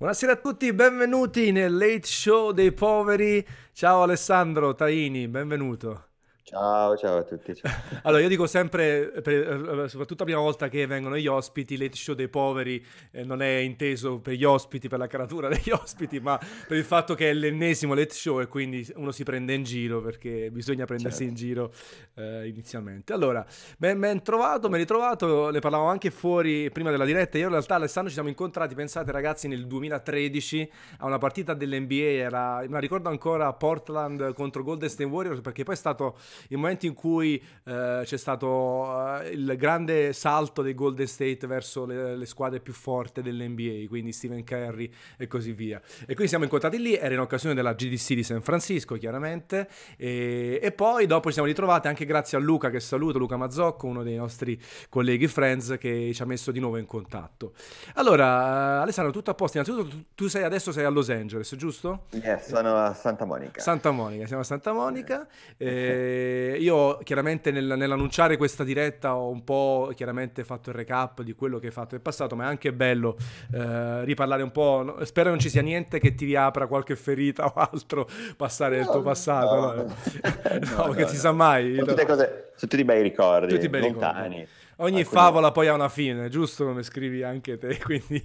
[0.00, 3.46] Buonasera a tutti, benvenuti nel Late Show dei Poveri.
[3.74, 6.09] Ciao Alessandro Taini, benvenuto.
[6.42, 7.54] Ciao, ciao a tutti.
[7.54, 7.70] Ciao.
[8.02, 12.14] Allora, io dico sempre, per, soprattutto la prima volta che vengono gli ospiti, late show
[12.14, 16.38] dei poveri eh, non è inteso per gli ospiti, per la caratura degli ospiti, ma
[16.66, 20.00] per il fatto che è l'ennesimo late show e quindi uno si prende in giro
[20.00, 21.30] perché bisogna prendersi certo.
[21.30, 21.72] in giro
[22.14, 23.12] eh, inizialmente.
[23.12, 23.46] Allora,
[23.76, 27.38] ben, ben trovato, ben ritrovato, ne parlavamo anche fuori prima della diretta.
[27.38, 31.94] Io in realtà Alessandro ci siamo incontrati, pensate ragazzi, nel 2013 a una partita dell'NBA,
[31.94, 36.16] era, me la ricordo ancora, Portland contro Golden State Warriors perché poi è stato
[36.48, 41.84] il momento in cui eh, c'è stato uh, il grande salto dei Golden State verso
[41.84, 45.80] le, le, squadre più forti dell'NBA, quindi Stephen Curry e così via.
[46.02, 50.58] E quindi siamo incontrati lì, era in occasione della GDC di San Francisco, chiaramente, e,
[50.62, 54.02] e poi dopo ci siamo ritrovati anche grazie a Luca, che saluto, Luca Mazzocco, uno
[54.02, 57.52] dei nostri colleghi friends, che ci ha messo di nuovo in contatto.
[57.94, 59.58] Allora, uh, Alessandro, tutto a posto.
[59.58, 62.06] Innanzitutto, tu, tu sei, adesso sei a Los Angeles, giusto?
[62.10, 63.60] Yes, sono a Santa Monica.
[63.60, 65.26] Santa Monica, siamo a Santa Monica.
[65.56, 66.19] Eh.
[66.58, 71.58] Io chiaramente nel, nell'annunciare questa diretta ho un po' chiaramente fatto il recap di quello
[71.58, 73.16] che hai fatto nel passato, ma è anche bello
[73.52, 74.82] eh, riparlare un po'.
[74.84, 75.04] No?
[75.04, 78.88] Spero non ci sia niente che ti riapra qualche ferita o altro, passare no, il
[78.88, 79.54] tuo passato.
[79.54, 79.84] No, no,
[80.76, 81.74] no perché si sa mai.
[81.74, 82.24] Sono tutte, cose,
[82.56, 84.36] sono tutti bei ricordi, tutti bei lontani.
[84.36, 85.20] Ricordi ogni Alcune...
[85.20, 88.22] favola poi ha una fine, giusto come scrivi anche te, quindi,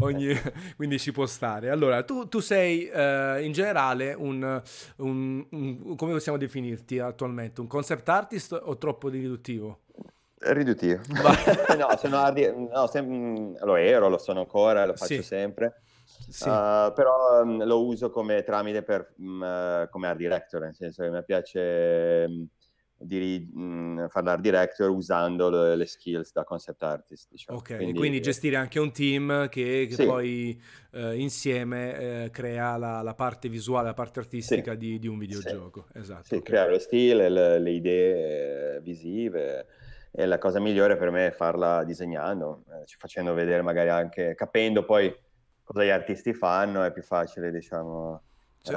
[0.00, 0.34] ogni...
[0.76, 1.70] quindi ci può stare.
[1.70, 4.62] Allora, tu, tu sei uh, in generale un,
[4.96, 9.80] un, un, come possiamo definirti attualmente, un concept artist o troppo riduttivo?
[10.38, 11.00] Riduttivo.
[11.78, 12.52] no, sono ardi...
[12.52, 13.56] no, sem...
[13.64, 15.22] lo ero, lo sono ancora, lo faccio sì.
[15.22, 15.80] sempre.
[16.28, 16.48] Sì.
[16.48, 21.10] Uh, però um, lo uso come tramite per, um, come art director, nel senso che
[21.10, 22.46] mi piace um,
[23.04, 27.28] di mh, fare l'art director usando le, le, skills da concept artist.
[27.30, 27.58] Diciamo.
[27.58, 30.04] Ok, quindi, quindi gestire anche un team che, che sì.
[30.04, 34.78] poi eh, insieme eh, crea la, la, parte visuale, la parte artistica sì.
[34.78, 35.86] di, di, un videogioco.
[35.92, 35.98] Sì.
[35.98, 36.24] Esatto.
[36.24, 36.46] Sì, okay.
[36.46, 39.66] creare lo stile, le, le, idee visive.
[40.10, 44.84] E la cosa migliore per me è farla disegnando, eh, facendo vedere magari anche, capendo
[44.84, 45.12] poi
[45.62, 48.22] cosa gli artisti fanno, è più facile, diciamo...
[48.64, 48.74] Cioè,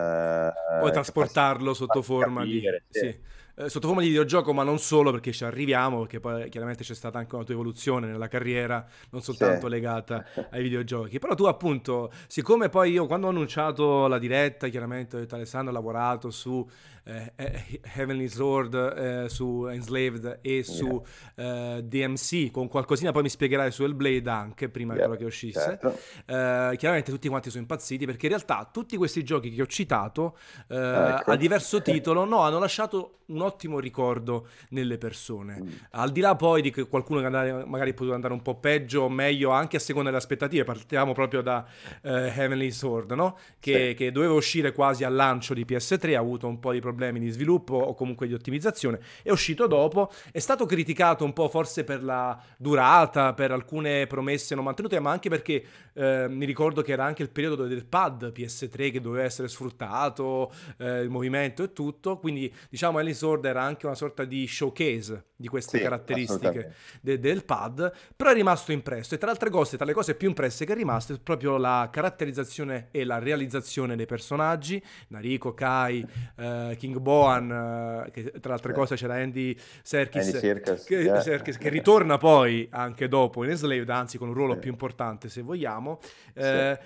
[0.48, 3.00] eh, poi trasportarlo sotto forma capire, di...
[3.00, 3.20] Sì
[3.60, 6.94] eh, sotto forma di videogioco, ma non solo perché ci arriviamo, perché poi chiaramente c'è
[6.94, 9.70] stata anche una tua evoluzione nella carriera, non soltanto sì.
[9.70, 11.18] legata ai videogiochi.
[11.18, 15.72] Però tu appunto, siccome poi io quando ho annunciato la diretta, chiaramente ho detto Alessandro
[15.72, 16.64] ha lavorato su
[17.04, 21.04] eh, eh Heavenly Sword, eh, su Enslaved e su
[21.36, 21.82] yeah.
[21.82, 25.60] DMC, con qualcosina poi mi spiegherai su Hellblade anche, prima yeah, che uscisse.
[25.60, 25.98] Certo.
[26.26, 30.38] Eh, chiaramente tutti quanti sono impazziti perché in realtà tutti questi giochi che ho citato
[30.68, 31.32] ecco.
[31.32, 35.60] a diverso titolo no, hanno lasciato un ottimo ricordo nelle persone.
[35.62, 35.68] Mm.
[35.92, 38.56] Al di là poi di che qualcuno che andare, magari è potuto andare un po'
[38.56, 41.66] peggio o meglio, anche a seconda delle aspettative, partiamo proprio da
[42.04, 43.38] uh, Heavenly Sword, no?
[43.60, 43.96] che, sì.
[43.96, 47.30] che, doveva uscire quasi al lancio di PS3, ha avuto un po' di problemi di
[47.30, 52.04] sviluppo o comunque di ottimizzazione, è uscito dopo, è stato criticato un po' forse per
[52.04, 55.64] la durata, per alcune promesse non mantenute, ma anche perché
[55.94, 60.52] eh, mi ricordo che era anche il periodo del pad PS3 che doveva essere sfruttato,
[60.78, 65.26] eh, il movimento e tutto, quindi diciamo Heavenly Sword era anche una sorta di showcase
[65.40, 69.78] di queste sì, caratteristiche de- del pad, però è rimasto impresso e tra altre cose,
[69.78, 73.96] tra le cose più impresse che è rimasto è proprio la caratterizzazione e la realizzazione
[73.96, 76.06] dei personaggi, Nariko, Kai,
[76.38, 81.22] uh, King Boan, uh, che tra altre cose c'era Andy Serkis, Andy Serkis, che, yeah.
[81.22, 84.60] Serkis, che, ritorna poi anche dopo in Enslaved, anzi con un ruolo sì.
[84.60, 86.00] più importante se vogliamo,
[86.34, 86.80] eh,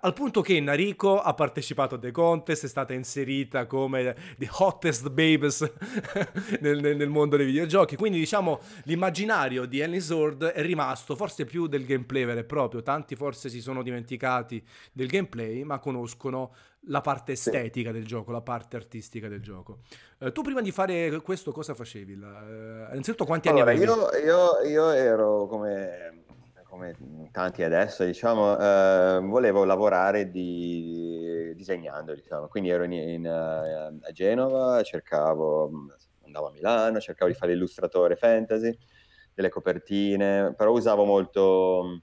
[0.00, 5.10] al punto che Nariko ha partecipato a The Contest, è stata inserita come the hottest
[5.10, 5.60] babes
[6.60, 7.96] nel, nel, nel, mondo dei videogiochi.
[7.98, 12.80] Quindi, diciamo, l'immaginario di Ellie Sword è rimasto forse più del gameplay vero e proprio.
[12.80, 18.40] Tanti forse si sono dimenticati del gameplay, ma conoscono la parte estetica del gioco, la
[18.40, 19.80] parte artistica del gioco.
[20.18, 22.12] Eh, tu prima di fare questo cosa facevi?
[22.12, 24.20] Eh, innanzitutto quanti allora, anni avevi?
[24.20, 26.22] Io, io, io ero come
[26.68, 26.94] come
[27.32, 32.46] tanti adesso, diciamo, eh, volevo lavorare di, disegnando, diciamo.
[32.46, 35.70] Quindi ero in, in, uh, a Genova, cercavo,
[36.28, 38.76] andavo a Milano, cercavo di fare illustratore fantasy,
[39.34, 42.00] delle copertine, però usavo molto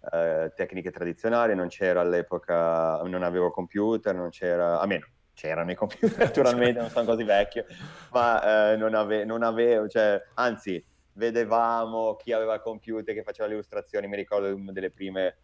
[0.00, 5.74] uh, tecniche tradizionali, non c'era all'epoca, non avevo computer, non c'era, a meno, c'erano i
[5.74, 7.64] computer naturalmente, non sono così vecchio,
[8.12, 10.84] ma uh, non, ave, non avevo, cioè, anzi
[11.14, 15.36] vedevamo chi aveva il computer che faceva le illustrazioni, mi ricordo delle prime,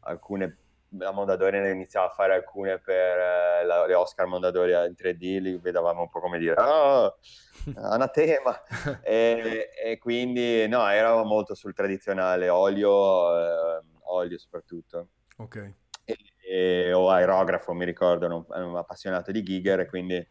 [0.00, 0.58] alcune,
[0.98, 5.40] la Mondadori ne iniziava a fare alcune per eh, la, le Oscar Mondadori in 3D,
[5.40, 7.16] li vedevamo un po' come dire, oh,
[7.76, 8.60] anatema,
[9.02, 15.08] e, e, quindi no, eravamo molto sul tradizionale olio, eh, olio soprattutto.
[15.38, 15.74] Ok.
[16.04, 16.16] E,
[16.48, 20.26] e, o aerografo, mi ricordo, ero un, appassionato di Giger e quindi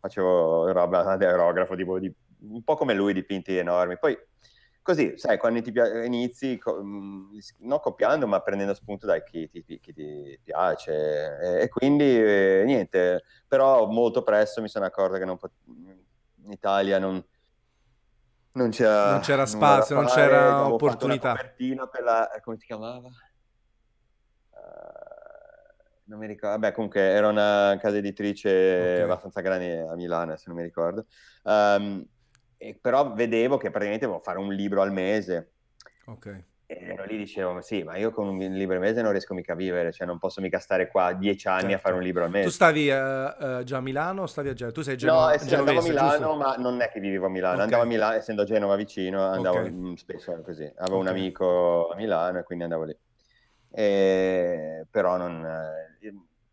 [0.00, 3.98] facevo roba di aerografo, tipo di, un po' come lui, dipinti enormi.
[3.98, 4.16] Poi
[4.84, 5.72] così, sai, quando ti
[6.04, 11.38] inizi, mm, non copiando, ma prendendo spunto da chi ti, chi ti piace.
[11.40, 16.98] E, e quindi, eh, niente, però molto presto mi sono accorto che pot- in Italia
[16.98, 17.24] non,
[18.52, 21.32] non, c'era, non c'era spazio, non, c'era opportunità.
[21.32, 23.08] per la, come si chiamava?
[24.50, 25.24] Uh,
[26.04, 29.00] non mi ricordo, vabbè comunque era una casa editrice okay.
[29.00, 31.06] abbastanza grande a Milano, se non mi ricordo.
[31.44, 32.06] Um,
[32.56, 35.52] e, però vedevo che praticamente devo fare un libro al mese.
[36.06, 36.44] Ok.
[36.66, 39.52] E ero lì dicevo, sì, ma io con un libro al mese non riesco mica
[39.52, 41.76] a vivere, cioè non posso mica stare qua dieci anni certo.
[41.76, 42.46] a fare un libro al mese.
[42.46, 44.74] Tu stavi uh, uh, già a Milano o stavi a Genova?
[44.74, 46.36] Tu sei Genova, no, sì, andavo a Milano, giusto?
[46.36, 47.64] ma non è che vivevo a Milano, okay.
[47.64, 49.96] andavo a Milano, essendo a Genova vicino, andavo okay.
[49.96, 50.64] spesso così.
[50.64, 51.00] Avevo okay.
[51.00, 52.96] un amico a Milano e quindi andavo lì.
[53.70, 55.44] E, però non...
[55.44, 55.92] Eh,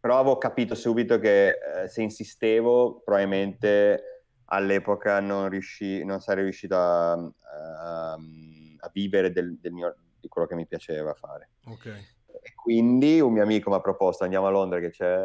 [0.01, 4.10] però avevo capito subito che eh, se insistevo probabilmente
[4.53, 10.47] all'epoca non, riuscì, non sarei riuscito a, a, a vivere del, del mio, di quello
[10.47, 11.49] che mi piaceva fare.
[11.65, 12.05] Okay.
[12.41, 15.19] E quindi un mio amico mi ha proposto andiamo a Londra che c'è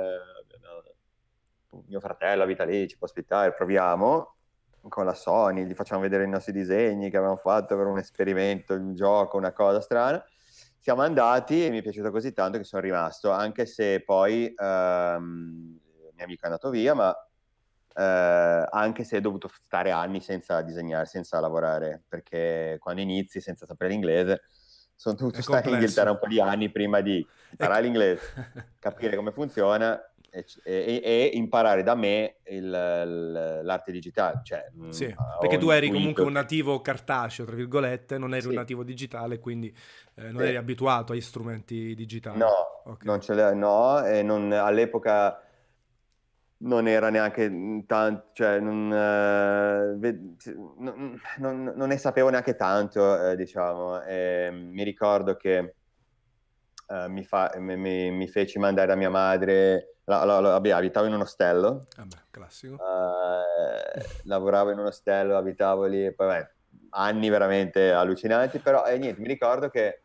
[1.88, 4.34] mio fratello abita lì, ci può ospitare, proviamo
[4.88, 8.74] con la Sony, gli facciamo vedere i nostri disegni che avevamo fatto per un esperimento,
[8.74, 10.24] un gioco, una cosa strana.
[10.78, 15.80] Siamo andati e mi è piaciuto così tanto che sono rimasto, anche se poi ehm,
[16.14, 17.25] mio amico è andato via, ma
[17.96, 23.64] eh, anche se ho dovuto stare anni senza disegnare, senza lavorare, perché quando inizi senza
[23.64, 24.42] sapere l'inglese,
[24.94, 28.20] sono dovuto stare in Inghilterra un po' di anni prima di imparare l'inglese,
[28.78, 29.98] capire come funziona
[30.30, 34.40] e, e, e imparare da me il, l'arte digitale.
[34.42, 38.48] Cioè, mm, sì, perché tu eri comunque un nativo cartaceo, tra virgolette, non eri sì.
[38.48, 39.74] un nativo digitale, quindi
[40.14, 40.48] eh, non sì.
[40.48, 42.38] eri abituato agli strumenti digitali.
[42.38, 43.06] No, okay.
[43.06, 45.40] non ce l'ho, no, e non, all'epoca
[46.58, 50.18] non era neanche tanto, cioè non, eh,
[50.78, 54.02] non, non, non, ne sapevo neanche tanto, eh, diciamo.
[54.02, 55.74] E mi ricordo che
[56.88, 61.06] eh, mi, fa, mi, mi, mi, feci mandare da mia madre, la, la, la, abitavo
[61.06, 62.74] in un ostello, Vabbè, classico.
[62.76, 66.50] Eh, lavoravo in un ostello, abitavo lì, poi beh,
[66.90, 70.00] anni veramente allucinanti, però eh, niente, mi ricordo che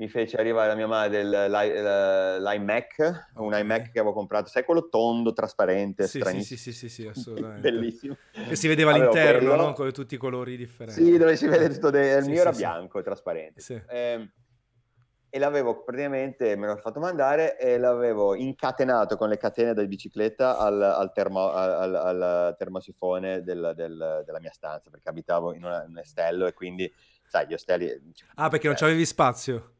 [0.00, 5.34] mi fece arrivare a mia madre l'iMac, un iMac che avevo comprato, sai quello tondo,
[5.34, 6.58] trasparente, sì, stranissimo.
[6.58, 7.70] Sì, sì, sì, sì, assolutamente.
[7.70, 8.16] Bellissimo.
[8.48, 9.62] E si vedeva Avevo all'interno, quello...
[9.62, 9.72] no?
[9.74, 11.04] Con tutti i colori differenti.
[11.04, 12.14] Sì, dove si vede tutto, de...
[12.14, 13.60] il sì, mio sì, era bianco, trasparente.
[13.60, 13.78] Sì.
[13.86, 14.30] Eh,
[15.28, 20.56] e l'avevo praticamente, me l'ho fatto mandare e l'avevo incatenato con le catene da bicicletta
[20.56, 25.84] al, al, termo, al, al termosifone del, del, della mia stanza, perché abitavo in, una,
[25.84, 26.90] in un ostello e quindi,
[27.26, 28.14] sai, gli ostelli...
[28.36, 29.74] Ah, perché non c'avevi spazio?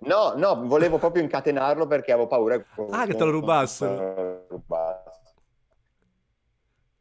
[0.00, 2.54] No, no, volevo proprio incatenarlo perché avevo paura.
[2.90, 4.46] Ah, che te lo rubassero.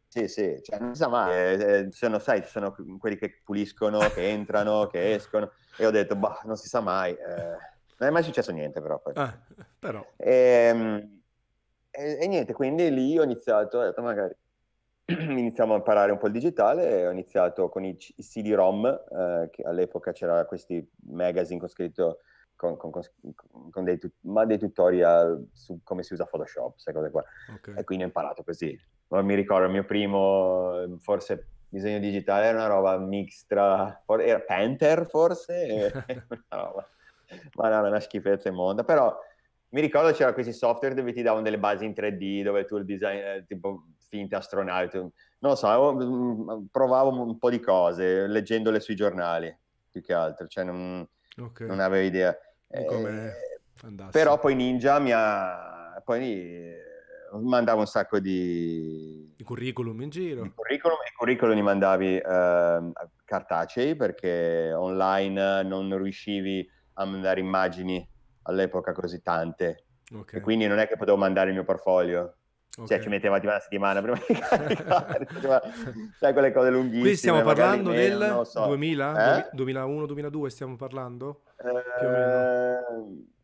[0.07, 3.97] Sì, sì, cioè, non sa mai, eh, eh sono, sai, ci sono quelli che puliscono,
[4.11, 7.13] che entrano, che escono, e ho detto, bah, non si sa mai.
[7.13, 7.57] Eh,
[7.97, 9.01] non è mai successo niente però.
[9.13, 9.35] Ah,
[9.79, 10.05] però.
[10.15, 10.31] E,
[10.69, 11.21] ehm,
[11.89, 14.35] e, e, niente, quindi lì ho iniziato, ho detto magari
[15.05, 19.63] iniziamo a imparare un po' il digitale ho iniziato con i, i CD-ROM, eh, che
[19.63, 22.19] all'epoca c'era questi magazine con scritto
[22.77, 23.01] con, con,
[23.69, 27.23] con dei, dei, tutorial su come si usa Photoshop, queste cose qua.
[27.57, 27.75] Okay.
[27.77, 28.79] E quindi ho imparato così.
[29.09, 35.05] Non mi ricordo, il mio primo, forse, disegno digitale era una roba mixtra, era Panther
[35.07, 35.91] forse?
[36.29, 36.87] una roba.
[37.55, 38.83] Ma no, una schifezza immonda.
[38.83, 39.15] Però
[39.69, 42.85] mi ricordo c'era questi software dove ti davano delle basi in 3D, dove tu il
[42.85, 48.79] design, eh, tipo finte astronauti, non lo so, mm, provavo un po' di cose leggendole
[48.79, 49.55] sui giornali,
[49.89, 51.05] più che altro, cioè non,
[51.37, 51.65] okay.
[51.67, 52.37] non avevo idea.
[52.73, 53.33] Eh,
[54.11, 56.01] però poi Ninja mi ha...
[56.03, 56.77] Poi eh,
[57.41, 59.31] mandavo un sacco di...
[59.35, 60.41] Di curriculum in giro.
[60.41, 62.91] Di curriculum, e curriculum li mandavi eh,
[63.23, 68.05] cartacei perché online non riuscivi a mandare immagini
[68.43, 69.85] all'epoca così tante.
[70.11, 70.39] Okay.
[70.39, 72.37] E quindi non è che potevo mandare il mio portfolio.
[72.73, 72.97] Cioè, okay.
[72.97, 75.27] Cioè, ci metteva tipo una settimana prima di caricare,
[76.17, 77.03] sai quelle cose lunghissime.
[77.03, 78.65] Qui stiamo parlando del meno, so.
[78.65, 79.55] 2000, eh?
[79.55, 81.41] 2001-2002 stiamo parlando?
[81.57, 82.79] Eh,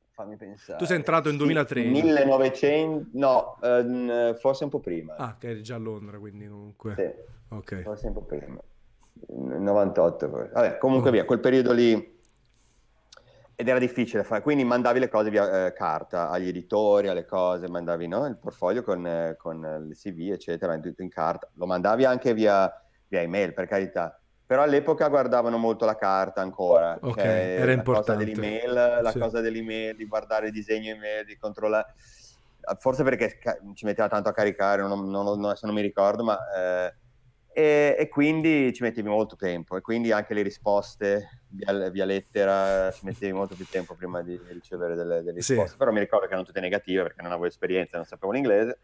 [0.10, 0.80] fammi pensare.
[0.80, 1.84] Tu sei entrato in 2003?
[1.84, 5.16] 1900, no, eh, forse un po' prima.
[5.16, 6.96] Ah, che eri già a Londra, quindi comunque.
[6.96, 7.84] Sì, okay.
[7.84, 8.60] forse un po' prima.
[9.28, 11.12] 98, vabbè, comunque oh.
[11.12, 12.18] via, quel periodo lì
[13.60, 17.68] ed era difficile fare, quindi mandavi le cose via eh, carta agli editori, alle cose,
[17.68, 18.26] mandavi no?
[18.26, 21.50] il portfolio con, eh, con il CV, eccetera, tutto in carta.
[21.56, 22.72] Lo mandavi anche via,
[23.10, 24.18] via, email, per carità.
[24.46, 26.98] Però all'epoca guardavano molto la carta ancora.
[27.02, 27.26] Ok, cioè,
[27.58, 28.24] era la importante.
[28.24, 29.20] Cosa dell'email, la sì.
[29.20, 31.96] cosa dell'email, di guardare il disegno email, di controllare.
[32.78, 33.40] forse perché
[33.74, 36.38] ci metteva tanto a caricare, non, non, non, non mi ricordo, ma...
[36.56, 36.94] Eh,
[37.52, 42.92] e, e, quindi ci mettevi molto tempo e quindi anche le risposte via, via lettera
[42.92, 45.72] ci mettevi molto più tempo prima di ricevere delle, delle risposte.
[45.72, 45.78] Sì.
[45.78, 48.80] Però mi ricordo che erano tutte negative perché non avevo esperienza, non sapevo l'inglese.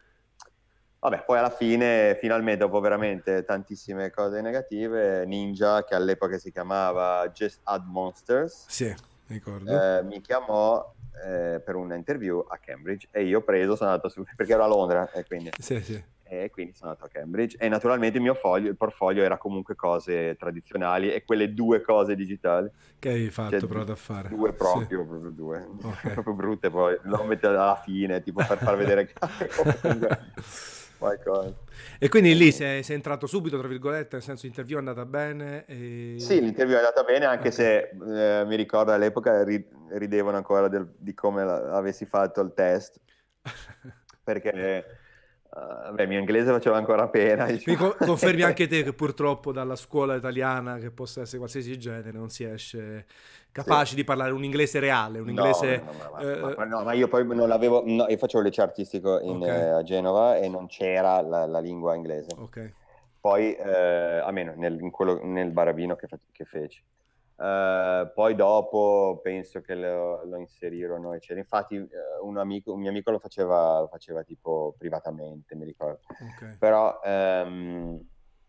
[0.98, 7.28] Vabbè, poi alla fine, finalmente, dopo veramente tantissime cose negative, Ninja, che all'epoca si chiamava
[7.28, 8.92] Just Add Monsters, sì.
[9.28, 10.94] Eh, mi chiamò
[11.24, 14.68] eh, per un'interview a Cambridge e io ho preso, sono andato su, perché ero a
[14.68, 16.02] Londra e quindi, sì, sì.
[16.28, 19.74] E quindi sono andato a Cambridge e naturalmente il mio foglio, il portfolio era comunque
[19.74, 22.68] cose tradizionali e quelle due cose digitali.
[22.98, 24.28] Che hai fatto, cioè, provato a fare?
[24.28, 25.06] Due proprio, sì.
[25.06, 26.12] proprio due, okay.
[26.14, 29.12] proprio brutte poi, lo metto alla fine, tipo per far vedere
[30.98, 31.54] qualcosa.
[31.98, 35.64] E quindi lì sei, sei, entrato subito, tra virgolette, nel senso l'interview è andata bene?
[35.66, 36.16] E...
[36.18, 37.52] Sì, l'interview è andata bene, anche okay.
[37.52, 42.52] se eh, mi ricordo all'epoca ri- ridevano ancora del, di come la, avessi fatto il
[42.52, 43.00] test,
[44.24, 45.04] perché
[45.48, 47.46] Uh, beh, il mio inglese faceva ancora pena.
[47.46, 47.76] Diciamo.
[47.76, 52.28] Co- confermi anche te che purtroppo dalla scuola italiana, che possa essere qualsiasi genere, non
[52.28, 53.06] si esce
[53.56, 53.94] capaci sì.
[53.96, 55.82] di parlare un inglese reale, un inglese...
[55.82, 57.82] No, no, ma, eh, ma, no, ma io poi non l'avevo...
[57.86, 59.48] io facevo liceo artistico in, okay.
[59.48, 62.34] eh, a Genova e non c'era la, la lingua inglese.
[62.36, 62.72] Ok.
[63.18, 66.82] Poi, eh, almeno nel, quello, nel barabino che, che feci.
[67.36, 71.40] Uh, poi dopo penso che lo, lo inserirono, eccetera.
[71.40, 76.00] Infatti, uh, un, amico, un, mio amico lo faceva, lo faceva tipo privatamente, mi ricordo.
[76.08, 76.56] Okay.
[76.58, 78.02] Però um,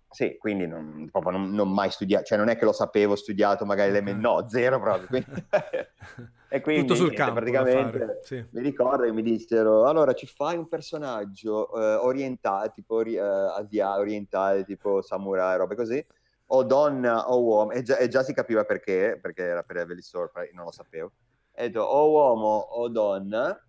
[0.10, 3.66] sì, quindi non, proprio non, non, mai studiato, cioè non è che lo sapevo, studiato
[3.66, 4.04] magari okay.
[4.04, 5.08] le no, zero proprio.
[5.08, 5.46] Quindi...
[6.48, 8.44] e quindi Tutto sul campo, praticamente sì.
[8.52, 13.98] mi ricordo che mi dissero: allora ci fai un personaggio uh, orientale, tipo ori- asia,
[13.98, 16.06] orientale, tipo samurai, robe così
[16.48, 20.02] o donna o uomo, e già, e già si capiva perché, perché era per Heavily
[20.02, 21.12] Sword, non lo sapevo.
[21.52, 23.60] E detto o uomo o donna,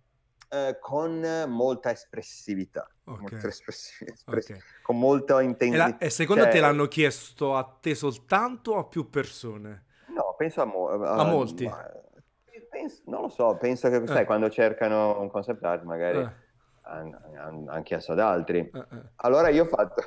[0.49, 2.87] eh, con molta espressività.
[3.03, 3.21] Okay.
[3.21, 4.61] Molta espress- espress- okay.
[4.81, 5.97] Con molta intensità.
[5.97, 9.85] E, e, secondo cioè, te l'hanno chiesto a te soltanto o a più persone?
[10.07, 11.65] No, penso a, mo- a, a molti.
[11.65, 11.89] Ma,
[12.69, 14.07] penso, non lo so, penso che eh.
[14.07, 16.31] sai, quando cercano un concept art magari eh.
[16.83, 18.59] hanno han, han chiesto ad altri.
[18.59, 19.01] Eh, eh.
[19.17, 20.03] Allora io ho fatto...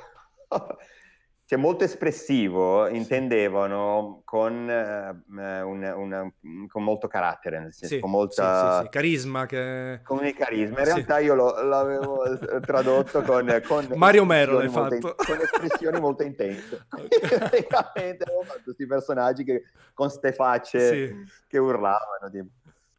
[1.53, 6.33] cioè molto espressivo intendevano con, eh, una, una,
[6.67, 8.79] con molto carattere, nel senso, sì, con molta...
[8.79, 9.45] Sì, sì, carisma.
[9.45, 9.99] Che...
[10.03, 10.79] Con il carisma.
[10.79, 12.23] In realtà io lo, l'avevo
[12.61, 13.61] tradotto con...
[13.67, 14.95] con Mario Mero l'hai fatto.
[14.95, 16.87] In, con espressioni molto intense.
[16.89, 22.31] Praticamente avevo fatto questi personaggi che, con ste facce che urlavano.
[22.31, 22.47] Tipo.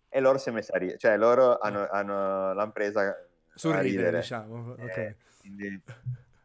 [0.09, 0.99] E loro si è messa a ridere.
[0.99, 3.17] Cioè loro hanno, hanno, l'hanno presa
[3.53, 4.77] Sul ridere, diciamo.
[4.79, 5.07] Okay.
[5.07, 5.83] Eh, quindi,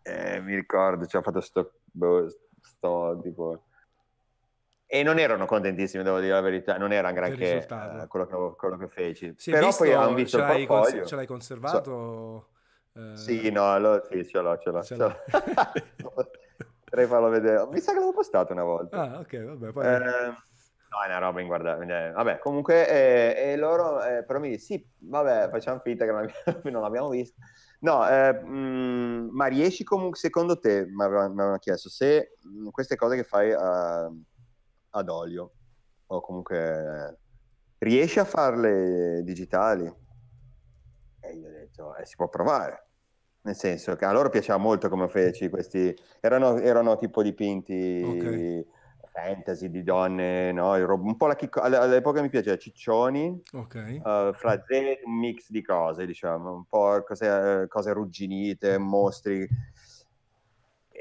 [0.01, 2.27] eh, mi ricordo, ci ho fatto sto boh,
[2.61, 3.63] sto tipo...
[4.91, 8.77] E non erano contentissimi, devo dire la verità, non era granché eh, quello, che, quello,
[8.77, 9.33] che, feci.
[9.37, 10.97] Si Però visto, poi hanno visto ce il portfolio.
[10.97, 11.83] Cons- ce l'hai conservato?
[11.83, 12.49] So...
[12.99, 13.15] Eh...
[13.15, 14.81] Sì, no, lo, sì, ce l'ho, ce l'ho.
[14.81, 15.15] Ce l'ho.
[16.89, 17.67] Potrei farlo vedere.
[17.67, 18.99] Mi sa che l'avevo postato una volta.
[18.99, 19.71] Ah, ok, vabbè.
[19.71, 19.85] Poi...
[19.85, 22.11] Eh, no, è una roba inguardabile.
[22.11, 26.21] Vabbè, comunque, eh, e loro, eh, però mi dicono, sì, vabbè, facciamo finta che non
[26.21, 27.39] abbiamo, non l'abbiamo visto.
[27.79, 32.67] No, eh, mh, mm, ma riesci comunque, secondo te, mi avevano chiesto, se mh, mm,
[32.69, 34.11] queste cose che fai a,
[34.89, 35.53] ad olio,
[36.07, 37.19] o comunque,
[37.77, 39.85] riesci a farle digitali?
[41.21, 42.85] E io ho detto, eh, si può provare.
[43.41, 48.03] Nel senso che a loro piaceva molto come feci questi, erano, erano tipo dipinti...
[48.03, 48.77] Okay
[49.11, 50.73] fantasy di donne, no?
[50.73, 53.97] un po' la chicco- all'epoca mi piaceva Ciccioni, okay.
[53.97, 59.47] uh, fra Z un mix di cose, diciamo, un po' cose, cose arrugginite, mostri,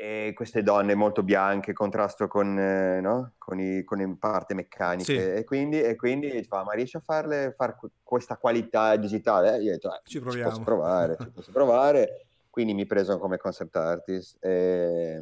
[0.01, 3.33] e queste donne molto bianche, contrasto con, eh, no?
[3.37, 5.39] con, i, con le parti meccaniche, sì.
[5.39, 9.57] e quindi, e quindi fa, ma riesci a farle, far questa qualità digitale?
[9.57, 13.39] Eh, io detto, eh, ci, ci posso provare, ci posso provare, quindi mi preso come
[13.39, 14.37] concept artist.
[14.45, 15.21] E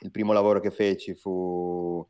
[0.00, 2.06] il primo lavoro che feci fu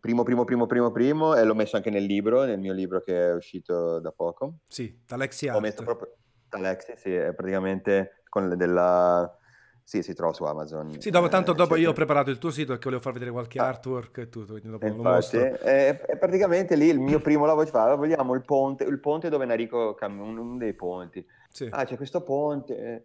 [0.00, 3.28] primo, primo, primo, primo, primo e l'ho messo anche nel libro, nel mio libro che
[3.28, 4.58] è uscito da poco.
[4.68, 5.58] Sì, Talexi Art.
[5.58, 6.16] Ho messo proprio
[6.48, 9.38] Talexi, sì, è praticamente con della...
[9.82, 11.00] Sì, si trova su Amazon.
[11.00, 13.30] Sì, dopo, tanto eh, dopo io ho preparato il tuo sito perché volevo far vedere
[13.30, 13.68] qualche ah.
[13.68, 15.60] artwork e tutto, quindi dopo Infatti, lo mostro.
[15.60, 19.44] E, e praticamente lì il mio primo lavoro fa, vogliamo il ponte, il ponte dove
[19.44, 21.24] Enrico cam- uno dei ponti.
[21.48, 21.68] Sì.
[21.70, 23.02] Ah, c'è questo ponte eh,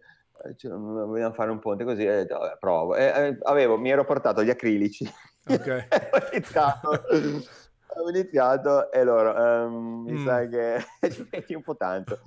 [0.68, 2.94] vogliamo fare un ponte così, e detto, vabbè, provo.
[2.96, 5.08] E, eh, avevo, mi ero portato gli acrilici.
[5.46, 5.86] Ok.
[6.12, 10.26] ho iniziato, ho iniziato e loro, um, mi mm.
[10.26, 12.20] sa che ci metti un po' tanto.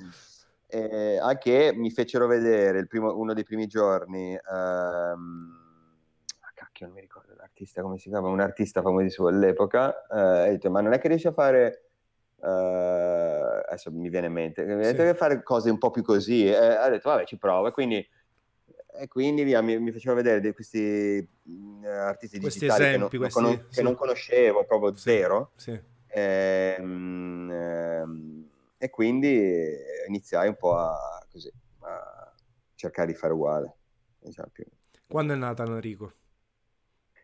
[0.68, 5.64] E anche mi fecero vedere primo, uno dei primi giorni, um,
[6.76, 10.70] cacchio, non mi ricordo l'artista come si chiama, un artista famosissimo all'epoca, uh, e detto,
[10.70, 11.85] ma non è che riesci a fare
[12.46, 14.68] Uh, adesso mi viene in mente, sì.
[14.68, 16.46] deve fare cose un po' più così.
[16.46, 17.70] Eh, ha detto, vabbè, ci provo.
[17.70, 18.08] E quindi,
[19.00, 23.20] e quindi via, mi, mi faceva vedere questi uh, artisti questi digitali esempi, che, non,
[23.20, 23.76] questi, non, sì.
[23.78, 25.02] che non conoscevo, proprio sì.
[25.02, 25.52] zero.
[25.56, 25.80] Sì.
[26.08, 29.76] E, um, um, e, quindi
[30.08, 32.32] iniziai un po' a, così, a
[32.76, 33.76] cercare di fare uguale.
[34.20, 34.52] Diciamo
[35.08, 36.14] Quando è nata Enrico?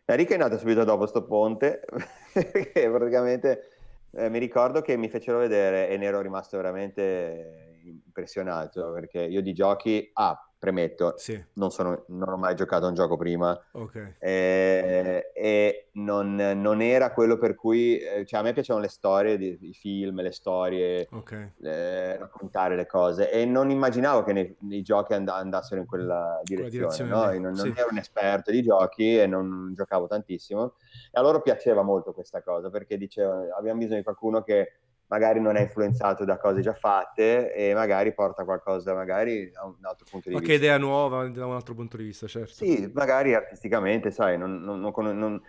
[0.04, 1.84] Enrico è nato subito dopo sto ponte,
[2.34, 3.71] perché praticamente
[4.12, 9.42] eh, mi ricordo che mi fecero vedere e ne ero rimasto veramente impressionato perché io
[9.42, 11.44] di giochi, ah, premetto, sì.
[11.54, 14.14] non, sono, non, ho mai giocato a un gioco prima okay.
[14.20, 19.32] eh, e non, non, era quello per cui, eh, cioè a me piacevano le storie,
[19.34, 21.50] i film, le storie, okay.
[21.64, 26.40] eh, raccontare le cose e non immaginavo che nei, nei giochi and- andassero in quella
[26.44, 27.24] direzione, direzione no?
[27.24, 27.72] non, non sì.
[27.74, 30.74] ero un esperto di giochi e non giocavo tantissimo
[31.10, 34.74] e a loro piaceva molto questa cosa perché dicevano abbiamo bisogno di qualcuno che
[35.12, 39.76] magari non è influenzato da cose già fatte e magari porta qualcosa magari da un
[39.82, 40.66] altro punto di Qualche vista.
[40.66, 42.64] idea nuova da un altro punto di vista, certo.
[42.64, 45.42] Sì, magari artisticamente, sai, non, non, non,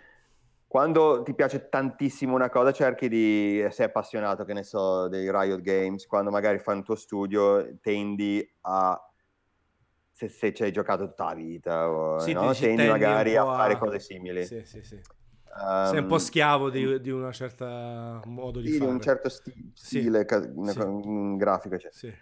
[0.66, 5.62] quando ti piace tantissimo una cosa cerchi di, sei appassionato, che ne so, dei Riot
[5.62, 9.00] Games, quando magari fai un tuo studio tendi a
[10.10, 12.52] se, se ci hai giocato tutta la vita, o, sì, no?
[12.52, 14.44] tendi magari a fare cose simili.
[14.44, 15.00] Sì, sì, sì.
[15.56, 18.90] Um, Sei un po' schiavo di, di una certa modo di sì, fare.
[18.90, 21.36] di un certo sti- stile sì, ca- sì.
[21.36, 21.78] grafico.
[21.78, 21.92] Cioè.
[21.92, 22.12] Sì.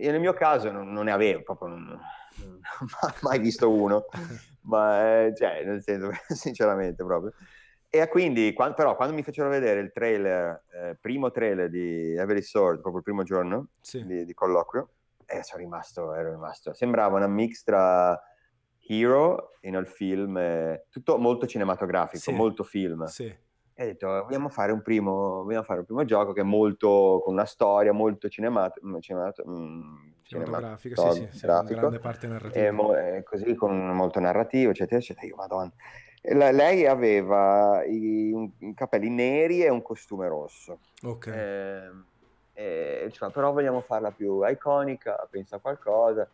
[0.00, 2.60] Io nel mio caso non, non ne avevo, proprio non, non
[3.00, 4.04] ho mai visto uno,
[4.62, 7.32] ma eh, cioè, nel senso, sinceramente proprio.
[7.88, 12.42] E quindi, quando, però, quando mi fecero vedere il trailer, eh, primo trailer di Every
[12.42, 14.04] Sword, proprio il primo giorno sì.
[14.04, 14.90] di, di colloquio,
[15.24, 18.20] eh, sono rimasto, ero rimasto, sembrava una mix tra
[18.88, 22.32] Hero nel film, eh, tutto molto cinematografico, sì.
[22.32, 23.04] molto film.
[23.04, 23.34] Sì.
[23.78, 27.20] E ho detto, vogliamo fare, un primo, vogliamo fare un primo gioco che è molto,
[27.22, 32.26] con una storia molto cinemat- mm, cinemat- mm, cinematografica, sì, sì, sì, una grande parte
[32.26, 32.64] narrativa.
[32.64, 35.26] E mo- così, con molto narrativo, eccetera, eccetera.
[35.26, 35.72] Io, madonna.
[36.32, 40.78] La, lei aveva i, un, i, capelli neri e un costume rosso.
[41.02, 41.26] Ok.
[41.26, 41.90] Eh,
[42.54, 46.26] e, cioè, però vogliamo farla più iconica, pensa a qualcosa.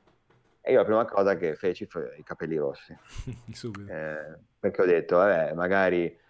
[0.65, 2.97] E io la prima cosa che feci fu i capelli rossi.
[3.89, 6.21] eh, perché ho detto, vabbè, magari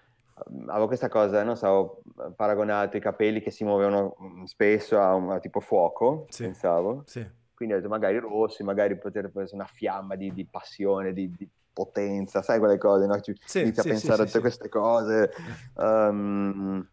[0.68, 4.16] avevo questa cosa, non so, ho paragonato i capelli che si muovevano
[4.46, 6.44] spesso a, un, a tipo fuoco, sì.
[6.44, 7.02] pensavo.
[7.04, 7.24] Sì.
[7.54, 11.48] Quindi ho detto, magari rossi, magari potrebbe essere una fiamma di, di passione, di, di,
[11.74, 13.20] potenza, sai quelle cose, no?
[13.20, 15.30] Ci, sì, inizia a pensare a tutte queste cose.
[15.74, 16.86] Um,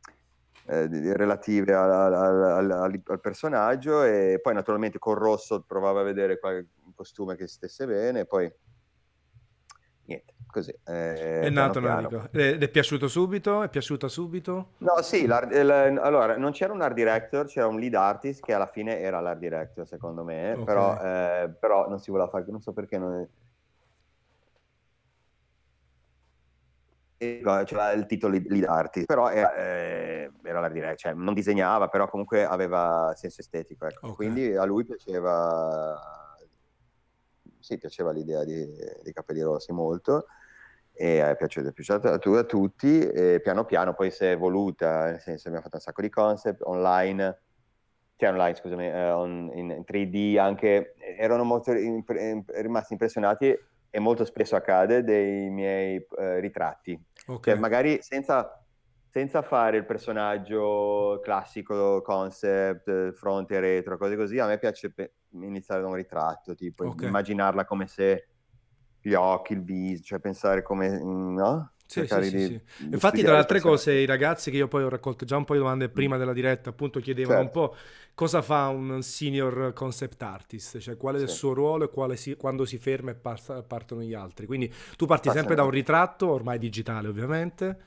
[0.66, 6.68] relative al, al, al, al, personaggio e poi naturalmente col rosso provavo a vedere qualche
[7.00, 8.52] costume che stesse bene, poi
[10.04, 10.78] niente, così.
[10.86, 12.28] Eh, è nato Narico.
[12.32, 13.64] Ed è piaciuto subito?
[13.64, 14.72] È piaciuta subito?
[14.80, 19.00] No, sì, allora non c'era un art director, c'era un lead artist che alla fine
[19.00, 20.64] era l'art director secondo me, okay.
[20.66, 23.26] però, eh, però, non si voleva fare, non so perché non...
[27.18, 32.10] c'era il titolo lead artist, però era, eh, era l'art director, cioè non disegnava, però
[32.10, 34.08] comunque aveva senso estetico, ecco.
[34.08, 34.16] okay.
[34.16, 36.19] quindi a lui piaceva
[37.60, 38.66] sì, piaceva l'idea di,
[39.04, 40.26] di Capelli Rossi molto
[41.02, 45.06] e è piaciuto, è piaciuto a, a, tutti e piano piano poi si è evoluta,
[45.06, 47.40] nel senso abbiamo fatto un sacco di concept online,
[48.18, 53.58] cioè online scusami, eh, on, in, in, 3D anche, erano molto impre, rimasti impressionati
[53.92, 57.54] e molto spesso accade dei miei eh, ritratti, okay.
[57.54, 58.59] cioè magari senza
[59.10, 65.14] senza fare il personaggio classico, concept, fronte e retro, cose così, a me piace pe-
[65.32, 67.08] iniziare da un ritratto, tipo okay.
[67.08, 68.28] immaginarla come se
[69.02, 71.72] gli occhi, il viso, cioè pensare come, no?
[71.90, 72.62] Sì, sì, sì, sì.
[72.92, 75.54] Infatti, tra le altre cose, i ragazzi che io poi ho raccolto già un po'
[75.54, 77.60] di domande prima della diretta, appunto chiedevano certo.
[77.60, 77.76] un po'
[78.14, 82.66] cosa fa un senior concept artist, cioè qual è il suo ruolo e si, quando
[82.66, 84.46] si ferma e partono gli altri.
[84.46, 87.80] Quindi tu parti sempre da un ritratto, ormai digitale ovviamente,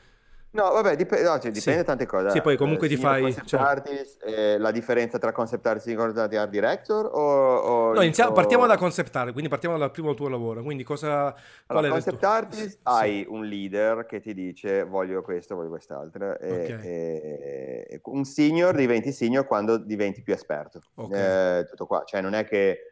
[0.52, 1.76] No, vabbè, dip- no, cioè, dipende sì.
[1.76, 2.30] da tante cose.
[2.30, 3.34] Sì, poi comunque eh, ti fai...
[3.44, 3.60] Cioè...
[3.60, 7.56] artist, eh, la differenza tra concept artist e concept art director o...
[7.56, 8.34] o no, iniziamo, o...
[8.34, 10.62] partiamo da concept art, quindi partiamo dal primo tuo lavoro.
[10.62, 11.34] Quindi cosa...
[11.66, 12.28] Allora, concept tuo...
[12.28, 12.78] artist sì.
[12.82, 16.38] hai un leader che ti dice voglio questo, voglio quest'altro.
[16.38, 16.80] E, okay.
[16.82, 20.80] e, e, un senior diventi senior quando diventi più esperto.
[20.96, 21.60] Okay.
[21.60, 22.02] Eh, tutto qua.
[22.04, 22.91] Cioè non è che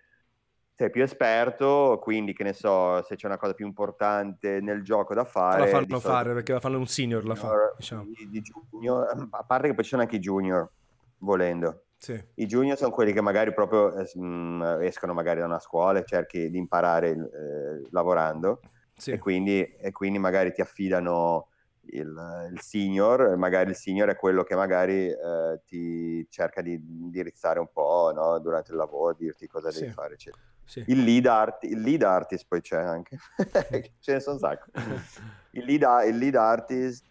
[0.81, 5.13] sei più esperto, quindi che ne so, se c'è una cosa più importante nel gioco
[5.13, 5.61] da fare...
[5.61, 8.05] La fanno fare, perché la fanno un senior, la fa, diciamo.
[8.05, 10.71] di, di junior, a parte che poi ci sono anche i junior,
[11.19, 11.83] volendo.
[11.99, 12.19] Sì.
[12.37, 16.49] I junior sono quelli che magari proprio eh, escono magari da una scuola e cerchi
[16.49, 18.61] di imparare eh, lavorando
[18.97, 19.11] sì.
[19.11, 21.49] e, quindi, e, quindi, magari ti affidano
[21.93, 27.59] il, il, senior, magari il senior è quello che magari eh, ti cerca di indirizzare
[27.59, 28.39] un po' no?
[28.39, 29.81] durante il lavoro, dirti cosa sì.
[29.81, 30.43] devi fare, eccetera.
[30.65, 30.85] Sì.
[30.87, 33.17] Il, lead art, il, lead artist poi c'è anche,
[33.99, 34.71] ce ne sono un sacco.
[35.53, 37.05] Il lead, il lead artist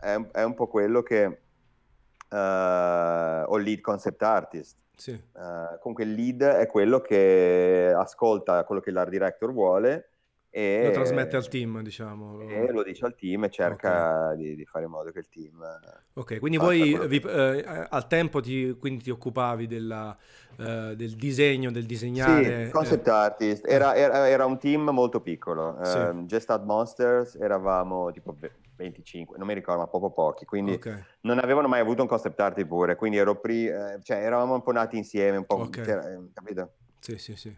[0.00, 1.24] è, è, un po' quello che,
[2.30, 4.76] uh, o lead concept artist.
[4.94, 5.10] Sì.
[5.10, 10.10] Uh, comunque il lead è quello che ascolta quello che l'art director vuole
[10.56, 12.40] e lo trasmette al team, diciamo.
[12.42, 14.36] E lo dice al team e cerca okay.
[14.36, 15.60] di, di, fare in modo che il team...
[16.12, 20.16] Ok, quindi voi vi, eh, al tempo ti, quindi ti occupavi della,
[20.56, 22.66] eh, del disegno, del disegnare...
[22.66, 23.10] Sì, concept eh.
[23.10, 23.66] artist.
[23.66, 25.76] Era, era, era, un team molto piccolo.
[25.82, 25.98] Sì.
[25.98, 28.36] Um, Just Out Monsters eravamo tipo
[28.76, 30.44] 25, non mi ricordo, ma proprio pochi.
[30.44, 31.02] Quindi okay.
[31.22, 32.94] non avevano mai avuto un concept artist pure.
[32.94, 35.62] Quindi ero pri- eh, cioè, eravamo un po' nati insieme, un po'...
[35.62, 36.30] Okay.
[36.32, 36.70] Capito?
[37.00, 37.54] Sì, sì, sì.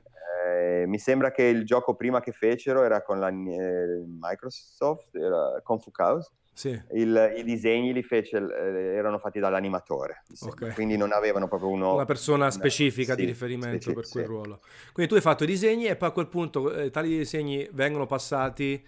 [0.46, 5.60] Eh, mi sembra che il gioco prima che fecero era con la eh, Microsoft, era
[5.62, 6.30] Kung Fu Chaos.
[6.52, 6.80] Sì.
[6.92, 10.72] Il, I disegni li fece, eh, erano fatti dall'animatore, okay.
[10.72, 11.92] quindi non avevano proprio uno...
[11.92, 14.60] Una persona specifica una, di riferimento sì, per sì, quel ruolo.
[14.92, 18.06] Quindi tu hai fatto i disegni e poi a quel punto eh, tali disegni vengono
[18.06, 18.82] passati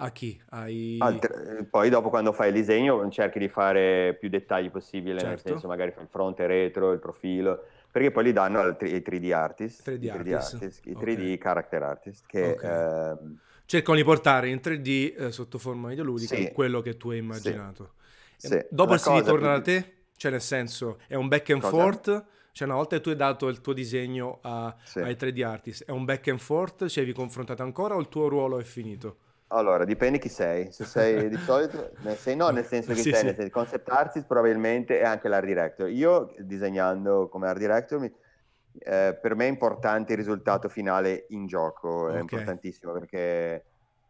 [0.00, 0.38] a chi?
[0.50, 0.96] Ai...
[0.98, 5.28] Altre, poi dopo quando fai il disegno cerchi di fare più dettagli possibile, certo.
[5.28, 7.64] nel senso magari il fronte, retro, il profilo
[7.98, 10.54] perché poi li danno ai 3D artist, 3D, 3D artist.
[10.54, 11.38] artist i 3D okay.
[11.38, 12.70] character artist, che okay.
[12.70, 13.38] ehm...
[13.66, 16.52] cercano di portare in 3D eh, sotto forma videoludica sì.
[16.52, 17.94] quello che tu hai immaginato.
[18.36, 18.46] Sì.
[18.48, 18.66] Sì.
[18.70, 19.94] Dopo si ritorna da te?
[20.16, 21.76] Cioè nel senso, è un back and cosa?
[21.76, 22.24] forth?
[22.52, 25.90] Cioè una volta che tu hai dato il tuo disegno a, ai 3D artist, è
[25.90, 26.86] un back and forth?
[26.86, 29.18] Ci hai confrontato ancora o il tuo ruolo è finito?
[29.48, 30.70] Allora, dipende chi sei.
[30.72, 33.40] Se sei di solito, sei no, nel senso che sì, sei, sì.
[33.40, 35.88] Nel concept artist probabilmente è anche l'art director.
[35.88, 38.12] Io disegnando come art director, mi,
[38.80, 42.16] eh, per me è importante il risultato finale in gioco, okay.
[42.16, 43.64] è importantissimo perché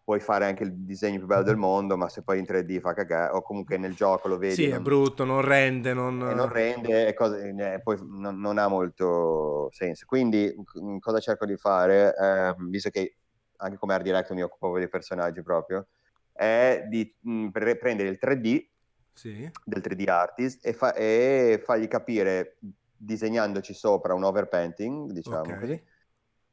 [0.09, 2.95] puoi fare anche il disegno più bello del mondo, ma se poi in 3D fa
[2.95, 4.55] cagare, o comunque nel gioco lo vedi...
[4.55, 6.17] Sì, non, è brutto, non rende, non...
[6.17, 10.07] non rende, e cose, eh, poi non, non, ha molto senso.
[10.07, 10.55] Quindi
[10.99, 13.17] cosa cerco di fare, eh, visto che
[13.59, 15.87] anche come art director mi occupavo dei personaggi proprio,
[16.33, 18.67] è di mh, mm, prendere il 3D
[19.13, 19.51] sì.
[19.65, 22.59] del 3D artist e, fa- e, fargli capire
[22.97, 25.59] disegnandoci sopra un overpainting, diciamo okay.
[25.59, 25.85] così,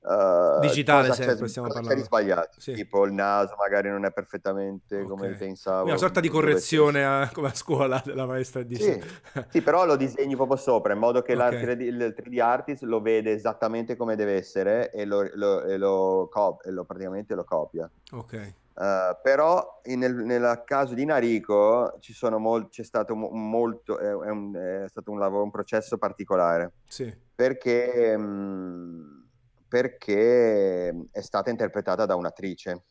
[0.07, 2.03] Uh, Digitale sempre stiamo parlando.
[2.03, 2.73] sbagliato, sì.
[2.73, 5.07] tipo il naso magari non è perfettamente okay.
[5.07, 5.85] come pensavo.
[5.85, 9.01] Una sorta di correzione a, come a scuola della maestra di sì.
[9.49, 11.59] sì, però lo disegni proprio sopra in modo che okay.
[11.59, 16.29] 3D, il 3D artist lo vede esattamente come deve essere e lo, lo, e lo,
[16.31, 17.89] cop- e lo praticamente lo copia.
[18.11, 18.53] Ok.
[18.75, 21.97] Uh, però nel, nel, caso di Narico
[22.37, 26.73] mol- c'è stato mo- molto, è, è, un, è, stato un lavoro, un processo particolare.
[26.85, 27.11] Sì.
[27.33, 28.15] Perché...
[28.15, 29.23] Mh,
[29.67, 32.83] perché è stata interpretata da un'attrice.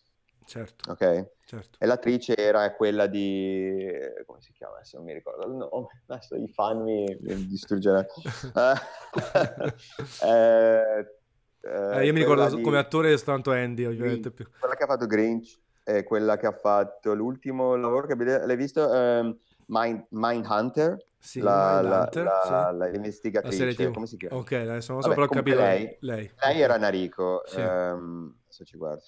[0.47, 0.91] Certo.
[0.91, 1.31] Ok?
[1.45, 1.79] Certo.
[1.79, 3.89] E l'attrice era quella di...
[4.27, 4.77] come si chiama?
[4.77, 5.87] Adesso non mi ricordo il nome.
[6.07, 8.07] Adesso i fan mi, mi distruggeranno.
[10.25, 11.07] eh,
[11.65, 12.63] eh, io mi ricordo di...
[12.63, 14.31] come attore soltanto Andy, ovviamente.
[14.31, 14.47] Più.
[14.59, 18.87] Quella che ha fatto Grinch è quella che ha fatto l'ultimo lavoro che l'hai visto,
[18.87, 21.05] um, Mind, Mindhunter.
[21.19, 22.91] Sì, la, la, la, sì.
[22.91, 24.37] l'investigatrice, come si chiama?
[24.37, 25.97] Ok, adesso non so, Vabbè, però capito lei.
[26.01, 27.61] Lei, lei era Narico, sì.
[27.61, 29.03] um, adesso ci guardo.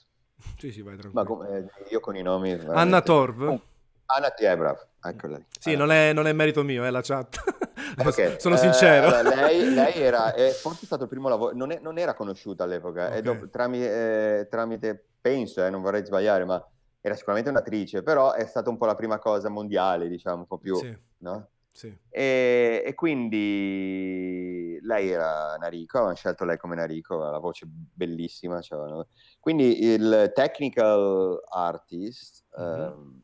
[0.59, 1.23] Sì, sì, vai tranquillo.
[1.23, 2.53] Ma come, io con i nomi...
[2.53, 2.81] Veramente...
[2.81, 3.43] Anna Torv.
[3.43, 3.61] Oh,
[4.07, 5.47] Anna T, è bravo, eccola lì.
[5.59, 5.85] Sì, allora.
[5.85, 7.65] non, è, non, è, merito mio, è la chat.
[7.99, 8.41] Okay.
[8.41, 9.17] Sono sincero.
[9.17, 12.15] Eh, lei, lei, era, eh, forse è stato il primo lavoro, non, è, non era
[12.15, 13.23] conosciuta all'epoca, okay.
[13.23, 16.63] dopo, tramite, eh, tramite, penso, eh, non vorrei sbagliare, ma
[17.07, 20.59] era sicuramente un'attrice, però è stata un po' la prima cosa mondiale, diciamo, un po'
[20.59, 20.75] più...
[20.77, 20.97] Sì.
[21.19, 21.49] No?
[21.71, 21.95] Sì.
[22.09, 28.63] E, e, quindi lei era Narico, avevano scelto lei come Narico, aveva la voce bellissima.
[28.63, 29.05] Cioè,
[29.41, 32.81] quindi il technical artist mm-hmm.
[32.81, 33.23] ehm,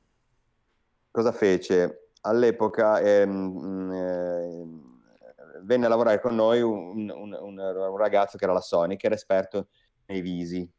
[1.10, 2.10] cosa fece?
[2.20, 4.66] All'epoca ehm, eh,
[5.62, 9.06] venne a lavorare con noi un, un, un, un, ragazzo che era la Sony, che
[9.06, 9.68] era esperto
[10.06, 10.70] nei visi.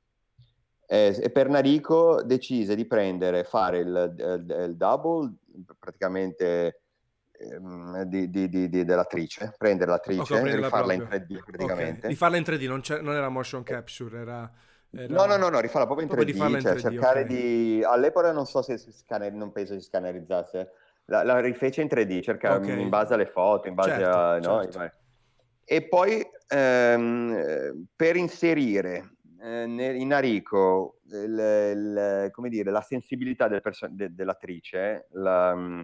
[0.94, 5.34] E, e per Narico decise di prendere, fare il, il, il double,
[5.80, 6.84] praticamente
[7.52, 11.98] Ehm, di, di, di, dell'attrice, prendere l'attrice e rifarla in 3D praticamente.
[11.98, 12.10] Okay.
[12.10, 14.52] Rifarla in 3D, non, non, era motion capture, era...
[14.92, 15.14] era...
[15.14, 17.36] No, no, no, no, rifarla proprio in proprio 3D, cioè 3D, cercare okay.
[17.36, 17.84] di...
[17.84, 19.34] All'epoca non so se scanner...
[19.34, 20.72] non penso si scannerizzasse,
[21.06, 22.80] la, la rifece in 3D, cercare okay.
[22.80, 24.40] in base alle foto, in base certo, a...
[24.40, 24.98] No, certo.
[25.66, 29.13] E poi ehm, per inserire
[29.44, 35.84] eh, in Arico il, il, dire, la sensibilità del perso- de- dell'attrice, la,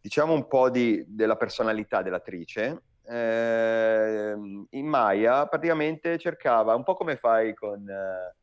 [0.00, 4.34] diciamo un po' di, della personalità dell'attrice, eh,
[4.70, 8.34] in Maya praticamente cercava, un po' come fai con, eh,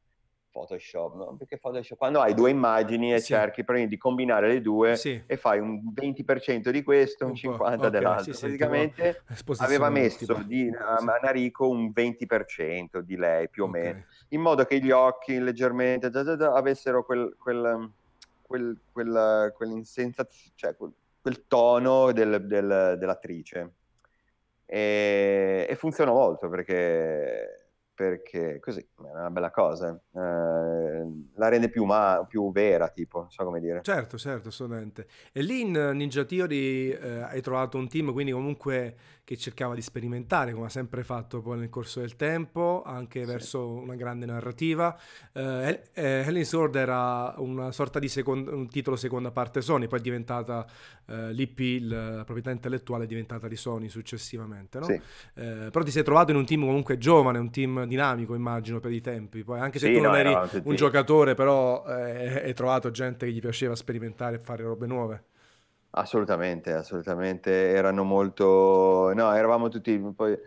[0.52, 1.36] Photoshop, no?
[1.38, 3.34] Perché Photoshop, quando hai due immagini e sì.
[3.34, 5.22] cerchi di combinare le due sì.
[5.26, 8.34] e fai un 20% di questo, un, un 50% okay, dell'altro.
[8.34, 9.24] Sì, Praticamente
[9.58, 13.82] aveva messo di, a Manarico un 20% di lei più o okay.
[13.82, 17.92] meno, in modo che gli occhi leggermente da, da, da, avessero quel, quel,
[18.42, 19.84] quel, quel, quel,
[20.56, 23.74] cioè, quel tono del, del, dell'attrice.
[24.66, 27.59] E, e funzionò molto perché
[28.00, 30.20] perché così è una bella cosa, eh,
[31.36, 33.82] la rende più, ma- più vera, tipo, non so come dire.
[33.84, 35.06] Certo, certo, assolutamente.
[35.34, 38.96] E lì in Ninja Theory eh, hai trovato un team, quindi comunque
[39.30, 43.30] che cercava di sperimentare, come ha sempre fatto poi nel corso del tempo, anche sì.
[43.30, 44.98] verso una grande narrativa.
[45.32, 50.00] Eh, eh, Helen Sword era una sorta di secondo, un titolo seconda parte Sony, poi
[50.00, 50.66] è diventata
[51.06, 54.86] eh, l'IP, la proprietà intellettuale è diventata di Sony successivamente, no?
[54.86, 54.94] Sì.
[54.94, 58.94] Eh, però ti sei trovato in un team comunque giovane, un team dinamico immagino per
[58.94, 62.54] i tempi, poi anche se sì, tu non no, eri un giocatore, però eh, hai
[62.54, 65.24] trovato gente che gli piaceva sperimentare e fare robe nuove.
[65.92, 69.12] Assolutamente, assolutamente, erano molto...
[69.14, 70.38] No, eravamo tutti, poi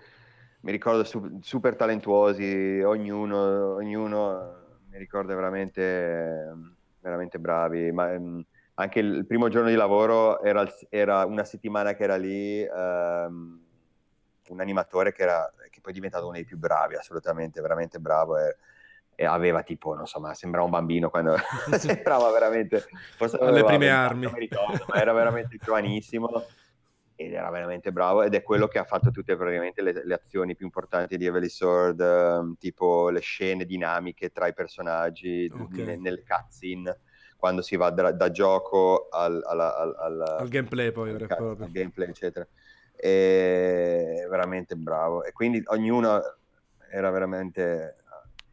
[0.61, 6.55] mi ricordo su- super talentuosi, ognuno, ognuno mi ricordo veramente,
[7.01, 12.03] veramente bravi, ma um, anche il primo giorno di lavoro era, era, una settimana che
[12.05, 13.61] era lì, um,
[14.49, 18.39] un animatore che, era, che poi è diventato uno dei più bravi, assolutamente, veramente bravo.
[18.39, 18.57] E,
[19.15, 21.37] e aveva tipo, non so, ma sembrava un bambino quando
[21.79, 22.87] sembrava veramente...
[23.17, 24.31] Forse Alle prime armi.
[24.35, 26.45] Ricordo, ma era veramente giovanissimo
[27.15, 30.55] ed era veramente bravo ed è quello che ha fatto tutte praticamente le, le azioni
[30.57, 35.85] più importanti di Heavily Sword, um, tipo le scene dinamiche tra i personaggi okay.
[35.85, 36.99] ne, nelle cutscene
[37.37, 42.09] quando si va da, da gioco al, al, al, al, gameplay poi al, al gameplay
[42.09, 42.47] eccetera
[43.05, 46.21] e veramente bravo e quindi ognuno
[46.89, 47.97] era veramente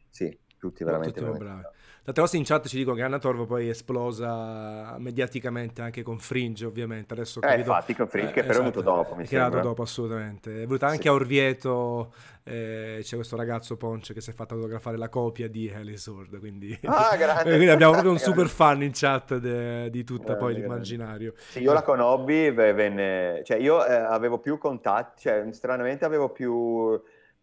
[0.10, 1.64] sì tutti veramente, tutti bravi.
[2.10, 6.18] Tante cose in chat ci dicono che Anna Torvo poi è esplosa mediaticamente anche con
[6.18, 7.14] Fringe, ovviamente.
[7.14, 9.38] Adesso ho eh, infatti con Fringe, eh, che però esatto, è venuto dopo, mi che
[9.38, 10.50] è venuto dopo, assolutamente.
[10.50, 11.08] È venuta anche sì.
[11.08, 12.12] a Orvieto,
[12.46, 16.80] eh, c'è questo ragazzo Ponce che si è fatto fotografare la copia di Sword, quindi...
[16.86, 17.44] Ah, grande!
[17.54, 21.34] quindi abbiamo proprio un super fan in chat de, di tutta grande, poi l'immaginario.
[21.36, 23.44] Sì, io la conobbi, venne...
[23.44, 27.00] Cioè, io eh, avevo più contatti, cioè, stranamente avevo più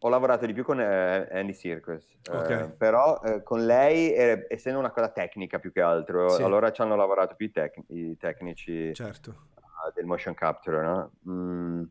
[0.06, 2.62] ho lavorato di più con eh, Andy Circus, eh, okay.
[2.62, 6.42] eh, però eh, con lei, eh, essendo una cosa tecnica più che altro, sì.
[6.42, 9.48] allora ci hanno lavorato più i, tec- i tecnici certo.
[9.56, 11.10] uh, del motion capture, no?
[11.28, 11.86] mm, uh,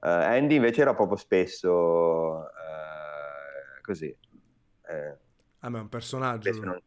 [0.00, 4.14] Andy invece era proprio spesso uh, così.
[5.60, 6.50] ah, ma è un personaggio.
[6.62, 6.80] Non...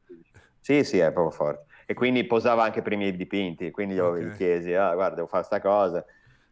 [0.60, 1.66] Sì, sì, è proprio forte.
[1.86, 4.32] E quindi posava anche per i miei dipinti, quindi io okay.
[4.32, 6.04] chiesi, ah, guarda, devo fare questa cosa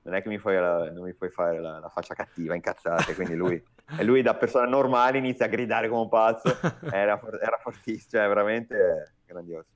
[0.04, 3.36] non è che mi puoi, non mi puoi fare la, la faccia cattiva, incazzata, quindi
[3.36, 3.62] lui,
[3.98, 6.58] e lui da persona normale inizia a gridare come un pazzo,
[6.92, 9.68] era, era fortissimo, cioè veramente grandioso.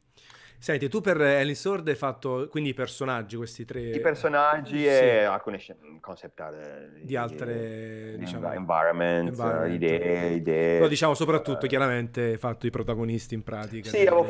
[0.57, 3.81] Senti, tu per Ellen Sword hai fatto quindi i personaggi, questi tre...
[3.81, 4.87] I personaggi sì.
[4.87, 5.59] e alcune
[5.99, 8.51] concept art di, di altre, di, diciamo...
[8.51, 9.73] Environment, environment.
[9.75, 10.77] idee, idee...
[10.77, 13.89] Però diciamo soprattutto, uh, chiaramente, hai fatto i protagonisti in pratica.
[13.89, 14.23] Sì, avevo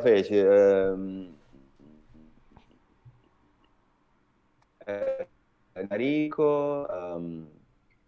[0.00, 1.36] feci...
[5.74, 7.48] Enrico, um,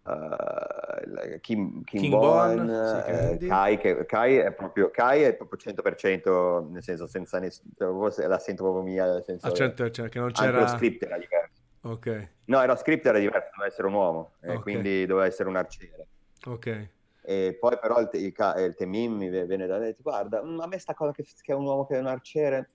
[0.03, 6.69] uh, Kim, Kim, King Bon, uh, Kai, che, Kai, è proprio, Kai è proprio 100%,
[6.71, 10.31] nel senso senza nessuno, la sento proprio mia, nel senso, ah, certo, cioè, che non
[10.31, 10.61] c'era...
[10.61, 11.59] lo script era diverso.
[11.83, 12.29] Ok.
[12.45, 14.59] No, era script era diverso, doveva essere un uomo, okay.
[14.59, 16.07] quindi doveva essere un arciere.
[16.45, 16.89] Ok.
[17.23, 20.93] E poi però il, il, il Temim mi viene da dire, guarda, a me sta
[20.93, 22.71] cosa che, che, è un uomo che è un arciere,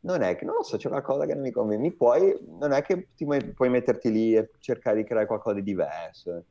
[0.00, 1.82] non è che, non lo so, c'è qualcosa che non mi conviene.
[1.82, 5.62] Mi puoi, non è che ti puoi metterti lì e cercare di creare qualcosa di
[5.62, 6.44] diverso,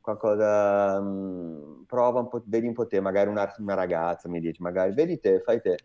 [0.00, 4.62] qualcosa, mm, prova un po', vedi un po' te, magari una, una ragazza mi dice,
[4.62, 5.78] magari, vedi te, fai te.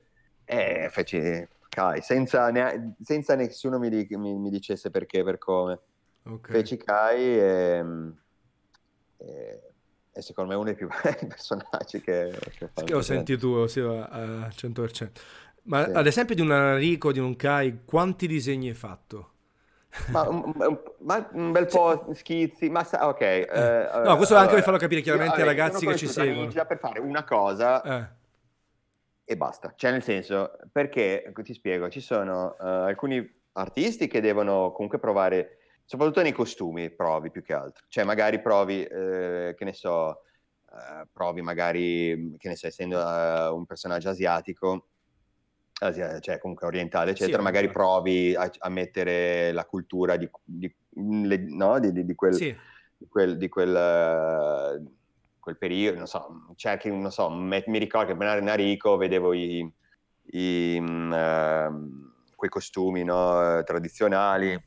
[0.46, 5.80] E feci, Kai, senza, ne, senza nessuno mi, mi, mi, dicesse perché, per come.
[6.24, 6.56] Okay.
[6.56, 7.86] Feci Kai e,
[9.18, 9.62] e,
[10.12, 13.68] e, secondo me è uno dei più belli personaggi che, che, che ho sentito tu,
[13.68, 15.12] sì, al 100%.
[15.64, 15.92] Ma sì.
[15.92, 19.30] ad esempio di un Enrico, di un Kai, quanti disegni hai fatto?
[20.08, 20.54] Ma un,
[21.00, 23.22] ma un bel po' schizzi, ma sa, ok.
[23.22, 26.48] Eh, eh, no, questo anche per farlo capire chiaramente ai ragazzi che ci seguono.
[26.48, 28.08] Già per fare una cosa eh.
[29.26, 29.74] e basta.
[29.76, 35.58] Cioè, nel senso, perché ti spiego, ci sono uh, alcuni artisti che devono comunque provare,
[35.84, 37.84] soprattutto nei costumi, provi più che altro.
[37.90, 40.22] Cioè, magari provi, eh, che ne so,
[40.70, 44.91] uh, provi magari, che ne so, essendo uh, un personaggio asiatico
[46.20, 50.72] cioè comunque orientale, eccetera, sì, magari provi a, a, mettere la cultura di, di,
[51.26, 51.80] le, no?
[51.80, 52.34] di, di, quel...
[52.36, 52.56] Sì.
[53.02, 54.92] Di quel, di quel uh,
[55.42, 59.68] quel periodo, non so, cerchi, non so, mi, mi ricordo che Bernardo Narico vedevo i,
[60.34, 64.64] i, uh, quei costumi no, tradizionali uh,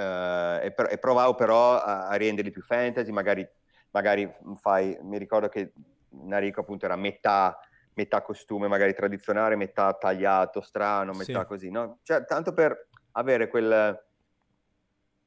[0.00, 3.46] e, e, provavo però a, a, renderli più fantasy, magari,
[3.90, 5.72] magari fai, mi ricordo che
[6.08, 7.58] Narico appunto era metà,
[7.98, 11.46] metà costume magari tradizionale, metà tagliato, strano, metà sì.
[11.46, 11.98] così, no?
[12.04, 14.00] Cioè, tanto per avere quel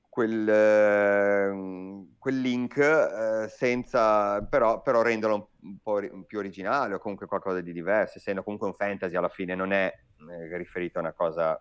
[0.07, 1.51] quel, eh,
[2.17, 7.61] quel link eh, senza però, però renderlo un po' ri- più originale o comunque qualcosa
[7.61, 9.85] di diverso, essendo comunque un fantasy alla fine non è
[10.29, 11.57] eh, riferito a una cosa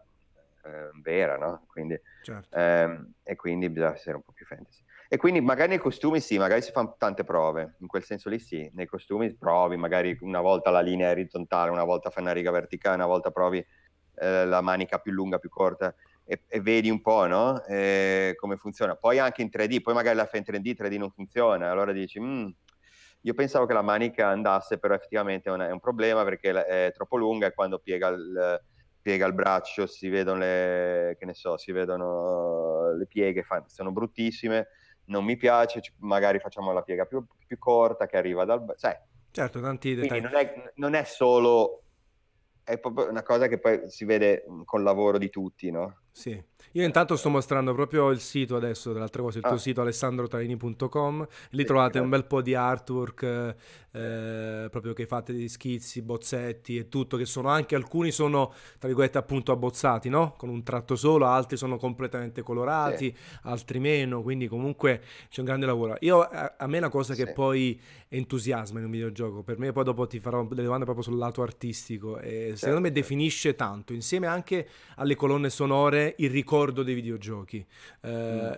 [0.65, 1.65] eh, vera, no?
[1.67, 2.57] Quindi, certo.
[2.57, 4.83] ehm, e quindi bisogna essere un po' più fantasy.
[5.13, 8.39] E quindi magari nei costumi sì, magari si fanno tante prove, in quel senso lì
[8.39, 12.53] sì, nei costumi provi, magari una volta la linea orizzontale, una volta fai una riga
[12.53, 15.93] verticale, una volta provi eh, la manica più lunga, più corta,
[16.25, 17.61] e, e vedi un po' no?
[17.65, 18.95] eh, come funziona.
[18.95, 22.21] Poi anche in 3D, poi magari la fai in 3D, 3D non funziona, allora dici,
[22.21, 22.49] mm,
[23.23, 26.93] io pensavo che la manica andasse, però effettivamente è un, è un problema perché è
[26.93, 28.61] troppo lunga e quando piega il,
[29.03, 34.69] piega il braccio si vedono le, so, si vedono le pieghe, fa, sono bruttissime,
[35.11, 38.65] non mi piace, magari facciamo la piega più, più corta che arriva dal...
[38.77, 38.97] Sai,
[39.31, 40.21] certo, tanti dettagli.
[40.21, 41.83] Non è, non è solo
[42.71, 46.03] è proprio una cosa che poi si vede col lavoro di tutti, no?
[46.13, 46.41] Sì.
[46.73, 49.59] Io intanto sto mostrando proprio il sito adesso, dell'altra cosa, il tuo ah.
[49.59, 53.57] sito alessandrotaini.com, lì sì, trovate un bel po' di artwork,
[53.93, 58.89] eh, proprio che fate di schizzi, bozzetti e tutto, che sono anche, alcuni sono, tra
[58.89, 60.35] virgolette, appunto abbozzati, no?
[60.37, 63.17] Con un tratto solo, altri sono completamente colorati, sì.
[63.43, 65.97] altri meno, quindi comunque c'è un grande lavoro.
[66.01, 67.33] Io, a, a me una cosa che sì.
[67.33, 71.17] poi entusiasma in un videogioco, per me poi dopo ti farò delle domande proprio sul
[71.17, 73.01] lato artistico, e certo, secondo me certo.
[73.01, 77.65] definisce tanto, insieme anche alle colonne sonore, il ricordo dei videogiochi.
[78.03, 78.09] Eh,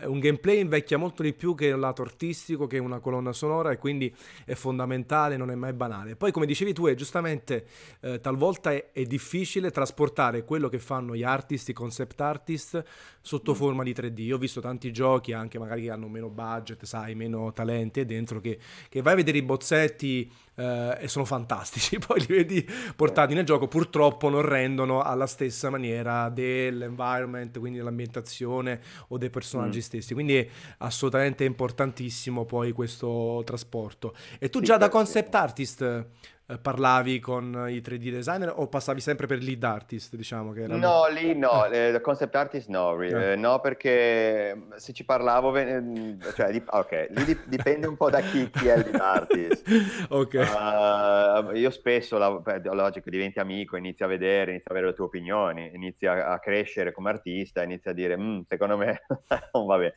[0.07, 0.11] mm.
[0.11, 3.79] Un gameplay invecchia molto di più che un lato artistico, che una colonna sonora e
[3.79, 4.15] quindi
[4.45, 6.17] è fondamentale, non è mai banale.
[6.17, 7.67] Poi come dicevi tu, è giustamente
[8.01, 12.85] eh, talvolta è, è, difficile trasportare quello che fanno gli artist, i concept artist
[13.21, 13.55] sotto mm.
[13.55, 14.21] forma di 3D.
[14.21, 18.41] Io ho visto tanti giochi, anche magari che hanno meno budget, sai, meno talenti dentro,
[18.41, 18.59] che,
[18.89, 21.99] che vai a vedere i bozzetti eh, e sono fantastici.
[22.05, 28.81] Poi li vedi portati nel gioco, purtroppo non rendono alla stessa maniera dell'environment, quindi dell'ambientazione
[29.09, 29.83] o dei personaggi mm.
[29.83, 30.15] stessi.
[30.15, 34.15] Quindi è assolutamente importantissimo poi questo trasporto.
[34.39, 36.07] E tu già da concept artist
[36.53, 40.77] eh, parlavi con i 3D designer o passavi sempre per lead artist, diciamo che era
[40.77, 42.01] No, lì no, eh.
[42.01, 43.37] concept artist no, eh.
[43.37, 48.51] no, perché se ci parlavo, eh, cioè, di, ok, lì dipende un po' da chi,
[48.51, 49.67] chi è il lead artist.
[50.11, 51.51] ok.
[51.53, 55.05] Uh, io spesso, la, logico, diventi amico, inizi a vedere, inizi a avere le tue
[55.05, 59.03] opinioni, inizi a, a crescere come artista, inizi a dire, mm, secondo me
[59.55, 59.95] non va bene.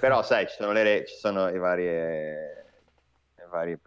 [0.00, 1.84] Però sai, ci sono, le, ci sono i vari...
[1.84, 3.78] I vari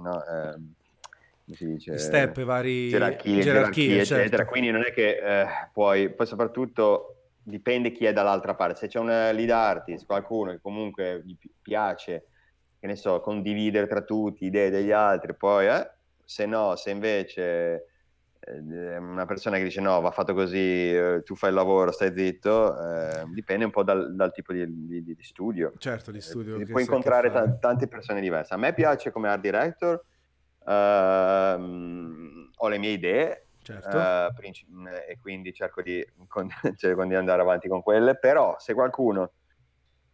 [0.00, 4.22] no, eh, si dice, step, vari gerarchie, gerarchie, gerarchie certo.
[4.22, 4.44] eccetera.
[4.46, 8.78] Quindi non è che eh, puoi, poi soprattutto dipende chi è dall'altra parte.
[8.78, 12.26] Se c'è un lead artist, qualcuno che comunque gli piace,
[12.80, 15.90] che ne so, condividere tra tutti idee degli altri, poi eh,
[16.24, 17.86] se no, se invece
[18.48, 22.78] una persona che dice no, va fatto così, eh, tu fai il lavoro, stai zitto,
[22.78, 25.72] eh, dipende un po' dal, dal tipo di, di, di, studio.
[25.78, 26.64] Certo, di studio.
[26.64, 28.54] puoi incontrare t- tante persone diverse.
[28.54, 30.04] A me piace come art director
[30.66, 33.96] Uh, ho le mie idee certo.
[33.96, 34.68] uh, princip-
[35.08, 39.30] e quindi cerco di, con- cerco di, andare avanti con quelle, però se qualcuno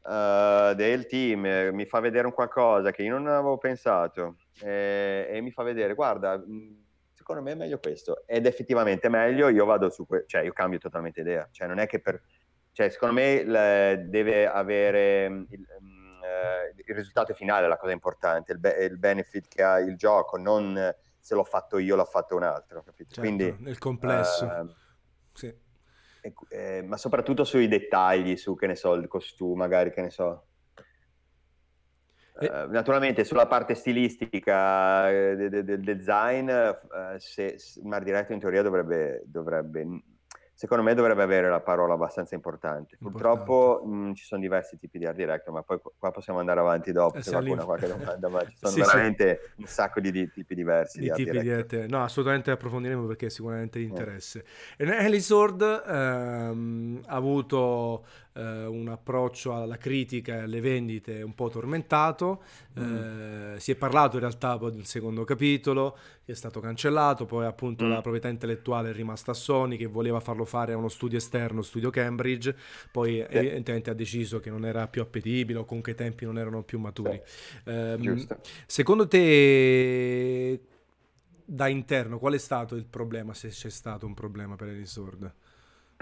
[0.02, 5.50] uh, del team mi fa vedere un qualcosa che io non avevo pensato e mi
[5.50, 6.38] fa vedere, guarda,
[7.22, 10.52] secondo me è meglio questo ed effettivamente è meglio, io vado su, que- cioè io
[10.52, 12.20] cambio totalmente idea, cioè non è che per,
[12.72, 15.66] cioè secondo me le, deve avere il,
[16.24, 20.36] eh, il risultato finale la cosa importante, il, be- il, benefit che ha il gioco,
[20.36, 23.14] non se l'ho fatto io, l'ho fatto un altro, capito?
[23.14, 24.44] Certo, Quindi, nel complesso.
[24.44, 24.74] Uh,
[25.32, 25.46] sì.
[26.20, 30.10] e, eh, ma soprattutto sui dettagli, su che ne so, il costume, magari che ne
[30.10, 30.46] so.
[32.48, 38.38] Uh, naturalmente sulla parte stilistica del de- de- design, uh, se, se, Mar Diretto in
[38.38, 39.84] teoria dovrebbe, dovrebbe
[40.62, 42.96] secondo me dovrebbe avere la parola abbastanza importante.
[42.96, 46.60] Purtroppo mh, mm, ci sono diversi tipi di art director, ma poi qua possiamo andare
[46.60, 49.60] avanti dopo eh, se qualcuno ha qualche domanda, ma ci sono sì, veramente sì.
[49.60, 53.26] un sacco di, di, tipi diversi di, di tipi di art No, assolutamente approfondiremo perché
[53.26, 54.44] è sicuramente di interesse.
[54.76, 54.86] Eh.
[54.86, 58.04] E Sword ehm, ha avuto
[58.34, 62.42] eh, un approccio alla critica e alle vendite un po' tormentato.
[62.78, 63.54] Mm.
[63.54, 67.44] Eh, si è parlato in realtà poi del secondo capitolo che è stato cancellato, poi
[67.46, 67.88] appunto mm.
[67.88, 71.62] la proprietà intellettuale è rimasta a Sony che voleva farlo fare a uno studio esterno,
[71.62, 72.56] studio Cambridge,
[72.90, 73.36] poi sì.
[73.36, 76.78] evidentemente ha deciso che non era più appetibile o comunque i tempi non erano più
[76.78, 77.20] maturi.
[77.24, 77.70] Sì.
[77.70, 78.26] Eh,
[78.66, 80.60] secondo te
[81.44, 85.34] da interno qual è stato il problema, se c'è stato un problema per Alice Sword?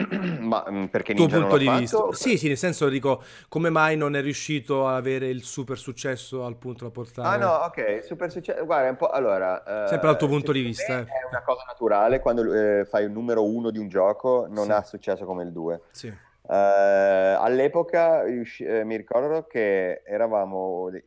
[0.40, 1.98] Ma mm, perché Ninja tuo punto di vista?
[1.98, 2.12] Fatto?
[2.12, 6.44] Sì, sì, nel senso dico, come mai non è riuscito a avere il super successo
[6.44, 7.28] al punto da portare...
[7.28, 9.84] Ah no, ok, super successo, guarda, un po', allora...
[9.84, 11.00] Eh, Sempre dal tuo punto di vista.
[11.00, 11.04] Eh.
[11.04, 14.72] È una cosa naturale, quando eh, fai il numero uno di un gioco non sì.
[14.72, 15.82] ha successo come il due.
[15.90, 16.06] Sì.
[16.06, 21.04] Uh, all'epoca eh, mi ricordo che eravamo dei,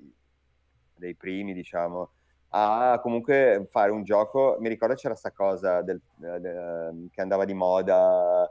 [0.95, 2.11] dei primi, diciamo,
[2.55, 4.57] a comunque fare un gioco.
[4.59, 8.49] Mi ricordo c'era questa cosa del, del, che andava di moda,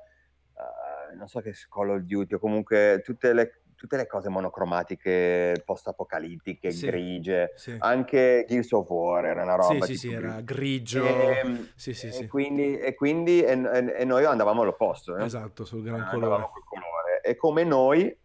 [1.17, 6.71] non so che Call of Duty o comunque tutte le, tutte le cose monocromatiche post-apocalittiche,
[6.71, 7.75] sì, grigie, sì.
[7.79, 9.85] anche Gears of War era una roba.
[9.87, 11.05] Sì, sì, sì, era grigio.
[11.05, 12.27] E, sì, sì, e sì.
[12.29, 13.53] Quindi, e, quindi e,
[13.97, 15.17] e, noi andavamo all'opposto.
[15.17, 15.25] Eh?
[15.25, 16.49] Esatto, sul gran colore.
[16.65, 17.21] colore.
[17.25, 18.17] E come noi,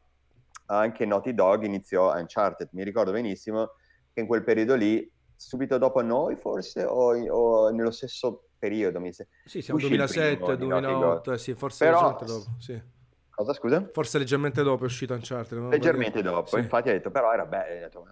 [0.67, 2.69] anche Naughty Dog iniziò Uncharted.
[2.73, 3.71] Mi ricordo benissimo
[4.13, 9.13] che in quel periodo lì subito dopo noi forse o, o nello stesso periodo mi
[9.13, 9.35] sembra.
[9.45, 12.81] Sì, siamo 2007, 2008, eh, sì, forse Però, dopo, sì.
[13.29, 13.87] Cosa scusa?
[13.91, 15.69] Forse leggermente dopo è uscito Uncharted.
[15.69, 16.57] Leggermente dopo, sì.
[16.57, 18.07] infatti ha detto, però era bello, detto,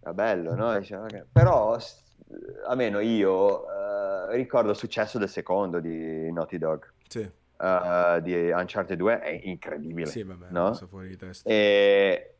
[0.00, 0.78] era bello, no?
[0.78, 1.24] Dice, okay.
[1.30, 1.78] Però
[2.66, 6.90] almeno io uh, ricordo il successo del secondo di Naughty Dog.
[7.06, 7.30] Sì.
[7.58, 10.06] Uh, di Uncharted 2 è incredibile.
[10.06, 10.74] Sì, vabbè, no?
[10.74, 11.48] fuori di testa.
[11.48, 12.35] E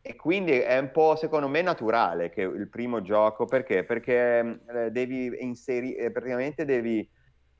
[0.00, 3.84] e quindi è un po', secondo me, naturale che il primo gioco, perché?
[3.84, 7.06] Perché eh, devi inserire, eh, praticamente devi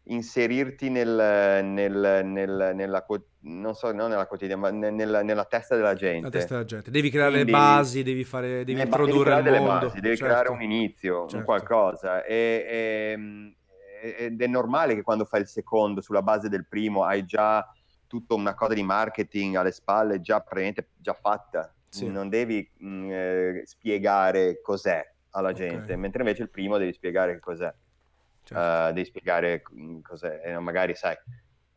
[0.05, 3.05] inserirti nel, nel, nel, nella,
[3.41, 6.23] non so, non nella quotidiana, ma nella, nella, testa della gente.
[6.23, 6.91] La testa della gente.
[6.91, 9.87] Devi creare Quindi, le basi, devi, fare, devi introdurre devi il mondo.
[9.87, 10.33] Basi, devi certo.
[10.33, 11.37] creare un inizio, certo.
[11.37, 12.25] un qualcosa.
[12.25, 17.25] E, e, ed è normale che quando fai il secondo sulla base del primo hai
[17.25, 17.69] già
[18.07, 20.43] tutta una cosa di marketing alle spalle già,
[20.97, 22.09] già fatta sì.
[22.09, 25.97] non devi mh, mm, eh, spiegare cos'è alla gente, okay.
[25.97, 27.73] mentre invece il primo devi spiegare cos'è.
[28.43, 28.89] Certo.
[28.91, 31.17] Uh, devi spiegare mm, cos'è, e magari sai,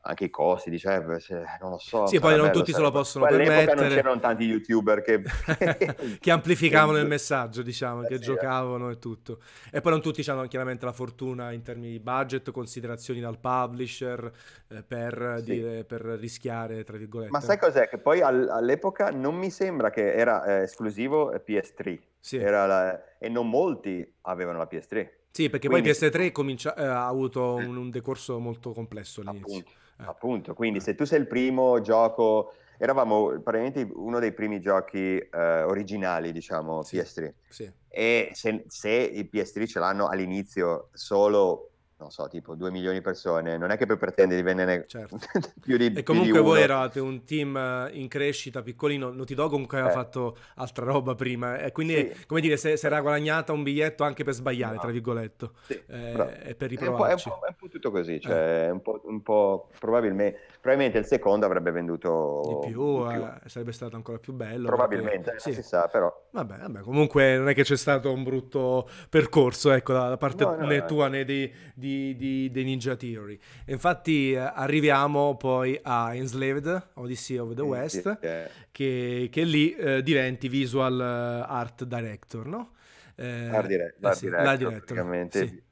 [0.03, 2.07] anche i costi, dice, eh, se, non lo so.
[2.07, 3.75] Sì, poi non bello, tutti se lo possono permettere.
[3.75, 5.21] non c'erano tanti youtuber che...
[6.19, 8.93] che amplificavano il messaggio, diciamo, eh, che sì, giocavano eh.
[8.93, 9.39] e tutto.
[9.71, 14.31] E poi non tutti hanno chiaramente la fortuna in termini di budget, considerazioni dal publisher
[14.69, 15.43] eh, per, sì.
[15.43, 17.31] dire, per, rischiare, tra virgolette.
[17.31, 17.87] Ma sai cos'è?
[17.87, 21.99] Che poi all- all'epoca non mi sembra che era eh, esclusivo PS3.
[22.19, 22.39] Sì.
[22.39, 23.17] La...
[23.19, 25.09] E non molti avevano la PS3.
[25.31, 25.89] Sì, perché Quindi...
[25.89, 26.75] poi PS3 comincia...
[26.75, 29.59] eh, ha avuto un, un, decorso molto complesso all'inizio.
[29.59, 29.79] Appunto.
[30.01, 30.05] Eh.
[30.05, 35.63] Appunto, quindi se tu sei il primo gioco, eravamo probabilmente uno dei primi giochi eh,
[35.63, 37.33] originali, diciamo, sì, PS3.
[37.47, 37.71] Sì.
[37.87, 41.70] E se, se i PS3 ce l'hanno all'inizio solo
[42.01, 45.19] non so, tipo 2 milioni di persone, non è che poi pretende di vendere certo.
[45.61, 49.51] più di E comunque di voi eravate un team eh, in crescita, piccolino, Naughty Dog
[49.51, 49.95] comunque aveva eh.
[49.95, 52.25] fatto altra roba prima, e quindi, sì.
[52.25, 54.81] come dire, si era guadagnata un biglietto anche per sbagliare, no.
[54.81, 57.29] tra virgolette, sì, eh, e per riprovarci.
[57.29, 58.69] È un, po', è un po', tutto così, cioè, eh.
[58.71, 63.25] un, po', un po', probabilmente, probabilmente il secondo avrebbe venduto di più, di più.
[63.43, 64.65] Eh, sarebbe stato ancora più bello.
[64.65, 65.53] Probabilmente, perché, sì.
[65.53, 66.11] si sa, però.
[66.31, 70.55] Vabbè, vabbè, comunque non è che c'è stato un brutto percorso, ecco, da, parte no,
[70.55, 73.37] no, né tua né di, di, di, dei Ninja Theory.
[73.65, 78.47] Infatti eh, arriviamo poi a Enslaved, Odyssey of the West, yeah.
[78.71, 82.71] che, che, lì eh, diventi visual eh, art director, no?
[83.15, 85.47] Eh, art, dire- art sì, director, director, praticamente.
[85.47, 85.63] Sì.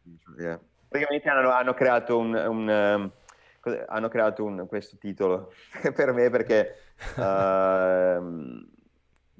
[0.88, 2.34] Praticamente hanno, hanno, creato un...
[2.34, 3.12] un um,
[3.88, 5.54] hanno creato un, questo titolo
[5.94, 6.76] per me perché...
[7.16, 8.68] Uh,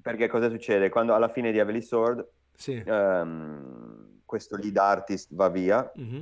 [0.02, 0.90] perché cosa succede?
[0.90, 2.82] Quando alla fine di Heavily Sword sì.
[2.86, 6.22] um, questo lead artist va via, mm-hmm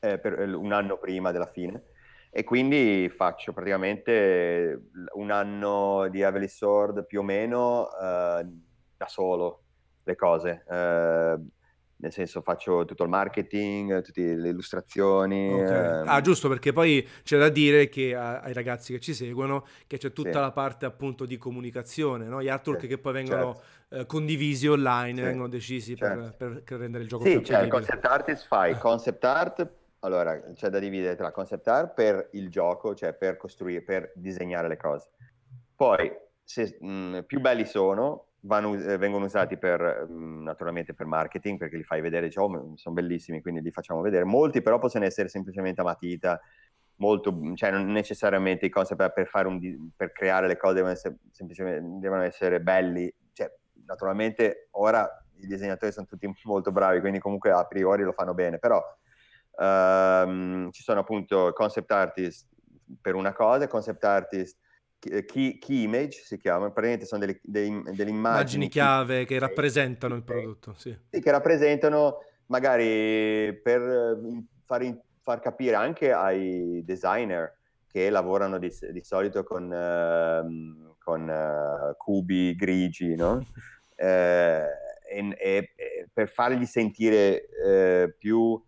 [0.00, 1.84] eh, per, eh, un anno prima della fine
[2.30, 8.46] e quindi faccio praticamente un anno di Heavily Sword più o meno eh,
[8.96, 9.62] da solo
[10.04, 10.64] le cose.
[10.68, 11.38] Eh,
[12.00, 15.52] nel senso faccio tutto il marketing, tutte le illustrazioni.
[15.52, 16.00] Okay.
[16.00, 16.08] Ehm...
[16.08, 20.12] Ah, giusto, perché poi c'è da dire che ai ragazzi che ci seguono che c'è
[20.12, 20.38] tutta sì.
[20.38, 22.42] la parte appunto di comunicazione, no?
[22.42, 23.94] gli artwork sì, che poi vengono certo.
[23.96, 25.24] eh, condivisi online, sì.
[25.24, 26.34] vengono decisi certo.
[26.38, 29.70] per, per, rendere il gioco sì, più Sì, cioè, concept artist fai concept art
[30.00, 34.68] allora, c'è da dividere tra concept art per il gioco, cioè per costruire, per disegnare
[34.68, 35.10] le cose.
[35.74, 36.10] Poi,
[36.42, 41.84] se mh, più belli sono, vanno, vengono usati per, mh, naturalmente per marketing, perché li
[41.84, 44.24] fai vedere, diciamo, oh, sono bellissimi, quindi li facciamo vedere.
[44.24, 46.40] Molti però possono essere semplicemente a matita,
[46.96, 51.16] molto, cioè non necessariamente i concept per, fare un, per creare le cose devono essere,
[51.30, 53.52] semplicemente devono essere belli, cioè,
[53.86, 58.58] naturalmente ora i disegnatori sono tutti molto bravi, quindi comunque a priori lo fanno bene,
[58.58, 58.82] però
[59.60, 62.48] um, ci sono appunto concept artist
[63.00, 64.58] per una cosa, concept artist
[65.00, 70.22] Key, key, image si chiama, praticamente sono delle, delle, delle immagini chiave che rappresentano il
[70.22, 70.94] prodotto, sì.
[71.08, 71.20] sì.
[71.22, 74.18] che rappresentano magari per
[74.66, 77.56] far, far, capire anche ai designer
[77.90, 83.42] che lavorano di, di solito con, uh, con uh, cubi grigi, no?
[83.96, 84.66] eh,
[85.10, 88.60] e, e, per fargli sentire eh, più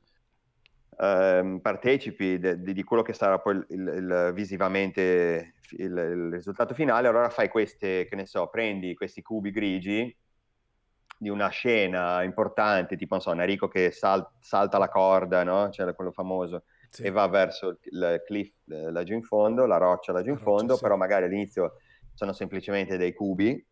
[0.98, 7.08] eh, partecipi de, de, di quello che sarà poi il, il, visivamente il, risultato finale,
[7.08, 10.16] allora fai queste, che ne so, prendi questi cubi grigi
[11.18, 15.68] di una scena importante, tipo, non so, Enrico che sal, salta la corda, no?
[15.70, 17.04] C'era quello famoso, sì.
[17.04, 20.82] e va verso il cliff laggiù in fondo, la roccia laggiù in fondo, sì.
[20.82, 21.76] però magari all'inizio
[22.12, 23.64] sono semplicemente dei cubi.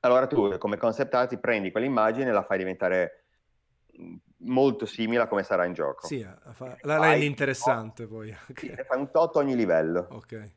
[0.00, 3.24] Allora tu, come concept art, prendi quell'immagine e la fai diventare
[4.44, 6.06] molto simile a come sarà in gioco.
[6.06, 6.76] Sì, fa...
[6.82, 8.34] la rendi interessante poi.
[8.54, 10.06] Sì, fai un tot ogni livello.
[10.10, 10.52] Ok.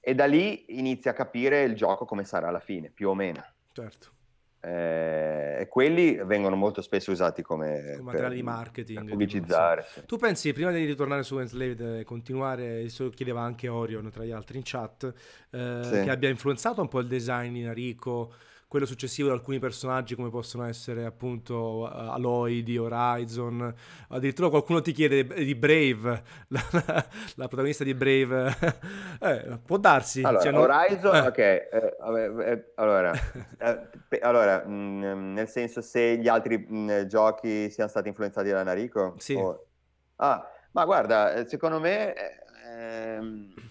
[0.00, 3.44] E da lì inizi a capire il gioco come sarà alla fine, più o meno.
[3.72, 4.18] Certo.
[4.62, 9.86] Eh, e quelli vengono molto spesso usati come, come materiali di marketing pubblicizzare.
[9.88, 10.04] Sì.
[10.04, 14.32] Tu pensi, prima di ritornare su Enslaved, e continuare, lo chiedeva anche Orion tra gli
[14.32, 15.14] altri in chat,
[15.50, 16.02] eh, sì.
[16.02, 18.32] che abbia influenzato un po' il design in Arico?
[18.70, 23.74] Quello successivo di alcuni personaggi come possono essere appunto Aloy di Horizon,
[24.10, 26.60] addirittura qualcuno ti chiede di Brave, la,
[27.34, 28.56] la protagonista di Brave,
[29.22, 30.22] eh, può darsi.
[30.22, 31.18] Allora, cioè, Horizon, eh.
[31.18, 33.12] ok, eh, vabbè, eh, allora,
[33.58, 38.50] eh, allora mh, mm, nel senso se gli altri mh, mm, giochi siano stati influenzati
[38.50, 39.16] da Narico?
[39.18, 39.34] Sì.
[39.34, 39.66] O...
[40.14, 42.14] Ah, ma guarda, eh, secondo me...
[42.68, 43.69] Ehm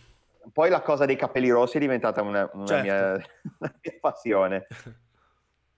[0.60, 2.84] poi la cosa dei capelli rossi è diventata una, una, certo.
[2.84, 3.14] mia,
[3.60, 4.68] una mia, passione.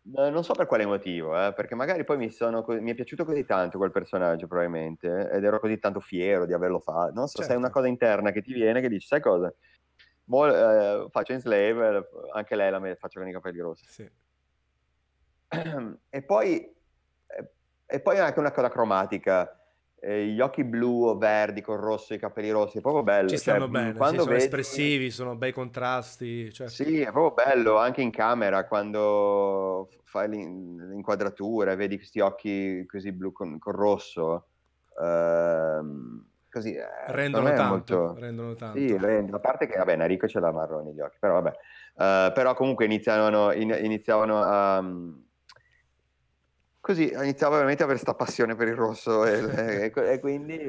[0.03, 3.45] Non so per quale motivo, eh, perché magari poi mi, sono, mi, è piaciuto così
[3.45, 7.13] tanto quel personaggio, probabilmente, ed ero così tanto fiero di averlo fatto.
[7.13, 7.51] Non so, certo.
[7.51, 9.53] se è una cosa interna che ti viene che dici, sai cosa?
[10.23, 13.85] Mo, eh, faccio in slave, anche lei la me, faccio con i capelli rossi.
[13.87, 14.11] Sì.
[16.09, 16.75] E poi,
[17.85, 19.60] e poi anche una cosa cromatica
[20.03, 23.29] eh, gli occhi blu o verdi con rosso, i capelli rossi, è proprio bello.
[23.29, 24.43] Ci cioè, stanno bene, quando sì, sono vedi...
[24.43, 26.51] espressivi, sono bei contrasti.
[26.51, 26.71] Certo.
[26.71, 33.11] Sì, è proprio bello anche in camera quando fai l'inquadratura e vedi questi occhi così
[33.11, 34.47] blu con, con rosso.
[34.99, 38.15] Ehm, così, eh, rendono, tanto, molto...
[38.19, 38.79] rendono tanto.
[38.79, 41.57] Sì, a parte che, vabbè, Narico ce l'ha marroni gli occhi, però vabbè.
[41.93, 44.79] Uh, però comunque iniziavano, in, iniziavano a...
[44.79, 45.25] Um,
[46.81, 49.37] Così iniziavo veramente a avere questa passione per il rosso e,
[49.93, 50.59] e, e quindi...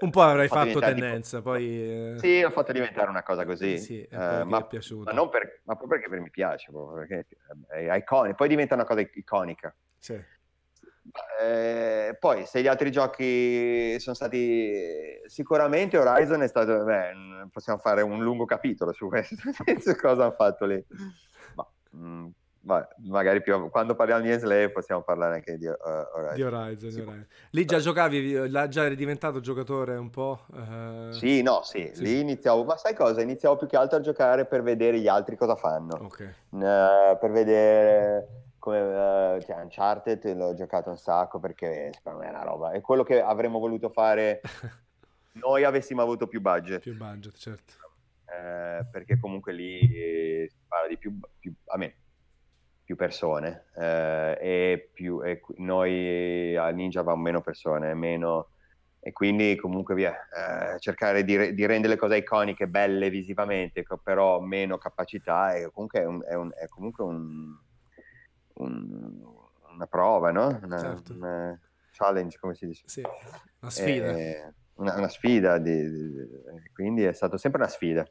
[0.00, 1.50] Un po' avrai fatto, tendenza, tipo...
[1.50, 2.14] poi...
[2.14, 2.14] Eh...
[2.18, 3.78] Sì, l'ho fatto diventare una cosa così.
[3.78, 7.26] Sì, eh, ma, ma, non per, ma proprio perché mi piace, perché
[7.68, 9.72] è iconico, poi diventa una cosa iconica.
[9.96, 10.20] Sì.
[11.40, 14.72] Eh, poi se gli altri giochi sono stati
[15.26, 17.12] sicuramente Horizon è stato beh,
[17.52, 19.36] possiamo fare un lungo capitolo su questo
[20.00, 20.82] cosa hanno fatto lì
[21.56, 22.26] ma, mh, mm,
[22.64, 26.34] ma magari più, quando parliamo di Enslave possiamo parlare anche di uh, Horizon.
[26.34, 27.00] Di Horizon, sì.
[27.00, 27.26] Horizon.
[27.50, 30.40] Lì già giocavi, già eri diventato giocatore un po'?
[30.52, 31.12] Uh...
[31.12, 33.20] Sì, no, sì, sì, lì iniziavo, ma sai cosa?
[33.20, 35.94] Iniziavo più che altro a giocare per vedere gli altri cosa fanno.
[36.04, 36.34] Okay.
[36.50, 42.30] Uh, per vedere come uh, cioè Uncharted l'ho giocato un sacco perché secondo me è
[42.30, 42.70] una roba.
[42.70, 44.40] È quello che avremmo voluto fare
[45.32, 46.80] noi avessimo avuto più budget.
[46.80, 47.74] Più budget, certo.
[48.24, 51.96] Eh, perché comunque lì si parla di più, più a me
[52.84, 58.48] più persone eh, e, più, e noi a Ninja avevamo meno persone, meno,
[59.00, 64.40] e quindi comunque via, eh, cercare di, di, rendere le cose iconiche, belle visivamente, però
[64.40, 67.56] meno capacità, è comunque, è un, è un, è comunque un,
[68.54, 70.60] una prova, no?
[70.62, 71.12] Una, certo.
[71.14, 71.58] una
[71.90, 72.84] challenge, come si dice?
[72.86, 73.02] Sì,
[73.60, 74.16] una sfida.
[74.16, 78.06] Eh, una, una, sfida, di, di, quindi è stata sempre una sfida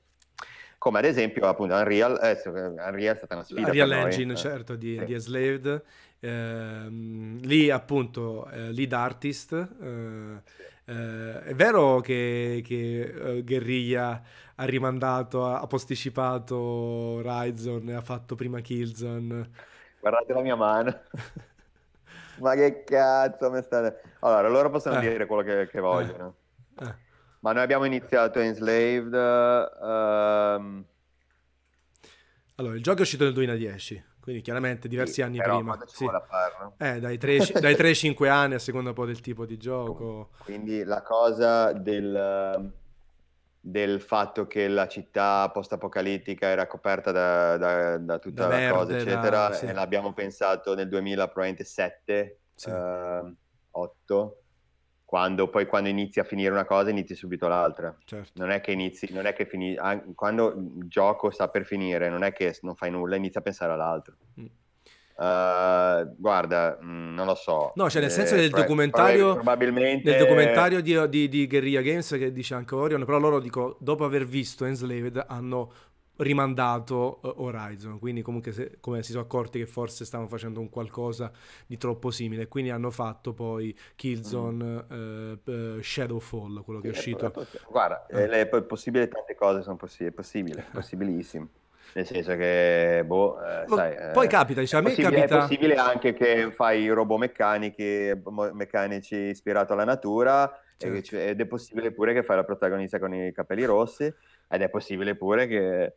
[0.84, 4.97] come ad esempio appunto Unreal, eh, Unreal è stata una sfida Unreal Engine, certo, di,
[4.99, 5.05] sì.
[5.05, 5.84] di Enslaved,
[6.19, 10.41] eh, lì appunto eh, lead artist, eh,
[10.84, 14.21] eh, è vero che, che uh, Guerriglia
[14.55, 19.51] ha rimandato, ha posticipato Horizon e ha fatto prima Killzone?
[20.01, 20.99] Guardate la mia mano.
[22.39, 24.01] Ma che cazzo mi state...
[24.19, 24.99] Allora, loro possono eh.
[24.99, 26.36] dire quello che, che vogliono.
[26.81, 27.11] Eh.
[27.43, 29.13] Ma noi abbiamo iniziato Enslaved.
[29.13, 30.85] Um...
[32.55, 35.77] Allora, il gioco è uscito nel 2010, quindi chiaramente diversi sì, anni prima.
[35.85, 36.05] Sì.
[36.77, 40.29] Eh, dai 3-5 anni a seconda un po' del tipo di gioco.
[40.45, 42.71] Quindi la cosa del,
[43.59, 48.77] del fatto che la città post-apocalittica era coperta da, da, da tutta da la verde,
[48.77, 49.69] cosa, eccetera, sì.
[49.73, 52.69] l'abbiamo pensato nel 2000, probabilmente 7, sì.
[52.69, 53.35] uh,
[53.71, 54.42] 8,
[55.14, 57.95] quando poi quando inizi a finire una cosa inizi subito l'altra.
[58.03, 58.32] Certo.
[58.34, 59.80] Non è che inizi, non è che finisci,
[60.16, 63.74] quando il gioco sta per finire, non è che non fai nulla, inizi a pensare
[63.74, 64.16] all'altro.
[64.41, 64.45] Mm.
[65.16, 67.74] Uh, guarda, mh, mm, non lo so.
[67.76, 70.09] No, cioè nel senso eh, del documentario, probabilmente...
[70.09, 74.05] Nel documentario di, di, di, Guerrilla Games che dice anche Orion, però loro dico, dopo
[74.05, 75.72] aver visto Enslaved hanno
[76.18, 80.70] rimandato uh, Horizon, quindi comunque se, come si sono accorti che forse stavano facendo un
[80.70, 81.32] qualcosa
[81.66, 85.34] di troppo simile, quindi hanno fatto poi Killzone mm.
[85.43, 87.32] uh, Shadowfall, quello che è uscito.
[87.70, 88.28] Guarda, eh.
[88.30, 91.47] è, è possibile tante cose sono possi- possibili, possibilissimo.
[91.95, 95.38] Nel senso che, boh, eh, sai, Poi eh, capita, diciamo, a me possibile, capita...
[95.38, 98.22] È possibile anche che fai robomeccanici
[98.53, 101.18] meccanici ispirato alla natura certo.
[101.18, 104.11] ed è possibile pure che fai la protagonista con i capelli rossi
[104.54, 105.95] ed è possibile pure che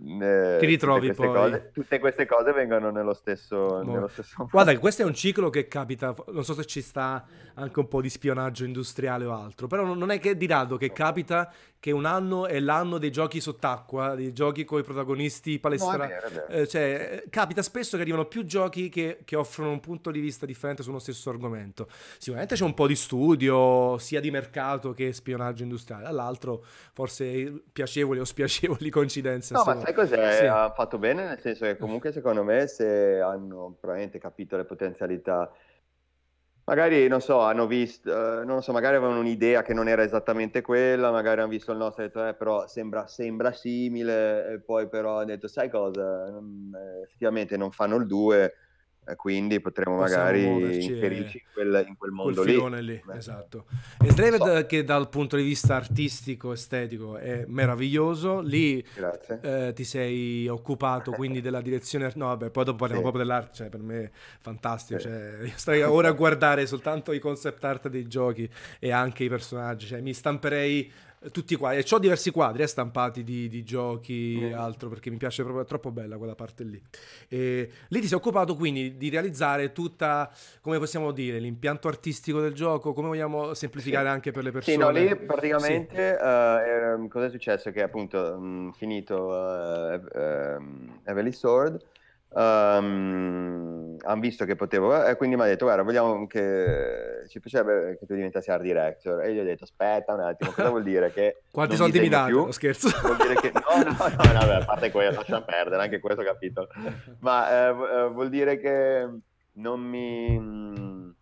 [0.00, 1.34] eh, ti ritrovi tutte poi.
[1.34, 3.92] Cose, tutte queste cose vengono nello stesso, no.
[3.92, 7.24] nello stesso Guarda, questo è un ciclo che capita, non so se ci sta
[7.54, 10.92] anche un po' di spionaggio industriale o altro, però non è che di rado che
[10.92, 16.12] capita che un anno è l'anno dei giochi sott'acqua, dei giochi con i protagonisti palestrati.
[16.34, 20.18] No, eh, cioè, capita spesso che arrivano più giochi che, che, offrono un punto di
[20.18, 21.88] vista differente sullo stesso argomento.
[22.18, 28.18] Sicuramente c'è un po' di studio, sia di mercato che spionaggio industriale, dall'altro forse piacevoli
[28.18, 29.54] o spiacevoli coincidenze.
[29.54, 30.32] No, ma sai cos'è?
[30.32, 30.46] Sì.
[30.46, 35.50] Ha fatto bene, nel senso che comunque secondo me se hanno probabilmente capito le potenzialità
[36.68, 40.60] magari non so, hanno visto, uh, non so, magari avevano un'idea che non era esattamente
[40.60, 44.86] quella, magari hanno visto il nostro e detto, eh, però sembra, sembra simile, e poi
[44.86, 48.54] però hanno detto, sai cosa, eh, effettivamente non fanno il 2,
[49.16, 52.82] quindi potremo magari inserirci in quel, in quel mondo lì.
[52.82, 53.02] lì.
[53.16, 53.64] Esatto.
[54.02, 54.66] E David so.
[54.66, 58.84] che dal punto di vista artistico, estetico è meraviglioso, lì
[59.42, 63.10] eh, ti sei occupato quindi della direzione, no vabbè, poi dopo parliamo sì.
[63.10, 65.08] proprio dell'arte, cioè per me è fantastico, sì.
[65.08, 68.48] cioè, io starei ora a guardare soltanto i concept art dei giochi
[68.78, 70.90] e anche i personaggi, cioè mi stamperei
[71.32, 74.58] tutti qua e ho diversi quadri eh, stampati di, di giochi e mm.
[74.58, 76.80] altro perché mi piace proprio, è troppo bella quella parte lì
[77.28, 82.52] e lì ti sei occupato quindi di realizzare tutta come possiamo dire l'impianto artistico del
[82.52, 84.12] gioco come vogliamo semplificare sì.
[84.12, 86.24] anche per le persone sì no lì praticamente sì.
[86.24, 90.62] uh, cosa è successo che appunto mh, finito uh, uh,
[91.04, 91.82] Heavenly Sword
[92.30, 97.96] Um, hanno visto che potevo e quindi mi ha detto guarda vogliamo che ci piacerebbe
[97.98, 99.22] che tu diventassi art director.
[99.22, 102.26] E gli ho detto aspetta un attimo cosa vuol dire che quanti soldi mi dai
[102.26, 102.50] più?
[102.50, 102.90] scherzo.
[103.02, 106.22] Vuol dire che no no no, no vabbè, a parte quello lascia perdere anche questo
[106.22, 106.68] capitolo
[107.20, 109.08] ma eh, vuol dire che
[109.52, 111.16] non mi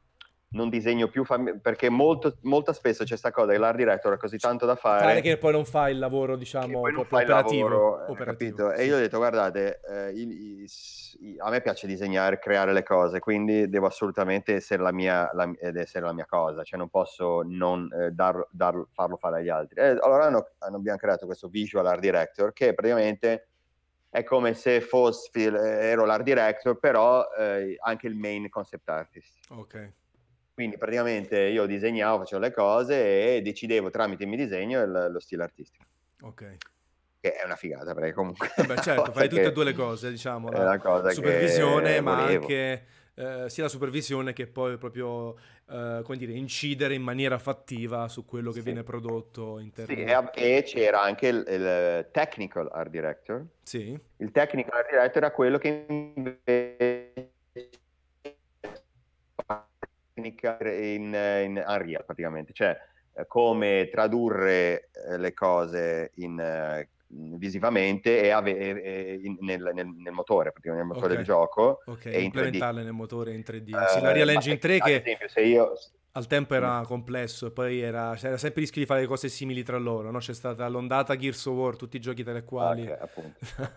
[0.57, 4.16] non disegno più fam- perché molto, molto spesso c'è questa cosa che l'art director ha
[4.16, 8.11] così tanto da fare fare che poi non fa il lavoro diciamo fa operativo, lavoro,
[8.11, 8.80] operativo sì.
[8.80, 10.68] e io ho detto guardate eh, il, il,
[11.20, 15.50] il, a me piace disegnare creare le cose quindi devo assolutamente essere la mia, la,
[15.59, 19.48] ed essere la mia cosa cioè non posso non eh, dar, dar, farlo fare agli
[19.48, 19.80] altri.
[19.80, 23.48] E allora hanno, hanno, abbiamo creato questo visual art director che praticamente
[24.09, 29.38] è come se fossi ero l'art director però eh, anche il main concept artist.
[29.50, 29.92] Ok
[30.57, 35.20] quindi praticamente io disegnavo, facevo le cose e decidevo tramite il mio disegno il, lo
[35.20, 35.84] stile artistico.
[36.22, 36.57] Ok.
[37.20, 38.50] Che è una figata perché comunque...
[38.57, 40.48] Vabbè certo, fai tutte e due le cose, diciamo.
[40.48, 42.86] La cosa supervisione, ma anche
[43.16, 45.36] eh, sia la supervisione che poi proprio,
[45.68, 48.64] eh, come dire, incidere in maniera fattiva su quello che sì.
[48.64, 50.07] viene prodotto in termini...
[50.07, 53.44] Sì, e, c'era anche il, il, technical art director.
[53.62, 53.98] Sì.
[54.16, 56.95] Il technical art director era quello che invece
[60.31, 61.14] tecnica in,
[61.45, 62.77] in Unreal praticamente, cioè
[63.14, 70.12] eh, come tradurre eh, le cose in, eh, visivamente e, ave- e nel, nel, nel,
[70.12, 71.16] motore, praticamente nel motore okay.
[71.16, 71.83] del gioco.
[71.87, 73.74] Ok, e implementarle nel motore in 3D.
[73.74, 74.97] Uh, sì, la Real Engine 3 che...
[74.97, 75.72] Esempio, se io...
[76.16, 79.62] Al tempo era complesso e poi era, c'era sempre il rischio di fare cose simili
[79.62, 80.16] tra loro, no?
[80.16, 82.91] C'è stata l'ondata Gears of War, tutti i giochi tra i quali...
[82.91, 83.33] Okay,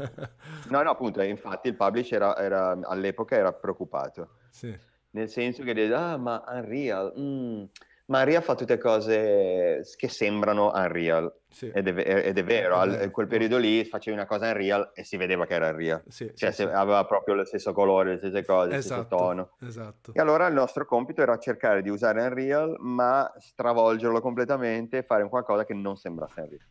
[0.70, 4.36] no, no, appunto, infatti il publisher era, era, all'epoca era preoccupato.
[4.52, 4.74] Sì
[5.12, 7.64] nel senso che dice, ah, ma Unreal, mm,
[8.10, 11.32] ma Unreal fa tutte cose che sembrano Unreal.
[11.48, 11.72] Sì.
[11.74, 15.16] Ed, è, ed, è, vero, in quel periodo lì facevi una cosa Unreal e si
[15.18, 16.04] vedeva che era Unreal.
[16.08, 19.52] Sì, cioè sì, aveva proprio lo stesso colore, le stesse cose, esatto, stesso tono.
[19.62, 20.12] Esatto.
[20.14, 25.28] E allora il nostro compito era cercare di usare Unreal, ma stravolgerlo completamente e fare
[25.30, 26.66] qualcosa che non sembrasse Unreal.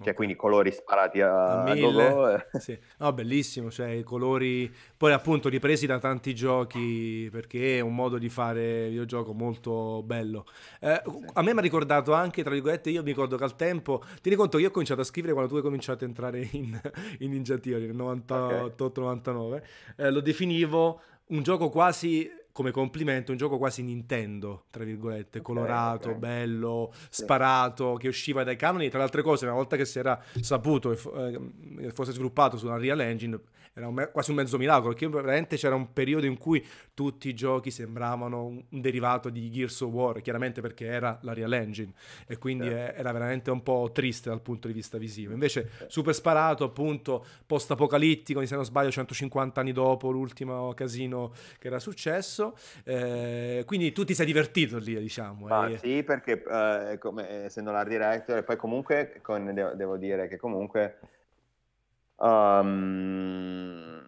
[0.00, 2.48] Cioè, quindi colori sparati a, a mille.
[2.58, 2.78] Sì.
[2.98, 8.16] No, bellissimo, cioè i colori poi appunto ripresi da tanti giochi perché è un modo
[8.16, 10.46] di fare videogioco molto bello.
[10.80, 11.24] Eh, sì.
[11.34, 14.36] A me mi ha ricordato anche, tra virgolette, io mi ricordo che al tempo, tieni
[14.36, 16.80] conto che io ho cominciato a scrivere quando tu hai cominciato a entrare in,
[17.20, 19.62] in Ninja Theory nel 98-99, okay.
[19.96, 25.42] eh, lo definivo un gioco quasi come complimento un gioco quasi Nintendo, tra virgolette, okay,
[25.42, 26.20] colorato, okay.
[26.20, 27.22] bello, sì.
[27.22, 28.88] sparato, che usciva dai canoni.
[28.88, 31.40] Tra le altre cose, una volta che si era saputo che
[31.78, 33.40] eh, fosse sviluppato su una Real Engine,
[33.74, 37.28] era un me- quasi un mezzo miracolo, perché veramente c'era un periodo in cui tutti
[37.28, 41.92] i giochi sembravano un, derivato di Gears of War, chiaramente perché era la Real Engine,
[42.26, 42.72] e quindi sì.
[42.72, 45.32] è, era veramente un po' triste dal punto di vista visivo.
[45.32, 45.84] Invece sì.
[45.88, 52.41] super sparato, appunto, post-apocalittico, se non sbaglio 150 anni dopo l'ultimo casino che era successo,
[52.84, 55.46] eh, quindi tu ti sei divertito lì, diciamo.
[55.48, 55.78] Ah, e...
[55.78, 60.36] Sì, perché eh, come, essendo l'art director, e poi comunque, con, devo, devo dire che
[60.36, 60.98] comunque
[62.22, 64.00] Um,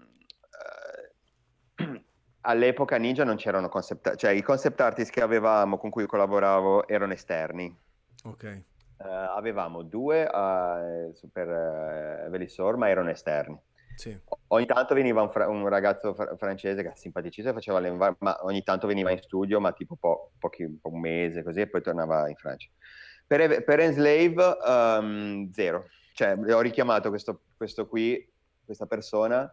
[2.42, 7.12] all'epoca Ninja non c'erano concept cioè i concept artist che avevamo con cui collaboravo erano
[7.12, 7.76] esterni.
[8.24, 8.62] Ok.
[8.98, 9.06] Uh,
[9.36, 13.60] avevamo due uh, per uh, Velisor, ma erano esterni.
[13.96, 14.18] Sì.
[14.48, 17.90] Ogni tanto veniva un, fra- un ragazzo fr- francese che è simpaticissimo e faceva le
[18.18, 21.82] ma ogni tanto veniva in studio, ma tipo po- pochi, un mese così, e poi
[21.82, 22.68] tornava in Francia.
[23.26, 28.32] Per, per Enslave, um, zero cioè ho richiamato questo, questo qui,
[28.64, 29.52] questa persona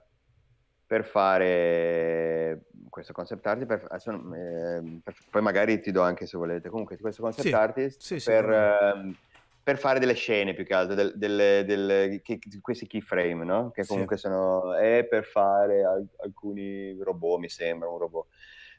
[0.85, 3.87] per fare questo concept artist, per,
[4.35, 8.21] eh, per, poi magari ti do anche se volete, comunque questo concept sì, artist sì,
[8.23, 9.15] per, eh,
[9.63, 13.71] per, fare delle scene più che altro, del, delle, delle, che, questi keyframe, no?
[13.71, 14.23] Che comunque sì.
[14.23, 15.83] sono, è per fare
[16.21, 18.27] alcuni robot, mi sembra, un robot.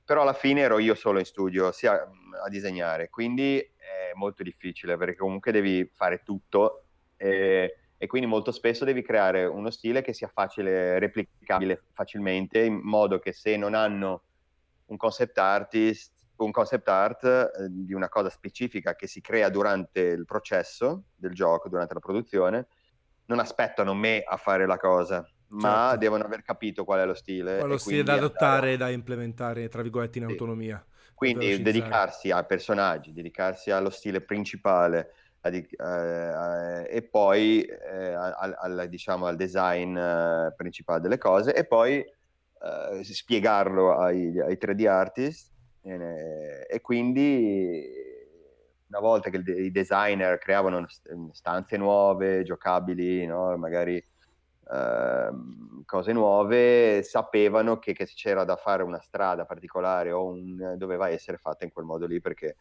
[0.05, 4.97] Però alla fine ero io solo in studio, sia a disegnare, quindi è molto difficile
[4.97, 6.85] perché comunque devi fare tutto
[7.17, 12.81] e, e, quindi molto spesso devi creare uno stile che sia facile, replicabile facilmente, in
[12.83, 14.23] modo che se non hanno
[14.87, 20.01] un concept artist, un concept art eh, di una cosa specifica che si crea durante
[20.01, 22.67] il processo del gioco, durante la produzione,
[23.27, 25.99] non aspettano me a fare la cosa, ma certo.
[25.99, 27.57] devono aver capito qual è lo stile.
[27.57, 30.31] Qual è lo stile da adottare e da implementare, tra virgolette, in sì.
[30.33, 30.85] autonomia.
[31.15, 35.13] Quindi dedicarsi a personaggi, dedicarsi allo stile principale,
[35.43, 41.99] eh, e poi eh, al, al, diciamo, al design eh, principale delle cose e poi
[41.99, 45.52] eh, spiegarlo ai, ai 3D artist
[45.83, 47.91] e quindi
[48.89, 50.87] una volta che i designer creavano
[51.33, 53.57] stanze nuove, giocabili, no?
[53.57, 55.31] magari eh,
[55.87, 61.39] cose nuove, sapevano che, che, c'era da fare una strada particolare o un, doveva essere
[61.39, 62.57] fatta in quel modo lì perché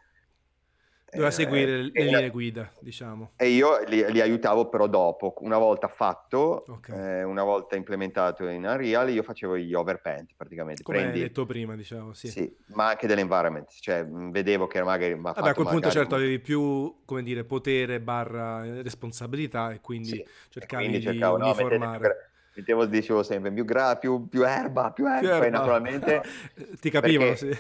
[1.11, 3.31] Doveva eh, seguire le linee guida, diciamo.
[3.35, 7.19] E io li, li, aiutavo però dopo, una volta fatto, okay.
[7.19, 10.83] eh, una volta implementato in Unreal, io facevo gli overpaint praticamente.
[10.83, 12.29] Come Prendi, hai detto prima, diciamo, sì.
[12.29, 12.55] sì.
[12.67, 15.13] ma anche dell'environment, cioè vedevo che magari...
[15.15, 20.25] Vabbè, a quel punto certo avevi più, come dire, potere barra responsabilità e quindi sì.
[20.47, 24.91] cercavi e quindi cercavo, di no, uniformare mettevo, dicevo sempre più, gra, più, più erba,
[24.91, 25.49] più erba, più erba.
[25.49, 26.21] naturalmente...
[26.79, 27.59] Ti capivo, perché, sì.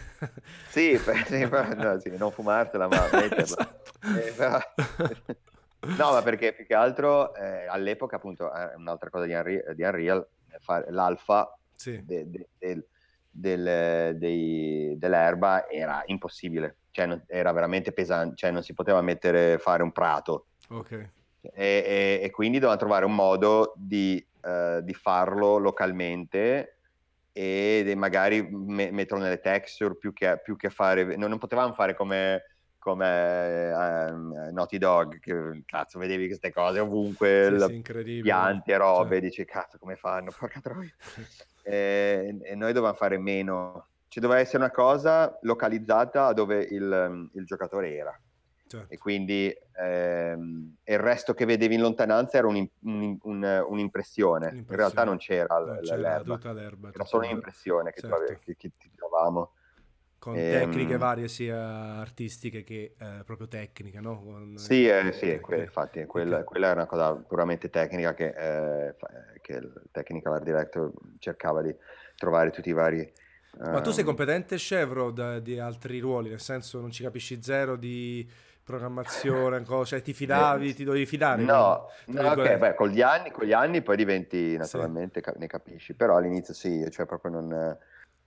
[0.97, 3.81] Sì, per, sì, per, no, sì, non fumartela, ma metterla.
[4.19, 4.81] esatto.
[4.81, 5.15] eh,
[5.79, 5.95] però...
[5.97, 9.83] no, ma perché più che altro eh, all'epoca, appunto, è un'altra cosa di Unreal, di
[9.83, 10.27] Unreal
[10.89, 12.03] l'alfa sì.
[12.03, 12.85] de, de, de,
[13.29, 19.57] del, dei, dell'erba era impossibile, cioè non, era veramente pesante, cioè non si poteva mettere,
[19.57, 20.47] fare un prato.
[20.69, 21.09] Ok.
[21.41, 26.77] E, e, quindi dovevano trovare un modo di eh, di farlo localmente
[27.31, 31.95] e magari me- metterlo nelle texture più che, più che fare, non, non potevamo fare
[31.95, 32.43] come
[32.81, 39.21] come um, Naughty Dog, che cazzo vedevi queste cose ovunque, sì, sì, piante, robe, cioè.
[39.21, 40.91] dici cazzo come fanno, porca troia.
[41.61, 47.45] e, e, noi dovevamo fare meno, ci doveva essere una cosa localizzata dove il, il
[47.45, 48.19] giocatore era.
[48.71, 48.93] Certo.
[48.93, 54.63] E quindi ehm, il resto che vedevi in lontananza era un, un, un, un'impressione.
[54.65, 56.53] In realtà non c'era, non c'era l'erba.
[56.53, 56.89] L'erba.
[56.93, 58.39] Era solo un'impressione che, certo.
[58.39, 59.51] che, che ti trovavamo.
[60.19, 61.59] Con ehm, tecniche varie sia
[61.97, 64.21] artistiche che eh, proprio tecniche, no?
[64.21, 66.45] Con, sì, eh, sì que- infatti quella, okay.
[66.45, 68.95] quella, era una cosa puramente tecnica che, eh,
[69.41, 71.75] che il technical art director cercava di
[72.15, 73.11] trovare tutti i vari
[73.59, 77.41] ma tu sei ehm, competente, Chevro, da, di altri ruoli, nel senso non ci capisci
[77.41, 78.27] zero di
[78.63, 81.41] programmazione, cioè ti fidavi, eh, ti dovevi fidare?
[81.43, 85.31] No, no ok, beh, con gli, anni, con gli anni poi diventi, naturalmente, sì.
[85.37, 87.77] ne capisci, però all'inizio sì, cioè proprio non...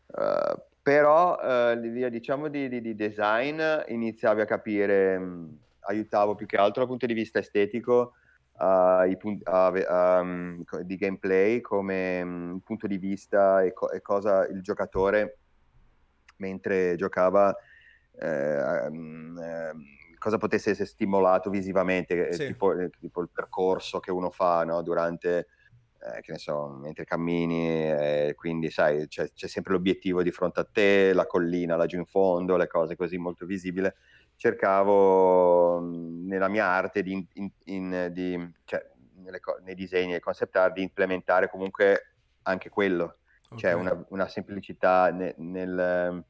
[0.06, 1.80] Uh, però uh,
[2.10, 7.06] diciamo di, di, di, design iniziavi a capire, mh, aiutavo più che altro dal punto
[7.06, 8.12] di vista estetico
[8.58, 14.60] uh, uh, um, di gameplay come um, punto di vista e, co- e, cosa il
[14.60, 15.38] giocatore
[16.36, 17.54] mentre giocava
[18.20, 19.40] eh, um,
[20.24, 22.46] cosa potesse essere stimolato visivamente, sì.
[22.46, 25.48] tipo, tipo, il percorso che uno fa no, durante
[26.00, 30.60] eh, che ne so, mentre cammini, eh, quindi sai, c'è, c'è, sempre l'obiettivo di fronte
[30.60, 33.92] a te, la collina laggiù in fondo, le cose così molto visibili.
[34.34, 38.82] Cercavo nella mia arte di, in, in, di cioè,
[39.16, 42.14] nelle, nei disegni, nei concept art, di implementare comunque
[42.44, 43.58] anche quello, okay.
[43.58, 46.24] cioè una, una semplicità ne, nel,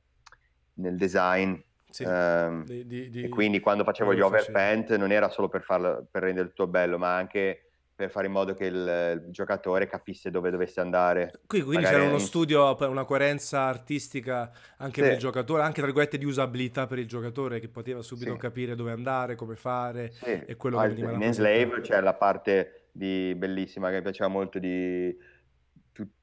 [0.75, 1.55] nel design
[1.95, 5.63] sì, um, di, di, di, e quindi quando facevo gli overpaint non era solo per,
[5.63, 9.87] farlo, per rendere tutto bello, ma anche per fare in modo che il, il giocatore
[9.87, 11.31] capisse dove dovesse andare.
[11.47, 12.25] Qui, quindi Magari c'era uno in...
[12.25, 15.01] studio, una coerenza artistica anche sì.
[15.03, 18.39] per il giocatore, anche tra virgolette di usabilità per il giocatore che poteva subito sì.
[18.39, 20.43] capire dove andare, come fare sì.
[20.47, 24.29] e quello ah, che veniva In Enslave c'è la parte di, bellissima che mi piaceva
[24.29, 25.17] molto di,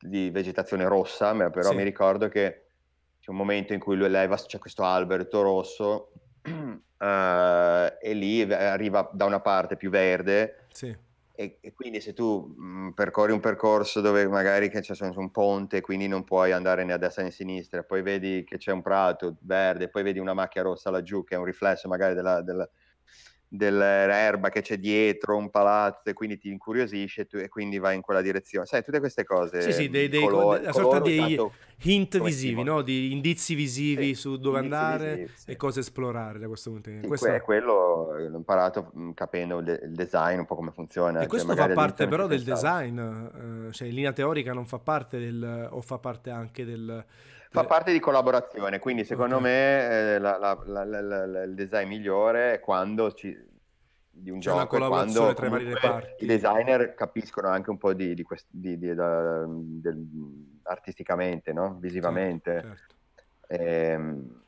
[0.01, 2.70] di vegetazione rossa, però mi ricordo che
[3.22, 6.11] c'è un momento in cui lui leva, c'è questo albero rosso
[6.43, 6.49] uh,
[8.01, 10.65] e lì arriva da una parte più verde.
[10.74, 11.09] Sì
[11.41, 15.82] e, e, quindi se tu mh, mhmm, percorri un percorso dove magari c'è un ponte,
[15.82, 18.84] quindi non puoi andare né a destra né a sinistra, poi vedi che c'è un
[18.84, 22.69] prato verde, poi vedi una macchia rossa laggiù che è un riflesso magari della, della,
[23.54, 28.02] dell'erba che c'è dietro, un palazzo, e quindi ti incuriosisce tu, e quindi vai in
[28.02, 28.66] quella direzione.
[28.66, 29.62] Sai, tutte queste cose.
[29.62, 31.38] Sì, sì, dei, dei, colore, una sorta di
[31.84, 32.82] hint visivi, no?
[32.82, 35.52] di indizi visivi sì, su dove andare visivi, sì.
[35.52, 37.10] e cosa esplorare da questo punto di vista.
[37.10, 37.43] Questo...
[37.43, 41.18] quello l'ho imparato mm, capendo il, il, design, un po' come funziona.
[41.18, 44.80] E cioè, questo fa parte però del design, uh, cioè in linea teorica non fa
[44.80, 45.68] parte del...
[45.72, 47.04] o fa parte anche del
[47.54, 49.52] Fa parte di collaborazione, quindi secondo okay.
[49.52, 53.38] me eh, la, la, la, il design migliore è quando ci,
[54.10, 58.24] di un C'è gioco quando tra i i designer capiscono anche un po' di, di,
[58.24, 58.93] quest, di, di
[60.64, 61.78] artisticamente, no?
[61.80, 62.52] visivamente.
[62.54, 63.64] Certo, certo.
[63.64, 64.41] Ehm,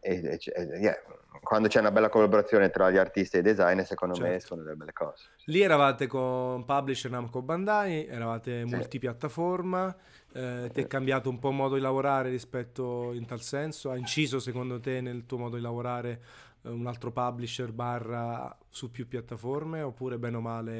[0.00, 0.96] e, e, e, yeah.
[1.42, 4.30] quando c'è una bella collaborazione tra gli artisti e i designer, secondo certo.
[4.30, 5.28] me escono delle belle cose.
[5.44, 8.74] Lì eravate con Publisher Namco Bandai, eravate sì.
[8.74, 9.94] multipiattaforma,
[10.32, 13.90] eh, ti è cambiato un po' il modo di lavorare rispetto in tal senso?
[13.90, 16.20] Ha inciso secondo te nel tuo modo di lavorare
[16.62, 20.78] eh, un altro publisher barra su più piattaforme oppure bene o male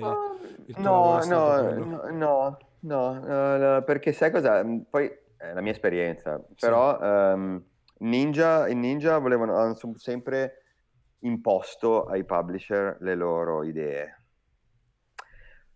[0.66, 3.10] il tuo no, no, no, no, no,
[3.78, 4.64] uh, perché sai cosa?
[4.88, 6.98] Poi è la mia esperienza, però...
[6.98, 7.04] Sì.
[7.04, 7.64] Um,
[8.00, 10.62] Ninja, in Ninja volevano, hanno sempre
[11.20, 14.19] imposto ai publisher le loro idee.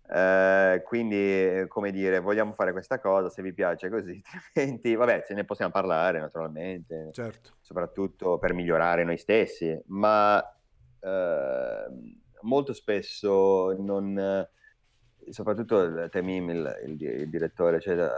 [0.06, 4.20] Eh, quindi, come dire, vogliamo fare questa cosa, se vi piace così,
[4.54, 7.52] altrimenti, vabbè, se ne possiamo parlare naturalmente, certo.
[7.60, 10.42] soprattutto per migliorare noi stessi, ma
[11.00, 11.86] eh,
[12.42, 14.46] molto spesso non,
[15.30, 18.08] soprattutto Temim, il, il, il direttore, cioè,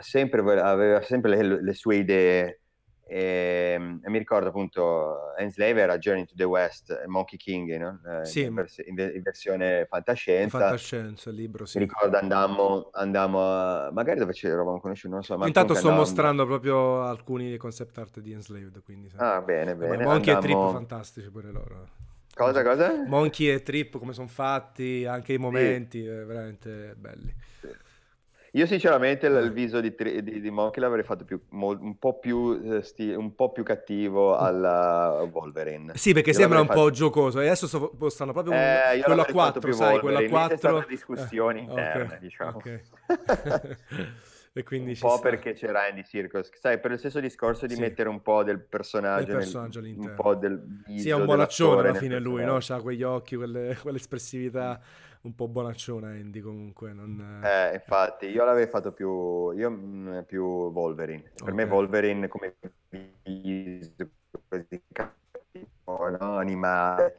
[0.00, 2.61] sempre, aveva sempre le, le sue idee
[3.04, 8.00] e, ehm, e, mi ricordo appunto Enslave era Journey to the West Monkey King no?
[8.06, 8.42] eh, sì.
[8.42, 14.32] in, vers- in, versione fantascienza fantascienza libro sì mi ricordo andammo, andammo a magari dove
[14.32, 16.04] ci eravamo conosciuti non so ma intanto sto andammo...
[16.04, 19.18] mostrando proprio alcuni concept art di Enslaved quindi sai.
[19.20, 20.38] ah bene bene Monkey andammo...
[20.38, 21.88] e Trip fantastici pure loro
[22.34, 23.04] cosa cosa?
[23.06, 26.06] Monkey e Trip come sono fatti anche i momenti sì.
[26.06, 27.68] eh, veramente belli sì.
[28.54, 29.50] Io sinceramente il, eh.
[29.50, 33.50] viso di, di, di, Monkey l'avrei fatto più, un, po più, eh, sti, un po'
[33.50, 35.92] più cattivo alla Wolverine.
[35.94, 36.80] Sì, perché io sembra un fatto...
[36.80, 37.40] po' giocoso.
[37.40, 37.66] E adesso
[38.10, 40.84] stanno proprio eh, quello a 4, sai, quello a 4.
[40.86, 42.56] discussioni eh, interne, okay, diciamo.
[42.58, 42.82] Okay.
[44.52, 45.30] e quindi un po' sta.
[45.30, 47.80] perché c'era Andy Circus, sai, per lo stesso discorso di sì.
[47.80, 51.88] mettere un po' del personaggio, personaggio nel, un po' del viso Sì, è un buonaccione
[51.88, 52.58] alla fine lui, no?
[52.60, 54.78] C'ha quegli occhi, quelle, quell'espressività
[55.22, 56.92] un po' bonacciona Andy comunque.
[56.92, 57.40] Non...
[57.44, 61.32] Eh, infatti, io l'avevo fatto più, io, mm, più Wolverine.
[61.34, 61.54] Per okay.
[61.54, 62.56] me Wolverine come
[66.18, 66.36] no?
[66.36, 67.16] animale,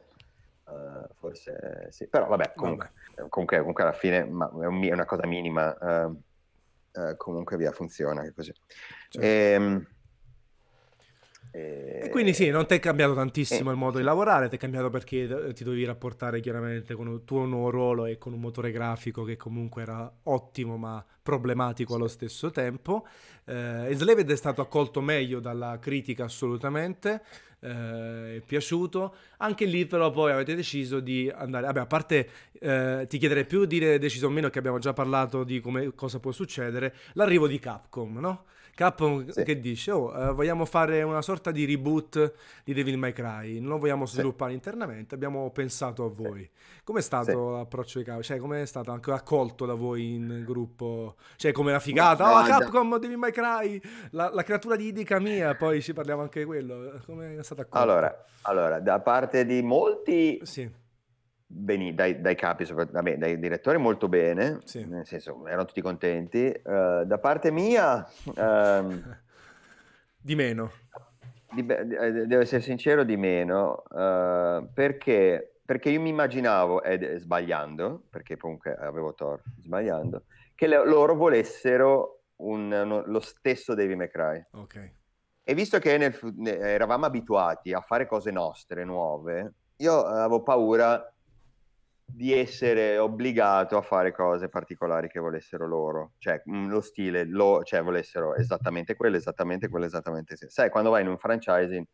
[0.64, 3.28] uh, forse sì, però vabbè, comunque, vabbè.
[3.28, 6.20] comunque, comunque alla fine è, un, è, una cosa minima, uh,
[7.00, 8.52] uh, comunque via, funziona così.
[9.08, 9.26] Certo.
[9.26, 9.86] E, ehm,
[11.54, 12.00] e...
[12.02, 13.72] e quindi sì, non ti è cambiato tantissimo e...
[13.72, 17.44] il modo di lavorare, ti è cambiato perché ti dovevi rapportare chiaramente con il tuo
[17.44, 22.50] nuovo ruolo e con un motore grafico che comunque era ottimo ma problematico allo stesso
[22.50, 23.06] tempo.
[23.44, 27.22] Eh, Enslaved è stato accolto meglio dalla critica assolutamente,
[27.60, 29.14] eh, è piaciuto.
[29.36, 32.28] Anche lì però poi avete deciso di andare, vabbè a parte
[32.58, 35.94] eh, ti chiederei più di dire deciso o meno che abbiamo già parlato di come,
[35.94, 38.44] cosa può succedere, l'arrivo di Capcom, no?
[38.74, 39.42] Capcom sì.
[39.44, 43.70] che dice, oh, uh, vogliamo fare una sorta di reboot di Devil May Cry, non
[43.70, 44.56] lo vogliamo sviluppare sì.
[44.56, 46.40] internamente, abbiamo pensato a voi.
[46.40, 46.82] Sì.
[46.84, 48.22] Com'è stato l'approccio di Capcom?
[48.22, 51.14] Cioè, com'è stato anche accolto da voi in gruppo?
[51.36, 55.54] Cioè, come la figata, oh, Capcom, Devil May Cry, la, la creatura di Idica mia,
[55.54, 57.00] poi ci parliamo anche di quello.
[57.06, 57.78] Come è stato accolto?
[57.78, 60.40] Allora, allora, da parte di molti...
[60.42, 60.82] Sì
[61.46, 64.84] beni, dai, dai, capi, vabbè, dai direttori molto bene, sì.
[64.86, 66.52] nel senso erano tutti contenti.
[66.64, 68.06] Uh, da parte mia...
[68.36, 69.18] Um,
[70.20, 70.70] di meno.
[71.52, 78.04] Di, eh, devo essere sincero, di meno, uh, perché, perché io mi immaginavo, ed, sbagliando,
[78.10, 80.24] perché comunque avevo torto, sbagliando,
[80.54, 84.44] che le, loro volessero un, uno, lo stesso May Cry.
[84.52, 84.92] Ok.
[85.46, 91.13] E visto che nel, eravamo abituati a fare cose nostre, nuove, io avevo paura
[92.06, 97.62] di essere obbligato a fare cose particolari che volessero loro, cioè mm, lo stile, lo,
[97.64, 100.46] cioè volessero esattamente quello, esattamente quello, esattamente sì.
[100.48, 101.84] Sai, quando vai in un franchising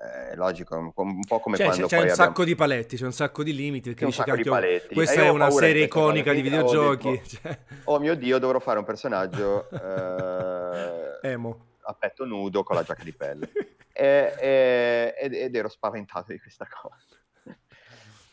[0.00, 2.22] è logico, un po', un po come cioè, quando c'è, c'è un abbiamo...
[2.28, 4.58] sacco di paletti, c'è un sacco di limiti, perché dici cacchio,
[4.92, 7.10] questa è una serie iconica di videogiochi.
[7.10, 7.58] Detto, cioè...
[7.84, 11.18] Oh mio Dio, dovrò fare un personaggio eh...
[11.28, 13.50] emo a petto nudo con la giacca di pelle.
[13.92, 17.09] e, e, ed ero spaventato di questa cosa.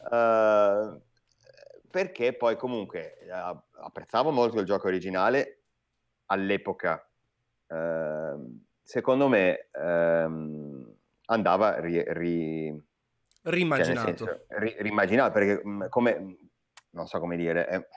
[0.09, 1.01] Uh,
[1.89, 5.63] perché poi comunque uh, apprezzavo molto il gioco originale
[6.27, 7.05] all'epoca.
[7.67, 10.95] Uh, secondo me um,
[11.25, 12.83] andava ri, ri,
[13.43, 14.25] rimaginato.
[14.25, 16.37] Cioè ri, rimaginato perché mm, come
[16.91, 17.67] non so come dire.
[17.69, 17.87] Eh,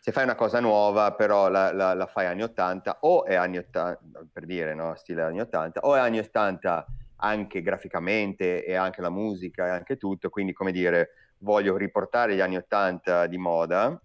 [0.00, 3.56] se fai una cosa nuova, però la, la, la, fai anni 80, o è anni
[3.56, 4.94] 80, per dire, no?
[4.96, 6.86] stile anni 80, o è anni 80
[7.16, 11.08] anche graficamente e anche la musica e anche tutto, quindi come dire,
[11.44, 14.00] voglio riportare gli anni 80 di moda,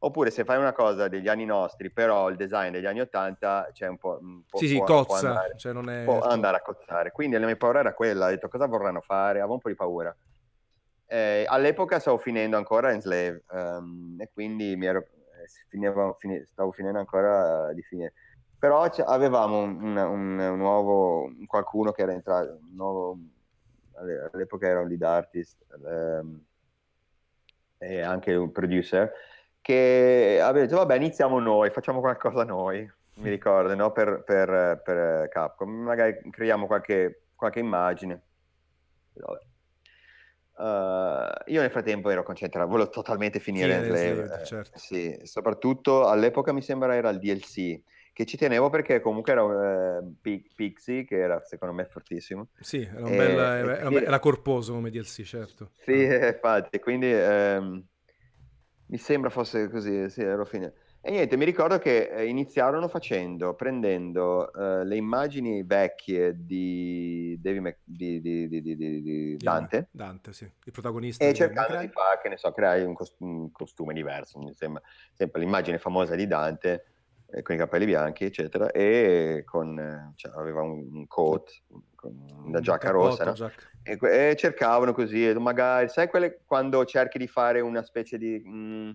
[0.00, 3.88] oppure se fai una cosa degli anni nostri, però il design degli anni 80 c'è
[3.88, 4.18] un po'...
[4.20, 6.04] Un po sì, sì, può, cozza, può andare, cioè non è...
[6.04, 7.10] può andare a cozzare.
[7.10, 9.74] Quindi la mia paura era quella, ho detto cosa vorranno fare, avevo un po' di
[9.74, 10.14] paura.
[11.06, 16.98] Eh, all'epoca stavo finendo ancora Enslave um, e quindi mi ero, eh, finivo, stavo finendo
[16.98, 18.12] ancora di finire.
[18.58, 23.18] Però avevamo un, un, un, nuovo, qualcuno che era entrato, nuovo,
[24.32, 26.40] all'epoca era un lead artist, um,
[27.82, 29.12] e anche un producer,
[29.60, 33.92] che aveva detto vabbè iniziamo noi, facciamo qualcosa noi, mi ricordo, no?
[33.92, 38.22] per, per, per, Capcom, magari creiamo qualche, qualche immagine.
[40.54, 44.78] Uh, io nel frattempo ero concentrato, volevo totalmente finire Slave, Slave, certo.
[44.78, 47.80] sì, soprattutto all'epoca mi sembra era il DLC
[48.12, 52.48] che ci tenevo perché comunque era eh, Pixie che era secondo me fortissimo.
[52.60, 55.70] Sì era, un bel, era, quindi, era corposo come DLC certo.
[55.72, 56.28] Sì ah.
[56.28, 57.82] infatti quindi ehm,
[58.86, 60.74] mi sembra fosse così sì ero fine.
[61.04, 67.78] E niente mi ricordo che eh, iniziarono facendo prendendo eh, le immagini vecchie di, David
[67.82, 69.88] di, di, di Dante.
[69.90, 73.50] Dante sì il protagonista e cercando di fare che ne so creare un, cost- un
[73.50, 74.80] costume diverso mi sembra
[75.12, 76.91] sempre l'immagine famosa di Dante
[77.40, 81.62] con i capelli bianchi, eccetera, e con, cioè, aveva un, un coat,
[82.44, 83.50] una giacca rossa, no?
[83.82, 88.54] e, e, cercavano così, magari, sai quelle quando cerchi di fare una specie di, mh,
[88.54, 88.90] mm,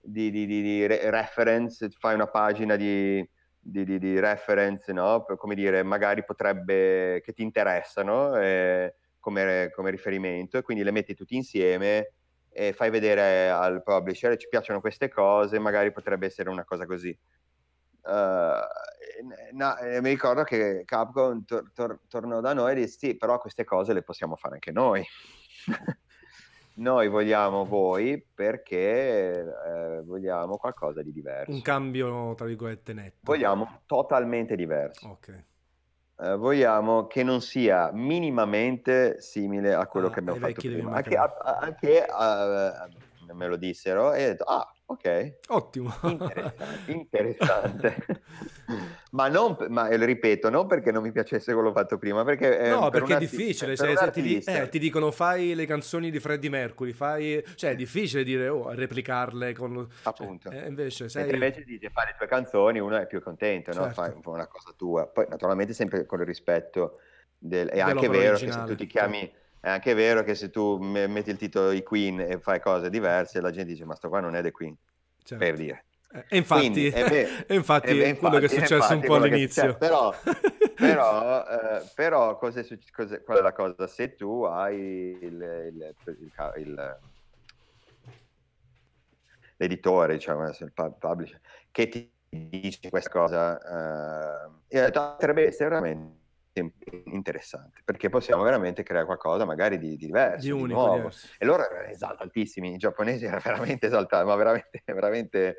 [0.00, 3.26] di, di, di reference, fai una pagina di,
[3.60, 5.24] di, reference, no?
[5.36, 11.14] Come dire, magari potrebbe, che ti interessano eh, come, come riferimento, e quindi le metti
[11.14, 12.14] tutti insieme
[12.54, 17.16] e fai vedere al publisher ci piacciono queste cose, magari potrebbe essere una cosa così.
[18.04, 23.38] Uh, no, mi ricordo che Capcom tor- tor- tornò da noi e disse sì, però
[23.38, 25.04] queste cose le possiamo fare anche noi.
[26.74, 31.50] noi vogliamo voi perché eh, vogliamo qualcosa di diverso.
[31.50, 33.18] Un cambio, tra virgolette, netto.
[33.22, 35.08] Vogliamo totalmente diverso.
[35.08, 35.44] Ok.
[36.14, 40.92] Uh, vogliamo che non sia minimamente simile a quello ah, che abbiamo fatto prima.
[40.92, 45.36] Anche, a, anche uh, me lo dissero e ho detto, ah, Ok.
[45.48, 45.90] Ottimo.
[46.02, 46.84] Interessante.
[46.92, 47.96] interessante.
[49.12, 52.58] ma, non, ma ripeto, non perché non mi piacesse quello fatto prima, perché...
[52.58, 53.74] Eh, no, per perché è difficile.
[53.74, 57.42] Se, se ti, eh, ti, dicono fai le canzoni di Freddie Mercury, fai...
[57.54, 59.74] Cioè è difficile dire, oh, replicarle con...
[59.74, 60.50] Cioè, Appunto.
[60.50, 61.22] Cioè, eh, invece, sei...
[61.22, 63.86] Mentre invece dici fai le tue canzoni, uno è più contento, certo.
[63.86, 63.94] no?
[63.94, 65.06] Fai un po' una cosa tua.
[65.06, 66.98] Poi naturalmente sempre con il rispetto
[67.38, 67.68] del...
[67.68, 69.40] È anche vero che se tu ti chiami...
[69.62, 73.40] È anche vero che se tu metti il titolo di Queen e fai cose diverse,
[73.40, 74.76] la gente dice: Ma sto qua non è The Queen
[75.22, 75.44] certo.
[75.44, 75.84] per dire.
[76.12, 79.14] Eh, e infatti, Quindi, è, vero, è, infatti è, quello che è successo un po'
[79.14, 79.76] all'inizio.
[79.76, 80.12] Però,
[80.74, 83.86] però, eh, però cos'è, cos'è, qual è la cosa?
[83.86, 85.40] Se tu hai il,
[85.70, 85.94] il,
[86.56, 86.98] il,
[89.58, 91.40] l'editore, diciamo, il publisher,
[91.70, 96.21] che ti dice questa cosa, e detto, potrebbe essere veramente
[97.04, 100.96] interessante perché possiamo veramente creare qualcosa magari di, di diverso, di, unico, di nuovo.
[100.96, 101.28] Diverso.
[101.38, 105.56] E loro erano esaltatissimi, i giapponesi erano veramente esaltati, ma veramente, veramente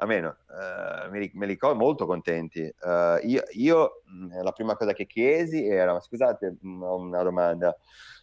[0.00, 2.62] a meno, uh, me, li, me li ricordo molto contenti.
[2.80, 4.02] Uh, io, io,
[4.42, 7.76] la prima cosa che chiesi era, scusate, ho una domanda,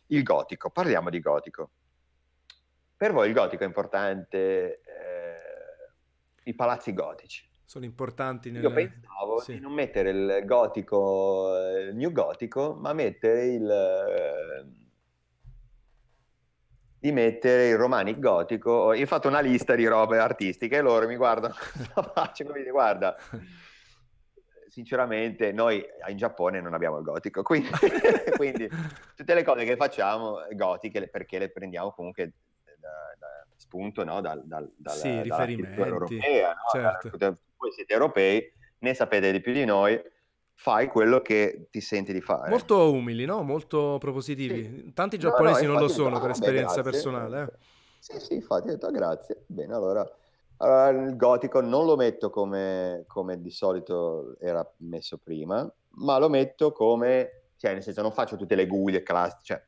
[0.07, 1.71] il gotico, parliamo di gotico.
[2.95, 7.45] Per voi il gotico è importante, eh, i palazzi gotici?
[7.66, 8.61] Sono importanti nel...
[8.61, 9.53] Io pensavo sì.
[9.53, 11.57] di non mettere il gotico,
[11.89, 13.70] il new gotico, ma mettere il...
[13.70, 14.84] Eh,
[16.99, 18.93] di mettere il romanic gotico.
[18.93, 21.53] Io ho fatto una lista di robe artistiche e loro mi guardano,
[22.13, 23.16] faccio come guarda,
[24.70, 27.70] sinceramente noi in Giappone non abbiamo il gotico, quindi,
[28.36, 28.68] quindi
[29.16, 34.22] tutte le cose che facciamo gotiche perché le prendiamo comunque da, da spunto no?
[34.22, 35.80] dal, dal, dal, sì, riferimenti.
[35.80, 36.70] europea, no?
[36.72, 39.99] certo voi siete europei, ne sapete di più di noi,
[40.53, 42.49] fai quello che ti senti di fare.
[42.49, 43.41] Molto umili, no?
[43.43, 44.63] Molto propositivi.
[44.63, 44.93] Sì.
[44.93, 46.91] Tanti giapponesi no, no, non lo sono per esperienza grazie.
[46.91, 47.41] personale.
[47.41, 47.66] Eh.
[47.99, 49.43] Sì, sì, infatti ho detto grazie.
[49.47, 50.07] Bene, allora,
[50.57, 56.30] allora il gotico non lo metto come, come di solito era messo prima, ma lo
[56.30, 59.63] metto come, cioè nel senso non faccio tutte le guglie classiche, cioè,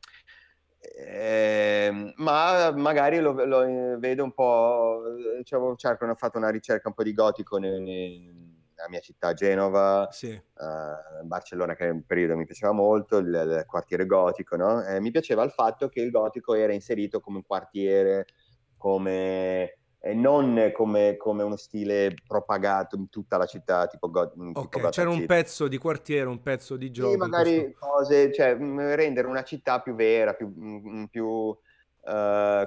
[0.80, 5.02] eh, ma magari lo, lo, vedo un po',
[5.38, 7.82] diciamo, cerco, ho fatto una ricerca un po' di gotico nel,
[8.78, 10.30] nella mia città, Genova, sì.
[10.30, 14.84] uh, Barcellona, che un periodo mi piaceva molto, il, il quartiere gotico, no?
[14.86, 18.28] eh, mi piaceva il fatto che il gotico era inserito come un quartiere,
[18.78, 24.90] come e non come, come, uno stile propagato in tutta la città, tipo, God, tipo
[24.90, 27.12] c'era un pezzo di quartiere, un pezzo di gioco.
[27.12, 31.58] Sì, magari cose, cioè rendere una città più vera, più, più uh,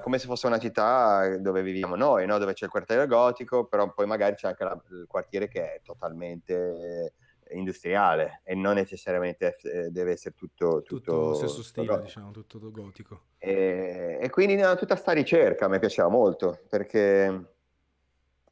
[0.00, 2.36] come se fosse una città dove viviamo noi, no?
[2.36, 5.80] dove c'è il quartiere gotico, però poi magari c'è anche la, il quartiere che è
[5.82, 7.14] totalmente
[7.52, 13.22] industriale e non necessariamente eh, deve essere tutto tutto, tutto stile, diciamo, tutto gotico.
[13.38, 17.44] E, e quindi no, tutta sta ricerca mi piaceva molto perché,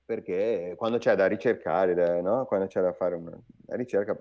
[0.04, 2.44] perché quando c'è da ricercare, da, no?
[2.46, 3.30] quando c'è da fare una,
[3.66, 4.16] una ricerca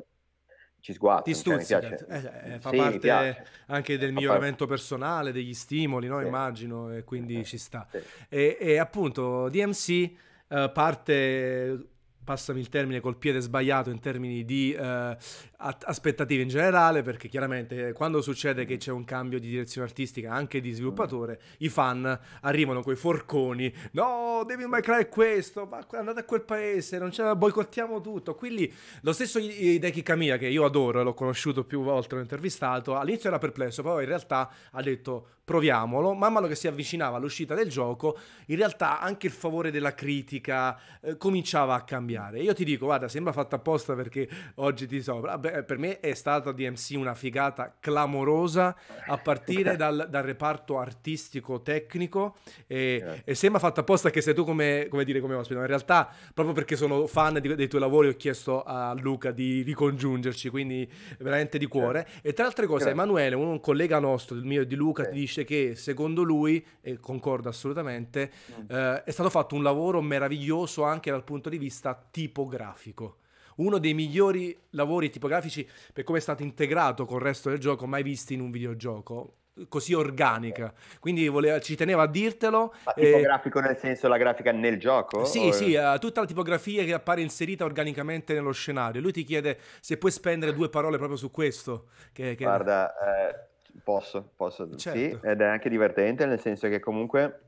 [0.79, 1.23] ci sguazza.
[1.23, 4.73] Ti cioè, stuzzica, eh, eh, fa sì, parte anche del miglioramento parte.
[4.73, 6.19] personale, degli stimoli, no?
[6.19, 6.25] sì.
[6.25, 7.43] immagino, e quindi sì.
[7.45, 7.87] ci sta.
[8.29, 10.11] E, e, appunto DMC
[10.49, 11.87] uh, parte
[12.27, 15.17] passami il termine, col piede sbagliato in termini di eh,
[15.59, 20.59] aspettative in generale, perché chiaramente quando succede che c'è un cambio di direzione artistica, anche
[20.59, 26.19] di sviluppatore, i fan arrivano con i forconi, no, devi mai creare questo, ma andate
[26.19, 28.35] a quel paese, non c'è, boicottiamo tutto.
[28.35, 28.71] Quindi
[29.03, 33.37] lo stesso Hideki Kamiya, che io adoro, l'ho conosciuto più volte, l'ho intervistato, all'inizio era
[33.37, 38.17] perplesso, poi in realtà ha detto proviamolo, man mano che si avvicinava all'uscita del gioco,
[38.47, 42.15] in realtà anche il favore della critica eh, cominciava a cambiare.
[42.41, 46.13] Io ti dico, guarda, sembra fatto apposta perché oggi ti so, Vabbè, per me è
[46.13, 48.75] stata DMC una figata clamorosa
[49.07, 52.35] a partire dal, dal reparto artistico tecnico
[52.67, 53.15] e, yeah.
[53.23, 56.11] e, sembra fatto apposta che sei tu come, come dire come ospite, ma in realtà
[56.33, 60.89] proprio perché sono fan di, dei tuoi lavori ho chiesto a Luca di ricongiungerci, quindi
[61.19, 61.99] veramente di cuore.
[61.99, 62.21] Yeah.
[62.23, 63.01] E tra altre cose, Grazie.
[63.01, 65.11] Emanuele, un collega nostro, il mio e di Luca, yeah.
[65.11, 68.65] ti dice dice che secondo lui, e concordo assolutamente, mm.
[68.69, 73.17] eh, è stato fatto un lavoro meraviglioso anche dal punto di vista tipografico.
[73.57, 78.03] Uno dei migliori lavori tipografici per come è stato integrato col resto del gioco mai
[78.03, 79.33] visti in un videogioco
[79.67, 80.71] così organica.
[80.99, 82.73] Quindi voleva, ci teneva a dirtelo.
[82.85, 83.61] Ma tipografico e...
[83.63, 85.25] nel senso la grafica nel gioco?
[85.25, 85.51] Sì, o...
[85.51, 89.01] sì, uh, tutta la tipografia che appare inserita organicamente nello scenario.
[89.01, 91.87] Lui ti chiede se puoi spendere due parole proprio su questo.
[92.13, 92.43] Che, che...
[92.43, 92.93] Guarda,
[93.31, 93.45] eh,
[93.83, 94.97] Posso, posso, certo.
[94.99, 97.46] sì, ed è anche divertente nel senso che comunque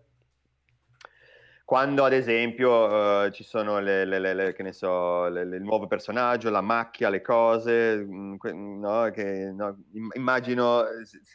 [1.70, 6.50] quando ad esempio uh, ci sono le, le, le, che ne so, il nuovo personaggio,
[6.50, 8.38] la macchia, le cose, mm,
[8.80, 9.78] no, che, no,
[10.16, 10.86] immagino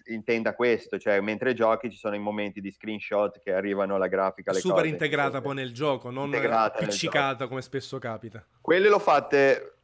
[0.07, 4.51] intenda questo, cioè mentre giochi ci sono i momenti di screenshot che arrivano alla grafica,
[4.51, 8.45] le Super cose, integrata poi nel gioco, non appiccicata come spesso capita.
[8.61, 9.76] Quelle l'ho fatte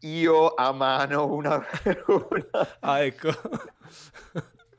[0.00, 2.76] io a mano una per una.
[2.80, 3.30] Ah, ecco.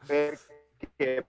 [0.06, 1.26] Perché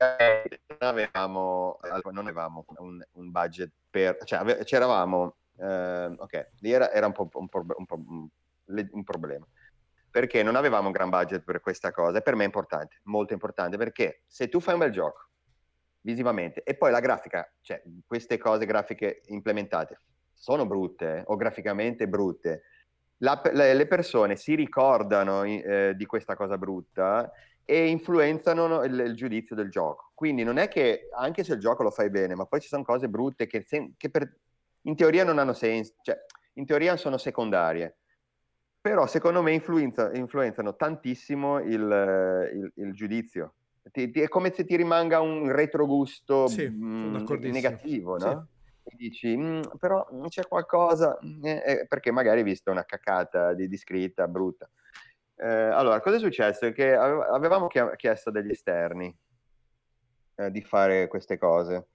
[0.00, 1.78] non avevamo,
[2.10, 4.16] non avevamo un, un budget per...
[4.24, 5.36] Cioè, c'eravamo...
[5.58, 8.00] Eh, ok, lì era, era un, po', un, po', un, po',
[8.66, 9.46] un problema.
[10.10, 13.32] Perché non avevamo un gran budget per questa cosa e per me è importante, molto
[13.32, 15.28] importante, perché se tu fai un bel gioco
[16.02, 20.00] visivamente e poi la grafica, cioè queste cose grafiche implementate
[20.32, 22.62] sono brutte eh, o graficamente brutte,
[23.18, 27.30] la, le persone si ricordano eh, di questa cosa brutta
[27.64, 30.10] e influenzano il, il, giudizio del gioco.
[30.14, 32.82] Quindi non è che, anche se il gioco lo fai bene, ma poi ci sono
[32.82, 34.36] cose brutte che, sen- che per,
[34.82, 35.94] in teoria non hanno senso.
[36.02, 36.16] Cioè,
[36.54, 37.96] in teoria sono secondarie,
[38.80, 43.54] però secondo me influenza, influenzano tantissimo il, il, il giudizio.
[43.90, 48.48] Ti, ti, è come se ti rimanga un retrogusto sì, mh, mm, negativo, no?
[48.48, 48.58] Sì.
[48.82, 53.68] E dici, mm, però c'è qualcosa, eh, eh, perché magari hai visto una cacata di,
[53.68, 54.68] di scritta brutta.
[55.42, 56.70] Eh, allora, cosa è successo?
[56.70, 59.16] Che avevamo chiesto degli esterni
[60.34, 61.88] eh, di fare queste cose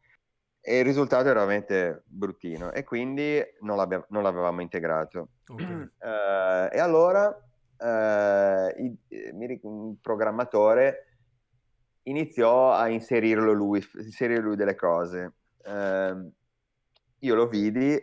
[0.59, 5.29] e il risultato era veramente bruttino e quindi non, non l'avevamo integrato.
[5.47, 5.65] Okay.
[5.65, 11.17] Uh, e allora uh, il, il, programmatore
[12.03, 15.33] iniziò a inserirlo lui, inserire lui delle cose.
[15.63, 16.31] Uh,
[17.19, 17.95] io lo vidi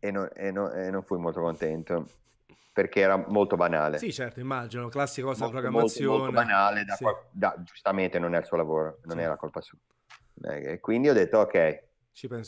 [0.00, 2.08] e, no, e, no, e, non fui molto contento
[2.72, 3.98] perché era molto banale.
[3.98, 6.06] Sì, certo, immagino, classica cosa molto, programmazione.
[6.06, 7.04] Molto, molto banale, da, sì.
[7.30, 9.22] da, giustamente non è il suo lavoro, non sì.
[9.24, 9.78] è la colpa sua.
[10.42, 11.82] E quindi ho detto, ok,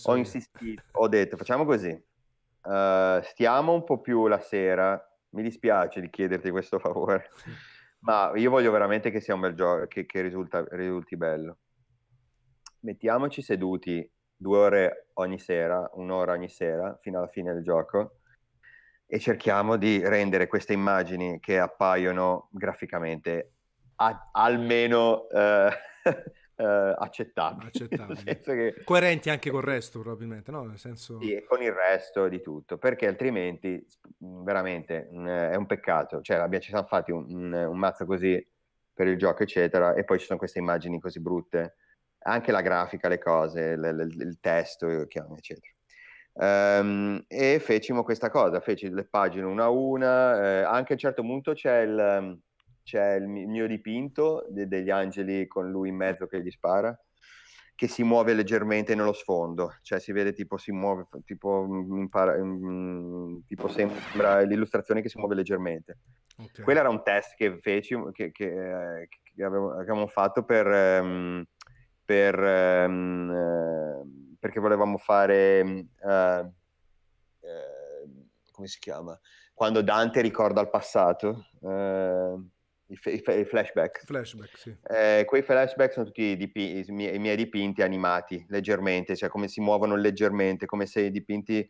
[0.05, 5.01] ho insistito, ho detto, facciamo così, uh, stiamo un po' più la sera,
[5.31, 7.31] mi dispiace di chiederti questo favore,
[8.01, 11.59] ma io voglio veramente che sia un bel gioco, che, che risulta, risulti bello.
[12.81, 18.19] Mettiamoci seduti due ore ogni sera, un'ora ogni sera, fino alla fine del gioco,
[19.13, 23.53] e cerchiamo di rendere queste immagini che appaiono graficamente
[23.97, 25.27] a, almeno...
[25.31, 25.69] Uh,
[26.57, 27.67] eh, accettabili.
[27.67, 28.39] accettabili.
[28.39, 28.83] che...
[28.83, 30.63] Coerenti anche col resto, probabilmente, no?
[30.63, 31.21] Nel senso...
[31.21, 33.87] Sì, con il resto di tutto, perché altrimenti
[34.17, 36.23] veramente è un peccato.
[36.23, 38.43] Cioè, abbiamo, ci siamo fatti un, un, un mazzo così
[38.95, 41.77] per il gioco, eccetera, e poi ci sono queste immagini così brutte.
[42.21, 45.71] Anche la grafica, le cose, l- l- il testo, eccetera.
[46.35, 50.99] Um, e fecimo questa cosa, feci le pagine una a una, eh, anche a un
[50.99, 52.41] certo punto c'è il
[52.83, 56.99] c'è il mio dipinto de- degli angeli con lui in mezzo che gli spara,
[57.75, 63.39] che si muove leggermente nello sfondo, cioè si vede tipo si muove, tipo, impara, mm,
[63.47, 65.99] tipo sembra l'illustrazione che si muove leggermente.
[66.37, 66.65] Okay.
[66.65, 68.45] Quello era un test che feci, che, che,
[69.01, 71.45] eh, che avevo, avevamo fatto per, um,
[72.05, 76.53] per um, perché volevamo fare, uh, uh,
[78.51, 79.17] come si chiama?
[79.55, 81.47] Quando Dante ricorda il passato.
[81.61, 82.45] Uh,
[82.89, 84.05] i, i, flashback.
[84.05, 84.77] Flashback, sì.
[84.83, 89.29] Eh, quei flashback sono tutti i, dipi- i, miei, i, miei, dipinti animati leggermente, cioè
[89.29, 91.65] come si muovono leggermente, come se i dipinti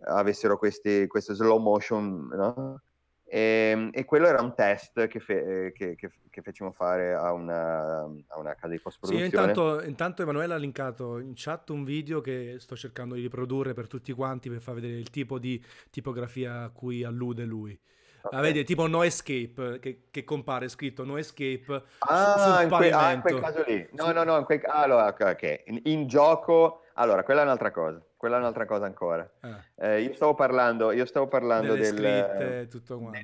[0.00, 2.82] avessero questi, questo slow motion, no?
[3.30, 7.32] E, ehm, e, quello era un test che, fe- che, che, che fecimo fare a
[7.32, 9.28] una, a una, casa di post-produzione.
[9.28, 13.74] Sì, intanto, intanto Emanuele ha linkato in chat un video che sto cercando di riprodurre
[13.74, 17.78] per tutti quanti per far vedere il tipo di tipografia a cui allude lui.
[18.20, 18.38] Okay.
[18.38, 23.12] Ah, vedi, tipo No Escape, che, che, compare scritto No Escape ah, in, que- ah
[23.12, 23.86] in, quel caso lì.
[23.92, 24.60] No, no, no, in quel...
[24.66, 26.82] allora, ok, in, in, gioco...
[26.94, 29.30] Allora, quella è un'altra cosa, quella è un'altra cosa ancora.
[29.40, 29.64] Ah.
[29.76, 31.94] Eh, io stavo parlando, io stavo parlando Delle del...
[31.94, 33.18] Scritte, tutto quanto.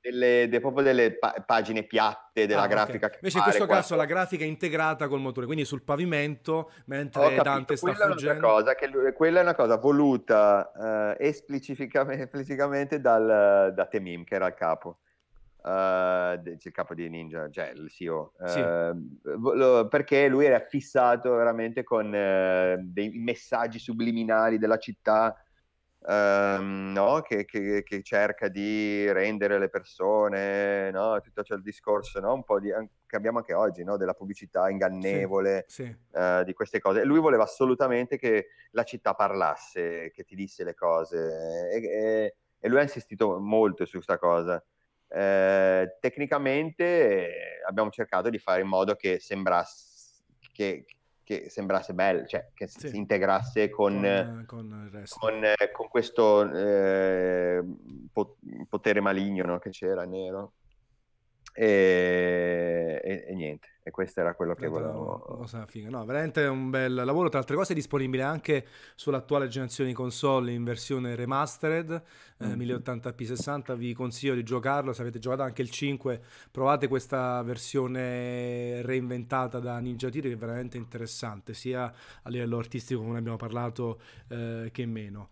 [0.00, 3.06] Delle, delle, de, proprio delle pa- pagine piatte della ah, grafica.
[3.06, 3.18] Okay.
[3.22, 3.82] Invece in questo quattro.
[3.82, 8.48] caso la grafica è integrata col motore, quindi sul pavimento, mentre capito, Dante sta fuggendo.
[8.48, 14.54] Cosa, che, quella è una cosa voluta esplicitamente, esplicitamente dal, da Temim, che era il
[14.54, 14.98] capo.
[15.62, 18.60] Uh, il capo di Ninja, cioè il CEO, uh, sì.
[19.22, 25.36] lo, perché lui era fissato veramente con uh, dei messaggi subliminali della città
[26.06, 27.20] ehm, no?
[27.22, 31.20] che, che, che, cerca di rendere le persone, no?
[31.20, 32.32] tutto ciò il discorso no?
[32.32, 32.70] un po' di,
[33.06, 33.96] che abbiamo anche oggi, no?
[33.96, 35.96] della pubblicità ingannevole, sì, sì.
[36.12, 37.04] Eh, di queste cose.
[37.04, 42.68] Lui voleva assolutamente che la città parlasse, che ti disse le cose e, e, e
[42.68, 44.62] lui ha insistito molto su questa cosa.
[45.12, 47.32] Eh, tecnicamente eh,
[47.66, 49.90] abbiamo cercato di fare in modo che sembrasse
[50.52, 50.84] che,
[51.24, 52.88] che sembrasse bello, cioè che sì.
[52.88, 55.42] si integrasse con, con, eh, con, con,
[55.72, 57.64] con questo eh,
[58.68, 60.52] potere maligno no, che c'era nero.
[61.52, 65.44] E, e, e, niente, e questo era quello che volevo.
[65.90, 67.28] No, veramente un bel lavoro.
[67.28, 72.02] Tra altre cose, è disponibile anche sull'attuale generazione di console in versione remastered
[72.38, 73.74] eh, 1080p 60.
[73.74, 74.92] Vi consiglio di giocarlo.
[74.92, 76.20] Se avete giocato anche il 5,
[76.50, 83.02] provate questa versione reinventata da Ninja Theory, che è veramente interessante, sia a livello artistico,
[83.02, 85.28] come abbiamo parlato, eh, che meno.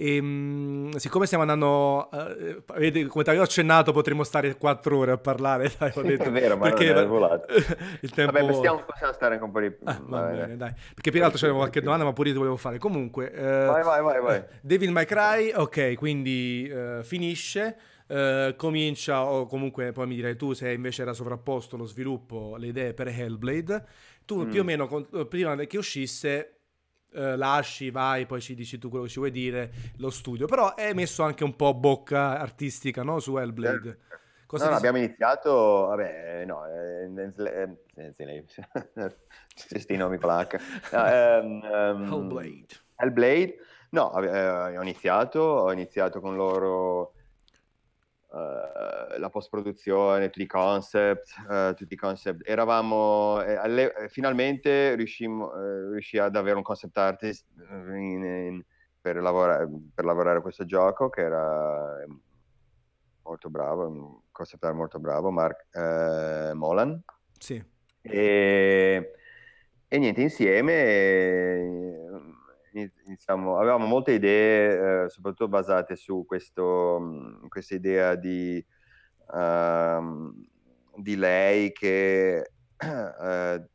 [0.00, 4.98] E, ehm, mh, siccome stiamo andando, uh, vedete, come ti avevo accennato, potremmo stare quattro
[4.98, 5.72] ore a parlare.
[5.76, 7.52] Dai, detto, è vero, ma perché non è volato.
[8.02, 8.30] il tempo...
[8.30, 9.74] Vabbè, stiamo, possiamo stare anche un po' di...
[9.82, 10.72] Ah, va bene, dai.
[10.94, 12.78] Perché più che altro c'avevo qualche domanda, ma pure io ti volevo fare.
[12.78, 14.44] Comunque, uh, vai, vai, vai, vai.
[14.62, 17.76] Devil May Cry, ok, quindi uh, finisce.
[18.06, 22.68] Uh, comincia, o comunque poi mi direi tu se invece era sovrapposto lo sviluppo, le
[22.68, 23.84] idee per Hellblade.
[24.24, 24.50] Tu mm.
[24.50, 26.57] più o meno, con, prima che uscisse,
[27.12, 30.46] eh, lasci, vai, poi ci dici tu quello che ci vuoi dire, lo studio.
[30.46, 33.18] Però è messo anche un po' bocca artistica, no?
[33.18, 33.98] Su Hellblade.
[34.46, 35.52] Cosa no, no, abbiamo iniziato,
[35.88, 36.62] vabbè, no,
[39.68, 40.58] questi nomi con l'H.
[40.92, 42.66] Um, um, Hellblade.
[42.96, 43.56] Hellblade,
[43.90, 47.12] no, eh, ho iniziato, ho iniziato con loro
[48.28, 52.48] uh, la post-produzione, tutti i concept, uh, tutti i concept.
[52.48, 58.64] Eravamo, eh, alle, eh, finalmente riuscimmo, eh, riuscì ad avere un concept artist in, in,
[59.00, 62.04] per, lavorare, per lavorare a questo gioco che era
[63.22, 67.02] molto bravo, un concept art molto bravo, Mark eh, Molan.
[67.38, 67.62] Sì.
[68.00, 69.12] E,
[69.86, 71.98] e niente, insieme
[73.04, 78.64] iniziamo, avevamo molte idee, eh, soprattutto basate su questo, questa idea di,
[79.32, 80.32] uh,
[80.96, 83.64] di lei che uh,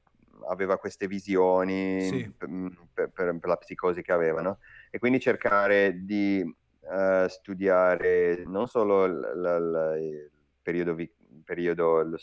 [0.47, 2.33] aveva queste visioni sì.
[2.35, 2.49] per,
[2.93, 4.59] per, per, la psicosi che aveva, no?
[4.89, 10.31] E quindi cercare di uh, studiare non solo l- l- il
[10.61, 11.11] periodo, vi-
[11.43, 12.17] periodo lo,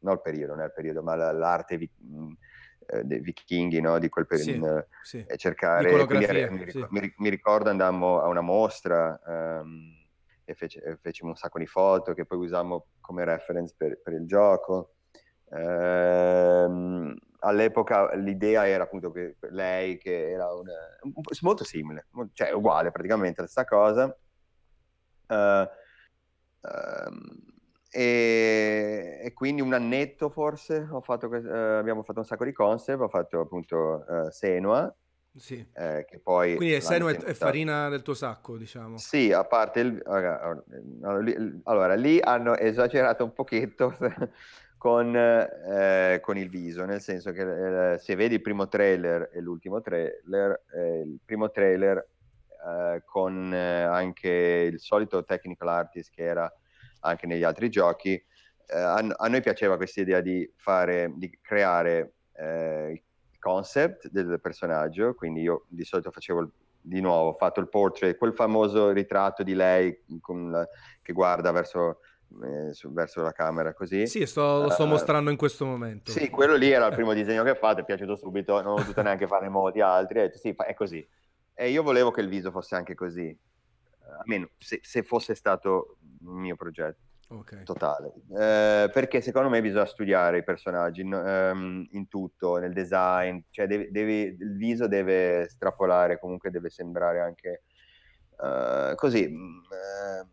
[0.00, 1.90] non il periodo, non il periodo, ma l- l'arte vi-
[3.04, 3.98] dei vichinghi, no?
[3.98, 5.24] di quel periodo, sì, sì.
[5.26, 5.90] e cercare...
[5.90, 7.14] Mi, ricordo, sì.
[7.16, 9.92] mi, ricordo andammo a una mostra um,
[10.44, 14.26] e, fece, fecimo un sacco di foto che poi usammo come reference per, per il
[14.26, 14.94] gioco.
[15.50, 20.72] Ehm, all'epoca l'idea era appunto che lei, che era una,
[21.40, 24.16] molto simile, cioè uguale praticamente la stessa cosa,
[25.28, 25.68] uh,
[26.60, 27.51] um,
[27.92, 33.08] e, e, quindi un annetto forse fatto, uh, abbiamo fatto un sacco di concept, ho
[33.08, 34.94] fatto appunto uh, Senua,
[35.36, 35.64] sì.
[35.74, 38.96] Eh, che poi Quindi seno è, è farina del tuo sacco, diciamo.
[38.98, 40.02] Sì, a parte il...
[41.64, 43.96] Allora, lì hanno esagerato un pochetto
[44.76, 49.40] con, eh, con, il viso, nel senso che eh, se vedi il primo trailer e
[49.40, 52.06] l'ultimo trailer, eh, il primo trailer
[52.66, 54.28] eh, con eh, anche
[54.70, 56.52] il solito technical artist che era
[57.02, 62.14] anche negli altri giochi, eh, a, a, noi piaceva questa idea di fare, di creare
[62.42, 66.50] il concept del personaggio, quindi io di solito facevo il
[66.82, 69.96] di nuovo, ho fatto il portrait, quel famoso ritratto di lei
[70.50, 70.68] la,
[71.00, 72.00] che guarda verso
[72.42, 74.06] eh, su, verso la camera così.
[74.06, 76.10] Sì, sto, lo sto uh, mostrando in questo momento.
[76.10, 78.76] Sì, quello lì era il primo disegno che ho fatto, è piaciuto subito, non ho
[78.76, 81.06] dovuto neanche fare modi altri, ho detto sì, è così.
[81.54, 83.36] E io volevo che il viso fosse anche così,
[84.20, 87.10] almeno se, se fosse stato il mio progetto.
[87.32, 87.62] Okay.
[87.62, 93.38] Totale, eh, perché secondo me bisogna studiare i personaggi in, um, in tutto, nel design,
[93.48, 97.62] cioè devi, devi, il viso deve strapolare, comunque deve sembrare anche
[98.36, 99.24] uh, così.
[99.24, 100.28] Uh,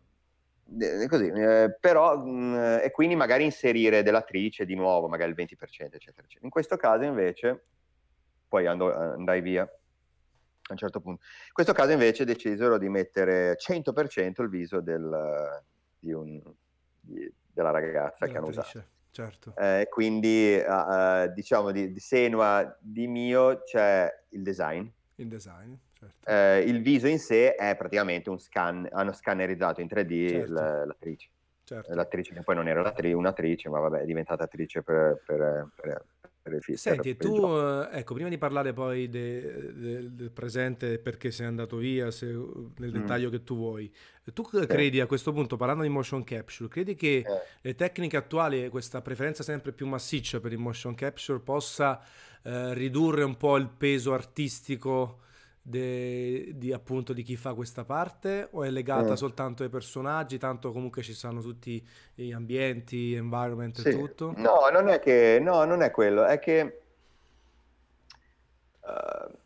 [1.08, 5.46] così, eh, però, mh, mm, e quindi magari inserire dell'attrice di nuovo, magari il 20%,
[5.56, 6.40] eccetera, eccetera.
[6.42, 7.64] In questo caso invece,
[8.46, 13.56] poi ando, andai via a un certo punto, in questo caso invece decisero di mettere
[13.56, 15.64] 100% il viso del,
[16.00, 16.42] di un,
[17.00, 18.84] di, della ragazza che hanno usato.
[19.12, 19.54] Certo.
[19.56, 24.86] Eh, quindi, uh, diciamo, di, di Senua, di mio, c'è il design.
[25.16, 26.30] Il design certo.
[26.30, 30.52] eh, il viso in sé è praticamente un scan, hanno scannerizzato in 3D certo.
[30.52, 31.30] l'attrice.
[31.64, 31.94] Certo.
[31.94, 36.04] L'attrice che poi non era un'attrice, ma vabbè, è diventata attrice per, per, per.
[36.74, 41.46] Senti, per, tu, eh, ecco, prima di parlare poi de, de, del presente, perché sei
[41.46, 42.92] andato via, se, nel mm.
[42.92, 43.30] dettaglio mm.
[43.30, 43.92] che tu vuoi,
[44.32, 44.66] tu sì.
[44.66, 47.24] credi a questo punto, parlando di motion capture, credi che eh.
[47.60, 52.00] le tecniche attuali, questa preferenza sempre più massiccia per il motion capture, possa
[52.42, 55.18] eh, ridurre un po' il peso artistico?
[55.62, 59.14] De, di, appunto di chi fa questa parte o è legata mm.
[59.14, 63.88] soltanto ai personaggi tanto comunque ci sono tutti gli ambienti environment sì.
[63.88, 66.80] e tutto no non è che no non è quello è che
[68.80, 69.36] uh,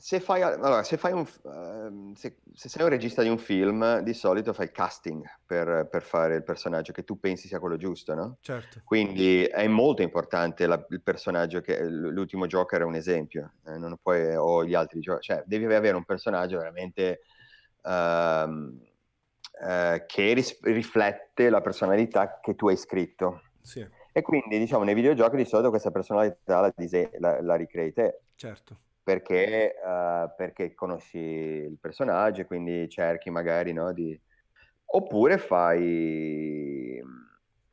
[0.00, 3.98] se fai, allora, se, fai un, uh, se, se, sei un regista di un film,
[3.98, 7.76] di solito fai il casting per, per, fare il personaggio che tu pensi sia quello
[7.76, 8.36] giusto, no?
[8.40, 8.80] Certo.
[8.84, 13.96] Quindi è molto importante la, il personaggio che l'ultimo Joker è un esempio, eh, non
[14.00, 17.22] puoi, o gli altri giochi, cioè devi avere un personaggio veramente
[17.82, 18.86] uh, uh,
[20.06, 23.42] che ris- riflette la personalità che tu hai scritto.
[23.60, 23.84] Sì.
[24.12, 28.20] E quindi, diciamo, nei videogiochi di solito questa personalità la, dise- la, la ricrei te.
[28.36, 34.20] Certo perché, uh, perché conosci il personaggio e quindi cerchi magari no, di...
[34.84, 37.00] Oppure fai...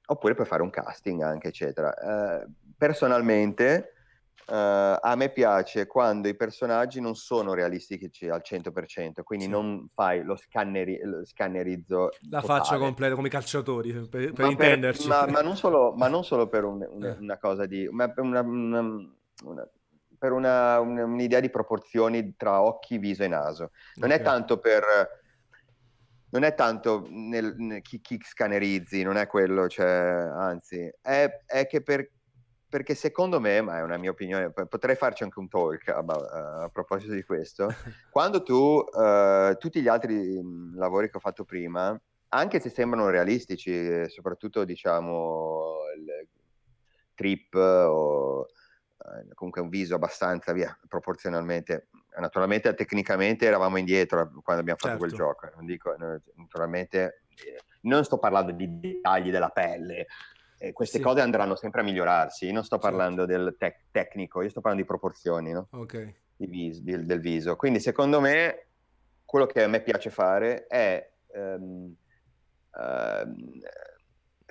[0.07, 1.93] Oppure puoi fare un casting anche, eccetera.
[2.01, 3.89] Uh, personalmente,
[4.47, 9.51] Uh, a me piace quando i personaggi non sono realistici al 100%, quindi sì.
[9.51, 12.09] non fai lo, scanneri, lo scannerizzo.
[12.29, 12.59] La totale.
[12.59, 15.07] faccia completa come i calciatori, per, per ma intenderci.
[15.07, 17.87] Per, ma, ma, non solo, ma, non solo, per un, un, una cosa di.
[17.87, 19.67] Una, una,
[20.17, 23.71] per una, un, un'idea di proporzioni tra occhi, viso e naso.
[23.95, 24.21] Non okay.
[24.21, 24.83] è tanto per
[26.35, 31.65] non è tanto nel, nel, chi, chi, scannerizzi, non è quello, cioè, anzi, è, è
[31.65, 32.11] che per,
[32.67, 36.03] perché secondo me, ma è una mia opinione, potrei farci anche un talk a,
[36.63, 37.69] a proposito di questo,
[38.11, 41.97] quando tu, uh, tutti gli altri mhmm, lavori che ho fatto prima,
[42.29, 46.27] anche se sembrano realistici, soprattutto diciamo il
[47.13, 48.47] trip o
[49.33, 51.89] comunque un viso abbastanza via, proporzionalmente,
[52.19, 54.97] naturalmente tecnicamente eravamo indietro quando abbiamo fatto certo.
[54.97, 55.95] quel gioco, non dico,
[56.35, 60.07] naturalmente eh, non sto parlando di dettagli della pelle,
[60.57, 61.03] eh, queste sì.
[61.03, 62.45] cose andranno sempre a migliorarsi.
[62.45, 62.95] Io non sto certo.
[62.95, 63.43] parlando certo.
[63.43, 65.67] del tec- tecnico, io sto parlando di proporzioni no?
[65.71, 66.15] okay.
[66.37, 67.55] vis- del, del, viso.
[67.55, 68.67] Quindi, secondo me,
[69.25, 71.11] quello che a me piace fare è.
[71.35, 71.93] Um,
[72.71, 73.33] uh,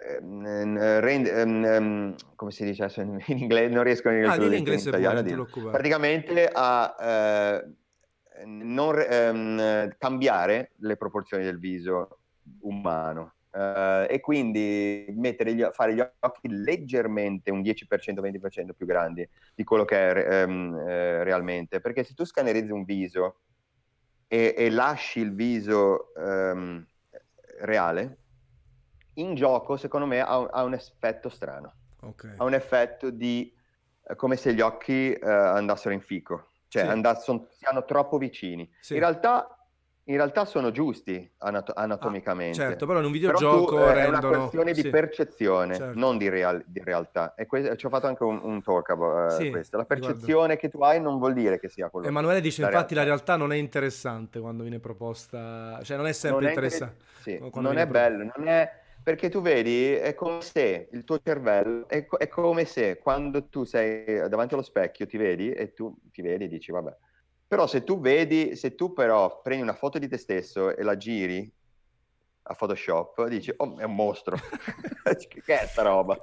[0.04, 3.74] Rend, um, um, come si dice in inglese?
[3.74, 5.46] Non riesco in inglese, ah, in inglese in italiano dire.
[5.70, 7.74] Praticamente a uh,
[8.46, 12.18] non, um, cambiare le proporzioni del viso
[12.60, 13.34] umano.
[13.54, 17.84] Uh, e quindi gli, fare gli occhi leggermente un 10%,
[18.20, 21.80] 20% più grandi di quello che è um, eh, realmente.
[21.80, 23.36] Perché se tu scannerizzi un viso
[24.26, 26.84] e, e lasci il viso um,
[27.60, 28.23] reale,
[29.14, 31.72] in gioco secondo me ha, ha un effetto strano.
[32.00, 32.34] Okay.
[32.36, 33.52] Ha un effetto di
[34.02, 36.88] uh, come se gli occhi uh, andassero in fico, cioè sì.
[36.88, 38.70] andass- son, siano troppo vicini.
[38.80, 38.94] Sì.
[38.94, 39.54] In realtà
[40.06, 42.62] in realtà sono giusti anat- anatomicamente.
[42.62, 44.16] Ah, certo, però in un videogioco però tu, rendono...
[44.16, 44.82] è una questione sì.
[44.82, 45.98] di percezione, certo.
[45.98, 47.34] non di, real- di, realtà.
[47.34, 49.78] E que- ci ho fatto anche un, un talk about sì, questo.
[49.78, 50.56] La percezione riguardo.
[50.56, 52.06] che tu hai non vuol dire che sia quello.
[52.06, 53.10] Emanuele dice la infatti realtà.
[53.10, 57.04] la realtà non è interessante quando viene proposta, cioè non è sempre non interessante.
[57.24, 58.82] È inter- non è bello, non è...
[59.04, 63.48] Perché tu vedi, è come se il tuo cervello, è, co- è come se quando
[63.48, 66.96] tu sei davanti allo specchio ti vedi e tu ti vedi e dici vabbè,
[67.46, 70.96] però se tu vedi, se tu però prendi una foto di te stesso e la
[70.96, 71.52] giri
[72.46, 74.36] a Photoshop, dici, oh, è un mostro.
[75.44, 76.18] che è sta roba?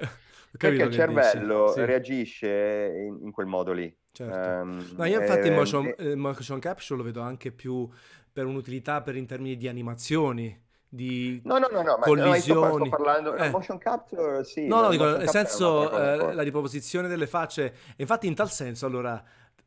[0.57, 1.85] Perché il cervello sì.
[1.85, 3.95] reagisce in, in, quel modo lì.
[4.11, 4.49] Certo.
[4.49, 7.87] Um, no, io infatti il motion, eh, motion capture lo vedo anche più
[8.31, 12.79] per un'utilità per in termini di animazioni di no, no, no, no, collisioni.
[12.79, 13.49] Ma sto, parlando eh.
[13.49, 14.67] motion capture, sì.
[14.67, 17.73] No, no, dico, nel senso eh, la riproposizione delle facce.
[17.95, 19.23] Infatti in tal senso, allora,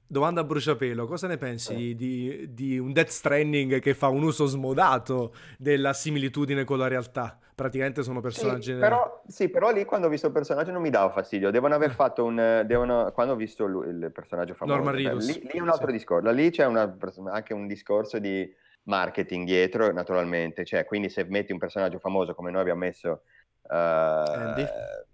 [0.07, 1.95] Domanda a bruciapelo, cosa ne pensi eh.
[1.95, 7.39] di, di, un Death Stranding che fa un uso smodato della similitudine con la realtà?
[7.55, 8.75] Praticamente sono personaggi...
[8.75, 11.75] Sì, però, sì, però lì quando ho visto il personaggio non mi dava fastidio, devono
[11.75, 11.95] aver eh.
[11.95, 12.63] fatto un...
[12.67, 14.77] Devono, quando ho visto lui, il personaggio famoso...
[14.77, 15.27] Norman Reedus.
[15.27, 15.93] Lì, lì, è un altro sì.
[15.93, 16.97] discorso, lì c'è una,
[17.31, 22.51] anche un discorso di marketing dietro, naturalmente, cioè quindi se metti un personaggio famoso come
[22.51, 23.23] noi abbiamo messo
[23.63, 24.67] uh, Andy,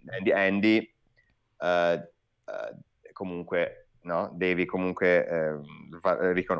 [0.07, 0.93] Andy, Andy
[1.57, 4.31] uh, uh, comunque no?
[4.33, 5.59] devi comunque eh,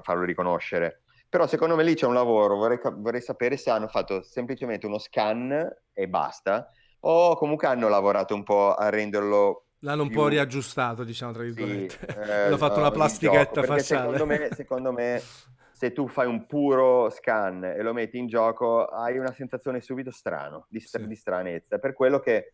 [0.02, 1.02] farlo riconoscere.
[1.30, 4.98] Però secondo me lì c'è un lavoro, vorrei, vorrei sapere se hanno fatto semplicemente uno
[4.98, 6.70] scan e basta,
[7.02, 10.12] o comunque hanno lavorato un po' a renderlo L'hanno più...
[10.12, 11.98] un po' riaggiustato, diciamo, tra virgolette.
[11.98, 14.12] Sì, eh, Hanno fatto una plastichetta gioco, facciale.
[14.12, 15.22] Secondo me, secondo me,
[15.82, 20.12] se tu fai un puro scan e lo metti in gioco, hai una sensazione subito
[20.12, 21.08] strano, di, sì.
[21.08, 21.80] di stranezza.
[21.80, 22.54] Per quello che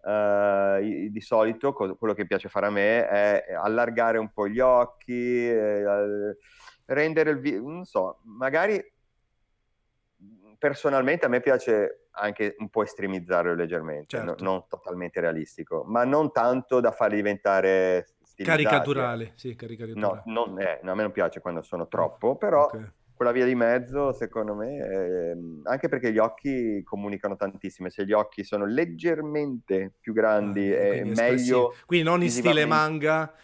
[0.00, 4.60] Uh, di solito co- quello che piace fare a me è allargare un po' gli
[4.60, 6.36] occhi, eh,
[6.86, 8.80] rendere il video, non so, magari
[10.56, 14.36] personalmente a me piace anche un po' estremizzarlo leggermente, certo.
[14.38, 18.06] no, non totalmente realistico, ma non tanto da farli diventare
[18.44, 20.00] caricaturale, sì, caricaturale.
[20.00, 23.44] No, non è, no, a me non piace quando sono troppo, però okay quella via
[23.44, 25.36] di mezzo, secondo me, è...
[25.64, 27.90] anche perché gli occhi comunicano tantissimo.
[27.90, 31.74] Se gli occhi sono leggermente più grandi, ah, è meglio.
[31.84, 33.34] Quindi non in stile manga,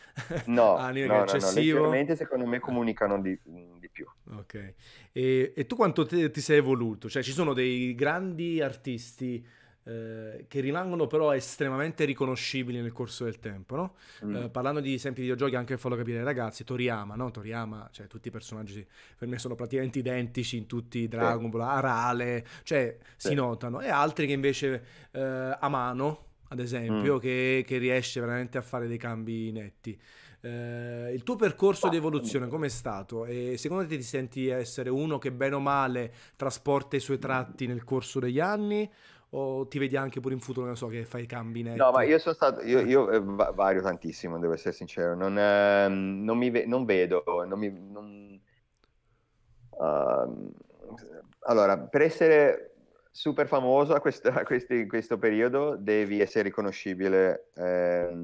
[0.47, 4.07] no, ah, no, no, no, leggermente, secondo me, comunicano di, di più.
[4.37, 4.75] Ok.
[5.11, 7.09] E, e tu quanto te, ti sei evoluto?
[7.09, 9.45] Cioè, ci sono dei grandi artisti
[9.87, 13.95] eh, che rimangono però estremamente riconoscibili nel corso del tempo, no?
[14.25, 14.37] mm.
[14.37, 17.31] eh, parlando di esempi di videogiochi, anche per farlo capire ai ragazzi, Toriyama, no?
[17.31, 18.87] Toriyama, cioè tutti i personaggi
[19.17, 23.29] per me sono praticamente identici in tutti i Dragon Ball, Arale, cioè sì.
[23.29, 27.19] si notano, e altri che invece eh, Amano, ad esempio, mm.
[27.19, 30.01] che, che riesce veramente a fare dei cambi netti.
[30.41, 33.25] Eh, il tuo percorso di evoluzione com'è stato?
[33.25, 37.67] E secondo te ti senti essere uno che bene o male trasporta i suoi tratti
[37.67, 38.91] nel corso degli anni
[39.37, 41.79] o ti vedi anche pure in futuro, non so, che fai cambi netti?
[41.79, 45.89] No, ma io sono stato, io, io eh, vario tantissimo, devo essere sincero, non, eh,
[45.89, 48.41] non mi ve- non vedo, non mi, non...
[49.71, 50.53] Uh,
[51.47, 52.75] allora, per essere
[53.11, 58.17] super famoso a questo, a questi, in questo periodo devi essere riconoscibile eh,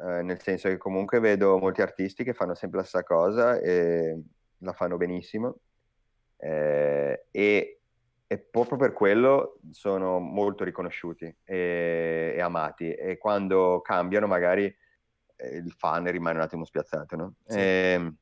[0.00, 4.20] eh, nel senso che comunque vedo molti artisti che fanno sempre la stessa cosa e
[4.58, 5.56] la fanno benissimo
[6.36, 7.77] eh, e,
[8.30, 14.64] e, proprio per quello sono molto riconosciuti e, e amati e quando cambiano magari
[15.36, 17.34] eh, il fan rimane un attimo spiazzato, no?
[17.46, 17.58] Sì.
[17.58, 18.16] E, ehm,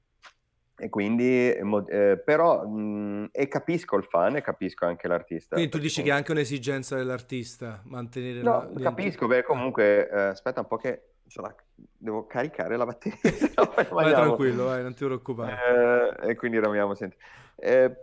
[0.79, 5.55] e quindi, eh, però, mh, e capisco il fan e capisco anche l'artista.
[5.55, 8.81] Quindi tu dici che è anche un'esigenza dell'artista mantenere no, la...
[8.83, 11.55] capisco, beh, comunque, eh, aspetta un po' che la...
[11.97, 13.19] devo caricare la batteria.
[13.91, 16.15] vai tranquillo, vai, non ti preoccupare.
[16.23, 17.17] Eh, e quindi ramiamo, senti.
[17.57, 17.97] Eh,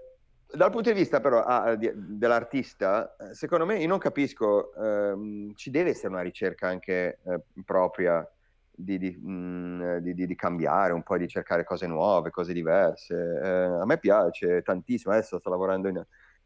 [0.55, 5.71] dal punto di vista però ah, di, dell'artista, secondo me io non capisco, ehm, ci
[5.71, 8.27] deve essere una ricerca anche eh, propria
[8.75, 13.15] di, di, mh, mm, di, cambiare, un po' di cercare cose nuove, cose diverse.
[13.15, 16.05] Eh, a me piace tantissimo, adesso sto lavorando in,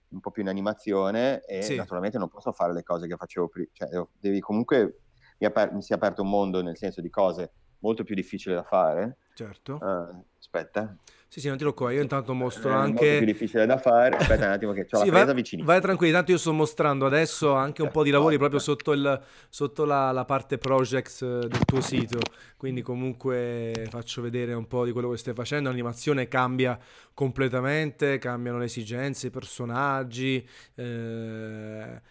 [0.09, 1.75] un po' più in animazione e sì.
[1.75, 3.89] naturalmente non posso fare le cose che facevo prima, cioè,
[4.19, 5.01] devi comunque,
[5.39, 8.55] mi, aper- mi si è aperto un mondo nel senso di cose molto più difficili
[8.55, 9.17] da fare.
[9.33, 9.77] Certo.
[9.81, 10.95] Uh, aspetta.
[11.29, 13.15] Sì, sì, non ti preoccupare, io intanto mostro è anche...
[13.15, 15.65] È più difficile da fare, aspetta un attimo che ho sì, la presa vicino.
[15.65, 19.21] Vai tranquillo, intanto io sto mostrando adesso anche un po' di lavori proprio sotto, il,
[19.49, 22.19] sotto la, la, parte projects eh, del tuo sito,
[22.55, 26.79] quindi comunque faccio vedere un po' di quello che stai facendo, l'animazione cambia
[27.13, 32.01] completamente, cambiano le esigenze, i personaggi, eh...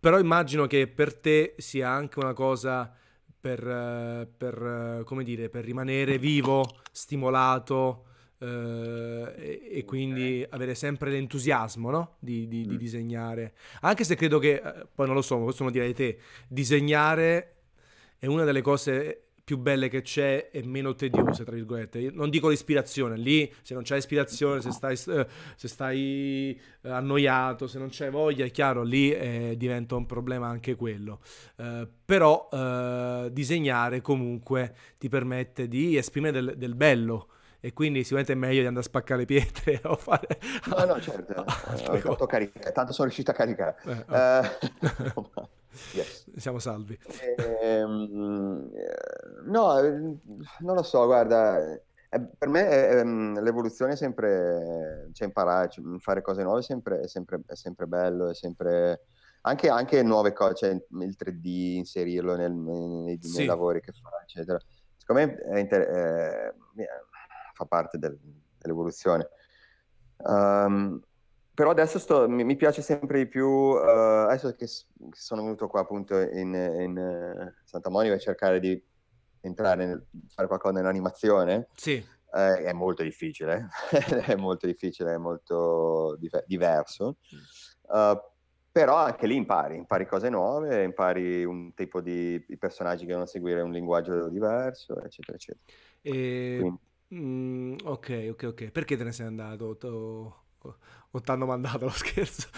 [0.00, 2.90] però immagino che per te sia anche una cosa...
[3.44, 8.06] Per, per, come dire, per rimanere vivo, stimolato,
[8.38, 12.16] eh, e, quindi avere sempre l'entusiasmo no?
[12.18, 12.78] di, di, di, mm.
[12.78, 13.54] disegnare.
[13.80, 17.54] Anche se credo che, eh, poi non lo so, questo lo direi te, disegnare
[18.18, 21.98] è una delle cose più belle che c'è e meno tediose, tra virgolette.
[21.98, 27.66] Io non dico l'ispirazione, lì se non c'è ispirazione, se stai, eh, se stai annoiato,
[27.66, 31.20] se non c'è voglia, è chiaro, lì eh, diventa un problema anche quello.
[31.56, 37.28] Eh, però eh, disegnare comunque ti permette di esprimere del, del bello
[37.64, 40.38] e quindi sicuramente è meglio di andare a spaccare pietre o fare...
[40.66, 43.76] No, no, certo, ho fatto caricare, tanto sono riuscito a caricare.
[43.86, 45.30] Eh, oh.
[45.32, 45.48] uh,
[45.96, 46.30] yes.
[46.36, 46.98] Siamo salvi.
[47.62, 48.70] Ehm,
[49.46, 51.80] no, non lo so, guarda,
[52.36, 57.08] per me ehm, l'evoluzione è sempre, cioè imparare, cioè, fare cose nuove è sempre, è
[57.08, 59.06] sempre, è sempre bello, è sempre...
[59.46, 61.46] Anche, anche, nuove cose, cioè il 3D,
[61.76, 63.38] inserirlo nel, nei, sì.
[63.38, 64.58] nei, lavori che fa, eccetera.
[64.96, 66.54] Secondo me è inter- eh,
[67.54, 68.18] fa parte del,
[68.58, 69.28] dell'evoluzione.
[70.18, 71.00] Um,
[71.54, 74.66] però adesso sto, mi, mi, piace sempre di più, uh, adesso che,
[75.12, 78.82] sono venuto qua appunto in, in uh, Santa Monica a cercare di
[79.40, 82.04] entrare, nel, fare qualcosa nell'animazione, sì.
[82.34, 83.68] eh, è molto difficile,
[84.26, 87.18] è molto difficile, è molto diver- diverso.
[87.82, 88.18] Uh,
[88.72, 93.26] però anche lì impari, impari cose nuove, impari un tipo di, di personaggi che devono
[93.26, 95.64] seguire un linguaggio diverso, eccetera, eccetera.
[96.00, 96.56] E...
[96.58, 96.78] Quindi
[97.14, 98.70] Mm, ok, ok, ok.
[98.70, 99.76] Perché te ne sei andato?
[99.82, 100.36] O,
[101.10, 102.48] o ti hanno mandato lo scherzo?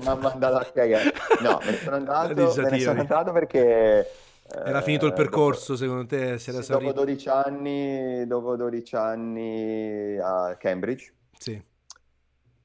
[0.00, 1.12] Mi hanno mandato a cagare.
[1.42, 4.10] No, me ne sono andato, me ne sono andato perché...
[4.50, 6.38] Era finito il eh, percorso, dopo, secondo te?
[6.38, 11.12] Si era sì, dopo, 12 anni, dopo 12 anni a Cambridge.
[11.36, 11.62] Sì.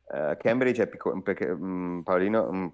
[0.06, 2.72] Uh, Cambridge è piccolo, perché um, Paolino, un,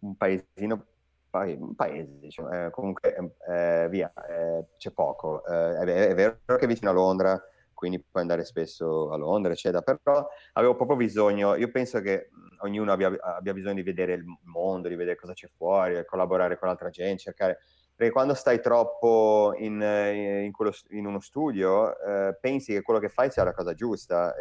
[0.00, 0.86] un paesino
[1.30, 5.44] un paese, diciamo, eh, comunque eh, via, eh, c'è poco.
[5.44, 7.40] Eh, è, è, vero che è vicino a Londra,
[7.72, 12.30] quindi puoi andare spesso a Londra, eccetera, però avevo proprio bisogno, io penso che
[12.62, 16.68] ognuno abbia, abbia bisogno di vedere il mondo, di vedere cosa c'è fuori, collaborare con
[16.68, 17.58] altra gente, cercare...
[17.94, 23.10] Perché quando stai troppo in, in, quello, in uno studio, eh, pensi che quello che
[23.10, 24.34] fai sia la cosa giusta,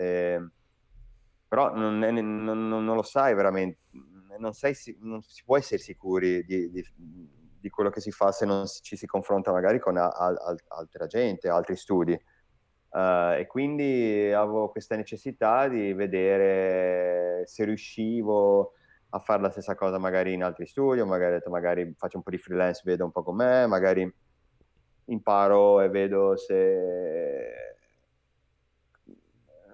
[1.45, 3.79] però non, è, non, non, lo sai veramente
[4.39, 6.85] non, sei, non si può essere sicuri di, di,
[7.59, 11.05] di, quello che si fa se non ci si confronta magari con a, a, altra
[11.07, 12.19] gente, altri studi.
[12.91, 18.73] Uh, e quindi avevo questa necessità di vedere se riuscivo
[19.09, 22.37] a fare la stessa cosa magari in altri studi, magari, magari faccio un po' di
[22.37, 24.11] freelance, vedo un po' com'è, magari
[25.05, 27.77] imparo e vedo se...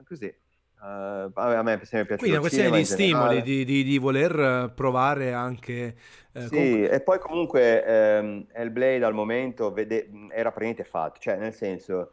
[0.06, 0.44] Così.
[0.86, 2.18] Uh, a me è sempre piaciuto.
[2.18, 5.96] Quindi è una questione di stimoli, di, di, di, voler provare anche.
[6.32, 6.90] Eh, sì, comunque...
[6.92, 10.12] e poi comunque ehm, Hellblade al momento vede...
[10.30, 12.12] era praticamente fatto, cioè nel senso,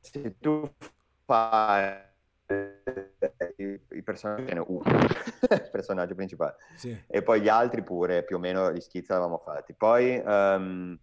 [0.00, 0.66] se tu
[1.26, 1.98] fai
[3.56, 4.84] i, i personaggi, ce n'è uno,
[5.50, 6.98] il personaggio principale, sì.
[7.06, 9.74] e poi gli altri pure più o meno gli schizzi l'avevamo fatti.
[9.74, 10.22] Poi.
[10.24, 10.98] Um,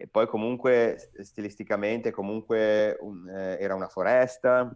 [0.00, 4.72] e poi comunque stilisticamente comunque un, eh, era una foresta,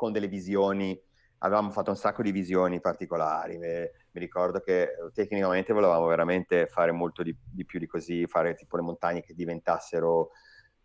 [0.00, 0.98] con delle visioni
[1.42, 3.58] avevamo fatto un sacco di visioni particolari.
[3.58, 8.54] Mi, mi ricordo che tecnicamente volevamo veramente fare molto di, di, più di così, fare
[8.54, 10.30] tipo le montagne che diventassero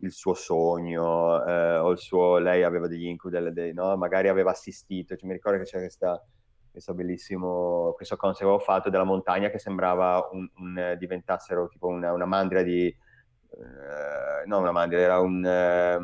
[0.00, 3.96] il suo sogno, eh, o il suo, lei aveva degli incubi, dei, no?
[3.96, 6.22] magari aveva assistito, cioè, mi ricordo che c'è questa,
[6.70, 11.86] questo bellissimo, questo concept che avevo fatto della montagna che sembrava un, un, diventassero tipo
[11.86, 15.98] una, una mandria di, eh, no una mandria, era un, eh,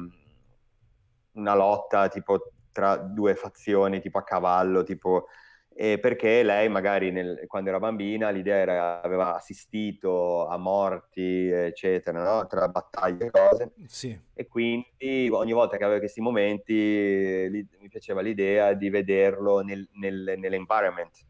[1.32, 5.26] una lotta tipo tra due fazioni, tipo a cavallo, tipo
[5.74, 12.22] eh, perché lei magari nel, quando era bambina l'idea era aveva assistito a morti eccetera
[12.22, 12.46] no?
[12.46, 14.18] tra battaglie e cose sì.
[14.34, 19.88] e quindi ogni volta che aveva questi momenti li, mi piaceva l'idea di vederlo nel,
[19.94, 21.26] nel, nell'environment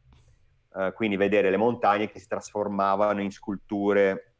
[0.72, 4.34] uh, quindi vedere le montagne che si trasformavano in sculture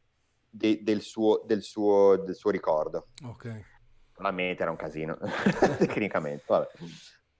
[0.49, 3.71] de, del, suo, del, suo, del suo ricordo ok
[4.17, 5.17] la meta era un casino
[5.77, 6.67] tecnicamente vabbè.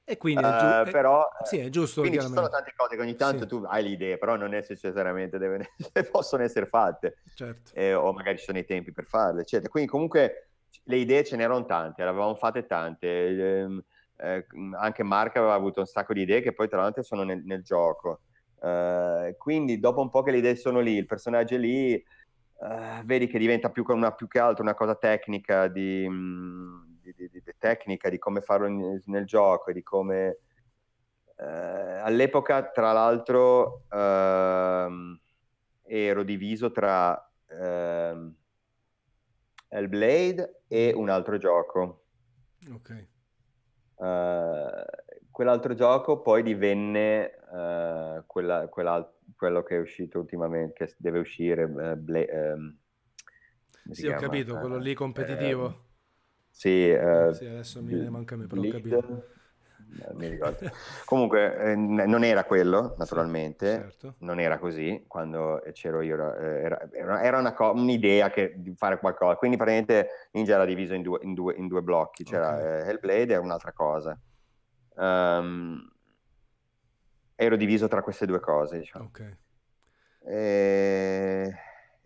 [0.06, 2.02] E quindi è, giu- uh, però, sì, è giusto.
[2.02, 3.48] Quindi ci sono tante cose che ogni tanto sì.
[3.48, 5.64] tu hai le idee, però non necessariamente devono,
[6.12, 7.20] possono essere fatte.
[7.34, 7.72] Certo.
[7.74, 9.70] Eh, o magari ci sono i tempi per farle, eccetera.
[9.70, 10.50] Quindi comunque
[10.84, 13.08] le idee ce n'erano tante, le avevamo fatte tante.
[13.08, 13.84] Eh,
[14.18, 14.46] eh,
[14.78, 17.64] anche Mark aveva avuto un sacco di idee che poi tra l'altro sono nel, nel
[17.64, 18.22] gioco.
[18.64, 22.02] Uh, quindi dopo un po' che le idee sono lì, il personaggio è lì,
[22.64, 26.08] uh, vedi che diventa più, una, più, che altro una cosa tecnica di...
[26.08, 30.38] Mh, di, di, di, tecnica, di come farlo in, nel gioco e di come...
[31.36, 35.20] Eh, all'epoca, tra l'altro, ehm,
[35.82, 38.36] ero diviso tra ehm,
[39.68, 42.04] Hellblade e un altro gioco.
[42.72, 43.08] Ok.
[43.96, 44.84] Uh,
[45.32, 48.68] quell'altro gioco poi divenne uh, quella,
[49.36, 51.64] quello che è uscito ultimamente, che deve uscire.
[51.64, 52.78] Uh, Bla- um,
[53.92, 55.66] sì, ho capito, quello lì competitivo.
[55.66, 55.76] Ehm,
[56.50, 59.28] sì, eh, sì, adesso mi ne manca me, però ho capito.
[60.16, 60.72] Mi ricordo.
[61.06, 64.16] Comunque eh, non era quello, naturalmente, sì, certo.
[64.20, 68.74] non era così quando c'ero io, eh, era, era, era una co- un'idea che, di
[68.76, 72.58] fare qualcosa, quindi praticamente Ninja era diviso in due, in due, in due blocchi, c'era
[72.58, 72.82] okay.
[72.86, 74.18] eh, Hellblade e un'altra cosa.
[74.96, 75.93] Um,
[77.36, 79.06] ero diviso tra queste due cose, diciamo.
[79.06, 79.38] Ok.
[80.26, 81.54] E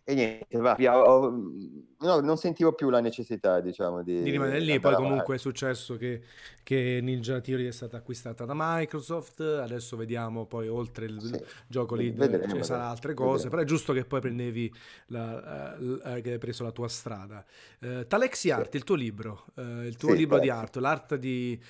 [0.10, 4.62] e niente, va, via, ho, no, non sentivo più la necessità, diciamo, di, di rimanere
[4.62, 4.80] lì.
[4.80, 5.34] Poi comunque avanti.
[5.34, 6.22] è successo che,
[6.64, 11.96] che, Ninja Theory è stata acquistata da Microsoft, adesso vediamo poi oltre il sì, gioco
[11.96, 13.50] lì vedremo, ci saranno altre cose, vedremo.
[13.50, 14.74] però è giusto che poi prendevi
[15.08, 17.44] la, uh, che hai preso la tua strada.
[17.82, 18.78] Uh, Talexi Art, sì.
[18.78, 21.62] il tuo libro, uh, il tuo sì, libro di arte, l'arte di...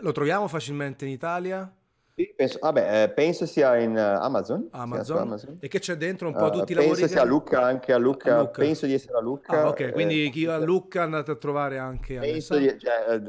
[0.00, 1.72] lo troviamo facilmente in Italia?
[2.16, 5.18] Sì, penso, vabbè, eh, penso sia in uh, Amazon, Amazon.
[5.18, 5.56] Amazon.
[5.58, 6.94] E che c'è dentro un po' uh, tutti i lavori?
[7.00, 8.36] Penso sia a Lucca, anche a Lucca.
[8.36, 8.60] a Lucca.
[8.60, 9.62] Penso di essere a Lucca.
[9.62, 13.20] Ah, ok, quindi eh, chi va a Lucca andate a trovare anche penso di, cioè,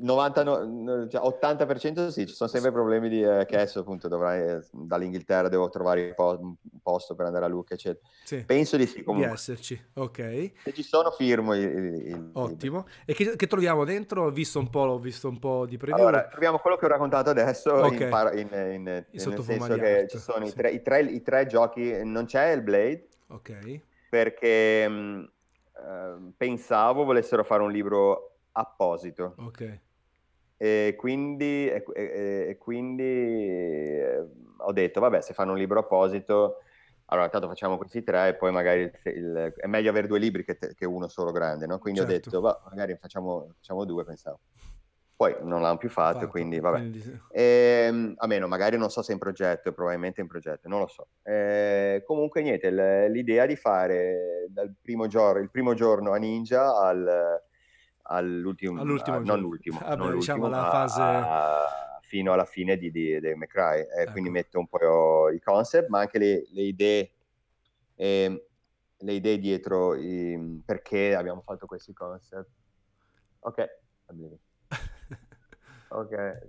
[0.00, 0.44] 90,
[1.08, 5.68] cioè 80% sì, ci sono sempre problemi di eh, che adesso appunto dovrai dall'Inghilterra devo
[5.68, 8.06] trovare un posto per andare a Lucca eccetera.
[8.24, 8.44] Sì.
[8.44, 9.28] Penso di sì comunque.
[9.28, 10.52] Di esserci, ok.
[10.62, 11.54] Se ci sono firmo.
[11.54, 12.86] Il, il, Ottimo.
[13.04, 14.24] E che, che, troviamo dentro?
[14.24, 16.00] Ho visto un po', ho visto un po' di preview.
[16.00, 18.40] Allora, troviamo quello che ho raccontato adesso okay.
[18.40, 19.06] in, in, in, nel
[19.44, 20.52] senso che ci sono sì.
[20.52, 23.08] i, tre, i, tre, i, tre, giochi, non c'è il Blade.
[23.28, 23.80] Ok.
[24.10, 25.30] Perché mh,
[25.72, 29.34] uh, pensavo volessero fare un libro apposito.
[29.38, 29.80] Ok.
[30.56, 34.24] E quindi, e, e, quindi eh,
[34.58, 36.58] ho detto, vabbè, se fanno un libro apposito,
[37.06, 40.56] allora tanto facciamo questi tre e poi magari il, è meglio avere due libri che,
[40.56, 41.78] te, che uno solo grande, no?
[41.78, 42.14] Quindi certo.
[42.14, 44.40] ho detto, va, magari facciamo, facciamo, due, pensavo.
[45.16, 46.78] Poi non l'hanno più fatto, fatto quindi vabbè.
[46.78, 47.20] Quindi...
[47.30, 50.68] E, ehm, a meno, magari non so se è in progetto, probabilmente è in progetto,
[50.68, 51.08] non lo so.
[51.22, 52.70] E, comunque niente,
[53.08, 57.42] l'idea di fare dal primo giorno, il primo giorno a Ninja al
[58.04, 61.02] all'ultimo, all'ultimo a, non l'ultimo, Vabbè, non diciamo l'ultimo la fase...
[61.02, 61.82] A,
[62.14, 63.80] fino alla fine di, di, di McCry.
[63.80, 64.12] Eh, ecco.
[64.12, 67.10] Quindi metto un po' i concept, ma anche le, le idee,
[67.96, 68.46] eh,
[68.96, 72.50] le idee dietro i, perché abbiamo fatto questi concept.
[73.40, 73.68] Ok,
[75.88, 76.48] ok,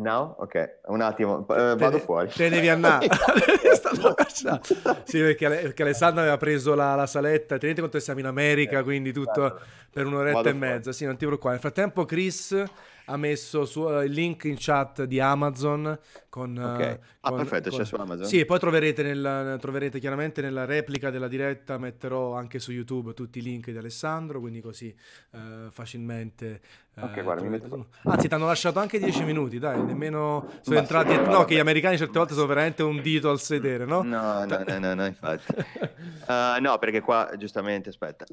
[0.00, 0.34] Now?
[0.38, 2.28] Ok, un attimo, eh, vado te, fuori.
[2.28, 3.06] Te devi andare.
[5.04, 7.58] sì, perché, perché, Alessandro aveva preso la, la saletta.
[7.58, 9.58] Tenete conto che siamo in America, eh, quindi tutto
[9.90, 10.80] per un'oretta vado e mezza.
[10.82, 10.96] Fuori.
[10.96, 11.54] Sì, non ti preoccupare.
[11.54, 12.62] Nel frattempo, Chris
[13.10, 16.92] ha messo su, uh, il link in chat di Amazon con, okay.
[16.92, 17.78] uh, ah, perfetto, con...
[17.80, 18.24] c'è su Amazon.
[18.24, 23.40] Sì, poi troverete, nel, troverete, chiaramente nella replica della diretta, metterò anche su YouTube tutti
[23.40, 24.94] i link di Alessandro, quindi così
[25.32, 26.60] uh, facilmente...
[26.96, 27.88] ok, guarda, mi metto...
[28.04, 31.10] Anzi, ti hanno lasciato anche 10 minuti, dai, nemmeno sono Ma entrati...
[31.10, 34.02] Sì, no, no che gli americani certe volte sono veramente un dito al sedere, no?
[34.02, 35.54] No, no, no, no, no infatti.
[36.60, 38.24] no, perché qua, giustamente, aspetta,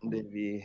[0.00, 0.64] devi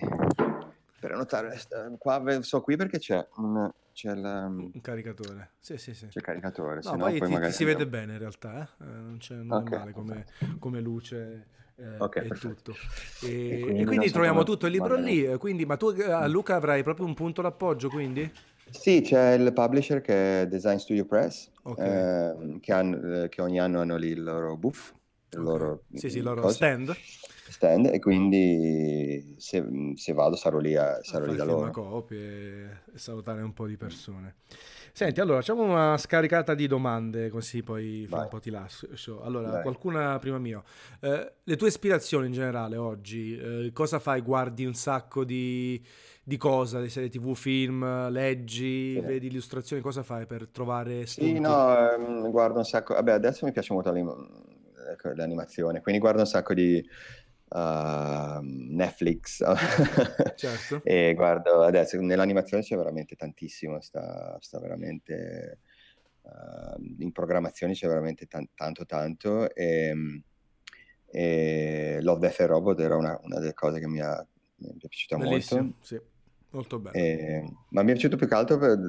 [1.06, 1.62] per annotare,
[2.00, 4.46] qua, so qui perché c'è un, c'è la...
[4.46, 6.08] Un caricatore, sì, sì, sì.
[6.08, 7.52] C'è il caricatore, no, poi, poi ti, magari...
[7.52, 8.84] ti, si vede bene in realtà, eh?
[8.84, 10.26] eh non c'è nulla okay, male come,
[10.58, 11.46] come luce
[11.76, 12.74] eh, okay, e tutto.
[13.22, 16.56] E, e quindi, e quindi troviamo tutto il libro lì, quindi, ma tu a Luca
[16.56, 18.32] avrai proprio un punto d'appoggio, quindi?
[18.72, 21.88] Sì, c'è il publisher che è Design Studio Press, okay.
[21.88, 24.92] eh, che, hanno, che, ogni anno hanno lì il loro booth,
[25.30, 26.96] il loro, sì, sì, il loro stand
[27.56, 29.66] stand e quindi se,
[29.96, 31.72] se vado sarò lì, a, sarò a lì da loro.
[31.72, 34.36] copie e salutare un po' di persone.
[34.92, 39.22] Senti, allora facciamo una scaricata di domande così poi un po' ti lascio.
[39.22, 39.62] Allora, Vai.
[39.62, 40.64] qualcuna prima mio.
[41.02, 44.22] Eh, le tue ispirazioni in generale oggi, eh, cosa fai?
[44.22, 45.84] Guardi un sacco di,
[46.24, 46.82] di cosa?
[46.82, 49.02] Di serie tv, film, leggi, sì.
[49.02, 51.34] vedi illustrazioni, cosa fai per trovare spunti?
[51.34, 56.22] Sì, no, ehm, guardo un sacco, vabbè adesso mi piace molto ecco, l'animazione, quindi guardo
[56.22, 56.84] un sacco di
[57.50, 59.44] uh, Netflix
[60.36, 60.82] certo.
[60.84, 65.60] e guardo adesso nell'animazione c'è veramente tantissimo, sta, sta veramente
[66.22, 70.22] uh, in programmazione c'è veramente t- tanto tanto e,
[71.08, 74.26] e Love, Death and Robot era una, una delle cose che mi, ha,
[74.58, 75.78] mi è piaciuta Bellissimo, molto.
[75.82, 76.00] Sì,
[76.50, 76.96] molto bello.
[76.96, 78.80] E, ma mi è piaciuto più che altro per,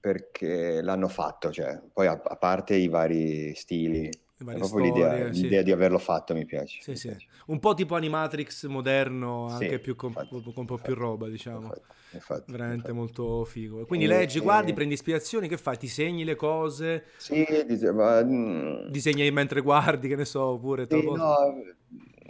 [0.00, 4.10] perché l'hanno fatto, cioè, poi a, a parte i vari stili
[4.44, 5.42] proprio storie, l'idea, sì.
[5.42, 6.80] l'idea, di averlo fatto mi piace.
[6.80, 7.08] Sì, mi sì.
[7.08, 7.26] piace.
[7.46, 11.64] Un po' tipo Animatrix moderno, anche più con, infatti, con, un po' più roba, diciamo.
[11.64, 11.82] Infatti,
[12.12, 13.84] infatti Veramente molto figo.
[13.84, 14.74] Quindi e, leggi, guardi, e...
[14.74, 15.76] prendi ispirazioni, che fai?
[15.76, 17.04] Ti segni le cose?
[17.16, 18.22] Sì, dise- ma...
[18.22, 20.86] Mm, disegni mentre guardi, che ne so, oppure...
[20.88, 21.36] Sì, no,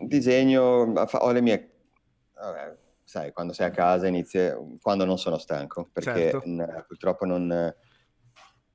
[0.06, 1.72] disegno, ho le mie...
[2.34, 4.50] Vabbè, sai, quando sei a casa inizi...
[4.80, 6.42] quando non sono stanco, perché certo.
[6.44, 7.74] n- purtroppo non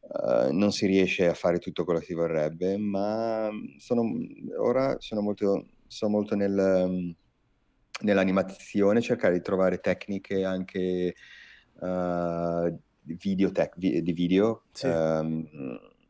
[0.05, 4.03] Uh, non si riesce a fare tutto quello che si vorrebbe, ma sono,
[4.59, 7.15] ora sono molto, sono molto nel, um,
[8.01, 11.15] nell'animazione, cercare di trovare tecniche anche
[11.79, 14.87] uh, video tech, di video, sì.
[14.87, 15.47] um,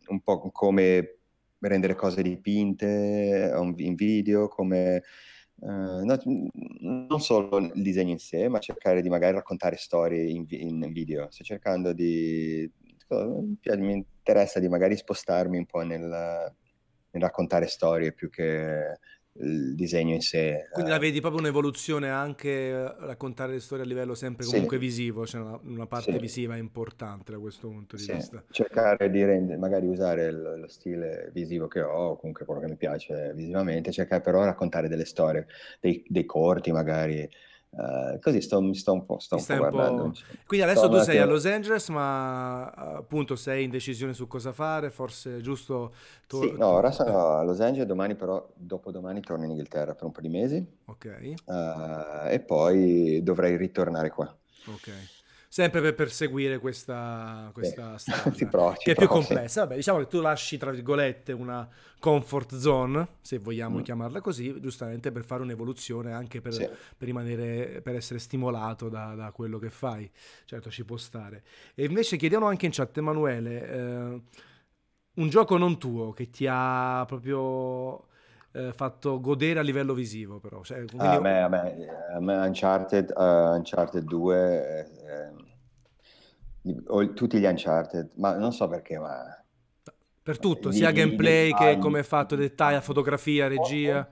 [0.08, 1.18] un po' come
[1.60, 5.04] rendere cose dipinte in video, come
[5.60, 6.20] uh, no,
[6.82, 11.28] non solo il disegno in sé, ma cercare di magari raccontare storie in, in video.
[11.30, 12.70] Sto cercando di
[13.78, 18.98] mi interessa di magari spostarmi un po' nel, nel raccontare storie più che
[19.36, 20.68] il disegno in sé.
[20.72, 24.84] Quindi la vedi proprio un'evoluzione anche eh, raccontare le storie a livello sempre comunque sì.
[24.84, 26.20] visivo, cioè una, una parte sì.
[26.20, 28.14] visiva importante da questo punto di sì.
[28.14, 28.44] vista.
[28.50, 32.78] Cercare di rendere, magari usare il, lo stile visivo che ho, comunque quello che mi
[32.78, 35.48] piace visivamente, cercare però di raccontare delle storie,
[35.80, 37.28] dei, dei corti magari,
[37.76, 40.04] Uh, così sto, mi sto un po', sto un po guardando.
[40.04, 40.14] Po'...
[40.46, 44.52] Quindi adesso sto tu sei a Los Angeles, ma appunto sei in decisione su cosa
[44.52, 45.94] fare, forse è giusto...
[46.28, 46.42] Tu...
[46.42, 50.12] Sì, no, ora sono a Los Angeles, domani però, dopodomani torno in Inghilterra per un
[50.12, 50.66] po' di mesi.
[50.86, 51.34] Ok.
[51.46, 54.26] Uh, e poi dovrei ritornare qua.
[54.68, 55.22] Ok
[55.54, 59.62] sempre per perseguire questa, questa strada provo, che è più complessa.
[59.62, 61.70] Vabbè, diciamo che tu lasci, tra virgolette, una
[62.00, 63.82] comfort zone, se vogliamo mm.
[63.84, 66.68] chiamarla così, giustamente per fare un'evoluzione, anche per, sì.
[66.98, 70.10] per rimanere, per essere stimolato da, da, quello che fai.
[70.46, 71.44] Certo, ci può stare.
[71.76, 74.22] E invece chiediamo anche in chat, Emanuele, eh,
[75.14, 78.08] un gioco non tuo che ti ha proprio
[78.54, 80.64] eh, fatto godere a livello visivo, però.
[80.64, 81.06] Cioè, quindi...
[81.06, 85.43] a, me, a, me, a me Uncharted, uh, Uncharted 2, eh,
[86.64, 89.38] eh, tutti gli Uncharted, ma non so perché, ma...
[90.24, 94.10] Per tutto, sia gli, gameplay gli che come è fatto, dettagli, fotografia, regia.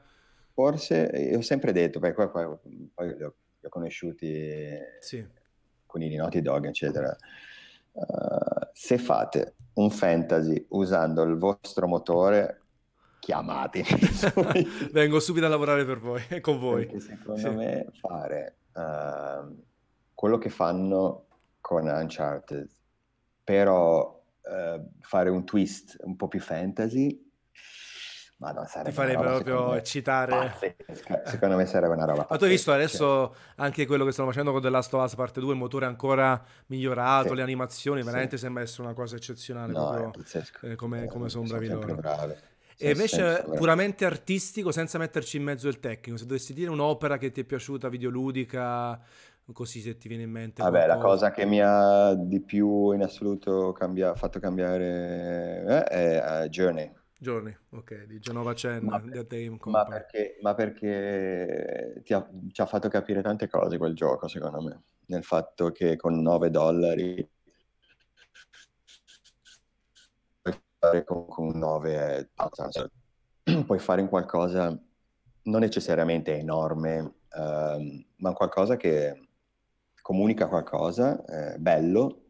[0.53, 2.59] Forse, io ho sempre detto, perché qua, qua,
[2.93, 5.25] poi li ho, li ho conosciuti sì.
[5.85, 7.15] con i Naughty Dog, eccetera.
[7.93, 12.61] Uh, se fate un fantasy usando il vostro motore,
[13.19, 13.87] chiamatemi.
[14.91, 16.85] Vengo subito a lavorare per voi con voi.
[16.85, 17.49] Perché secondo sì.
[17.49, 19.63] me fare uh,
[20.13, 21.27] quello che fanno
[21.61, 22.67] con Uncharted,
[23.43, 27.31] però uh, fare un twist un po' più fantasy,
[28.41, 30.75] ma non sarebbe Ti farebbe proprio eccitare.
[31.25, 32.25] Secondo me sarebbe una roba.
[32.27, 33.53] Ma tu hai visto adesso cioè.
[33.57, 36.43] anche quello che stanno facendo con The Last of Us parte 2, il motore ancora
[36.67, 37.35] migliorato, sì.
[37.35, 38.43] le animazioni, veramente sì.
[38.43, 39.71] sembra essere una cosa eccezionale.
[39.71, 40.23] No, proprio,
[40.71, 41.95] eh, come, come sono bravi loro.
[42.83, 47.31] E invece puramente artistico, senza metterci in mezzo il tecnico, se dovessi dire un'opera che
[47.31, 48.99] ti è piaciuta, videoludica,
[49.53, 50.61] così se ti viene in mente.
[50.61, 50.95] Vabbè, qualcosa.
[50.95, 56.47] la cosa che mi ha di più in assoluto cambia- fatto cambiare eh, è uh,
[56.47, 56.93] Journey.
[57.17, 62.89] Journey, ok, di Genova Chen, ma, per, ma, perché, ma perché ha, ci ha fatto
[62.89, 64.81] capire tante cose quel gioco, secondo me.
[65.05, 67.29] Nel fatto che con 9 dollari
[70.81, 72.27] fare con, con 9 è.
[73.65, 74.75] Puoi fare in qualcosa
[75.43, 79.29] non necessariamente enorme, ehm, ma qualcosa che,
[80.01, 82.21] comunica qualcosa, eh, bello,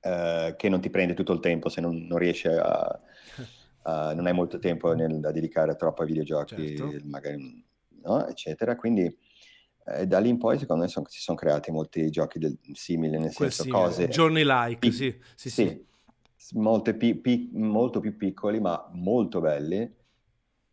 [0.00, 3.00] eh, che non ti prende tutto il tempo se non, non riesci a,
[3.82, 7.08] a, non hai molto tempo nel, da dedicare troppo ai videogiochi, certo.
[7.08, 7.64] magari,
[8.02, 8.26] no?
[8.26, 8.76] eccetera.
[8.76, 9.14] Quindi
[9.86, 13.18] eh, da lì in poi secondo me son, si sono creati molti giochi del, simili,
[13.18, 13.82] nel Quel senso simile.
[13.82, 14.08] cose...
[14.08, 15.84] Journey like, pic- sì, sì, sì.
[16.36, 16.58] sì.
[16.58, 19.98] Molte pi- pi- molto più piccoli ma molto belli.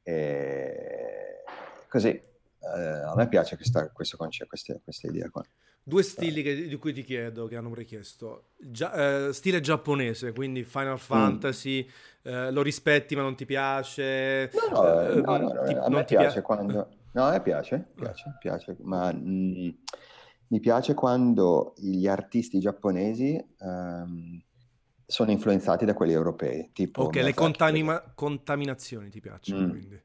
[0.03, 1.43] E...
[1.89, 5.43] Così, eh, a me piace questa, questo concetto, questa, questa idea qua.
[5.87, 8.49] Due stili che, di cui ti chiedo, che hanno richiesto.
[8.57, 10.97] Gia- eh, stile giapponese, quindi Final mm.
[10.97, 12.29] Fantasy, mm.
[12.29, 14.51] eh, lo rispetti ma non ti piace?
[14.69, 16.89] No, no, eh, no, no ti, a me piace pia- quando...
[17.13, 19.69] No, a me piace, piace, piace, ma mh, mm,
[20.47, 24.43] mi piace quando gli artisti giapponesi um,
[25.05, 26.71] sono influenzati da quelli europei.
[26.73, 29.69] Tipo ok, Miyazaki, le contamina- contaminazioni ti piacciono, mm.
[29.69, 30.01] quindi.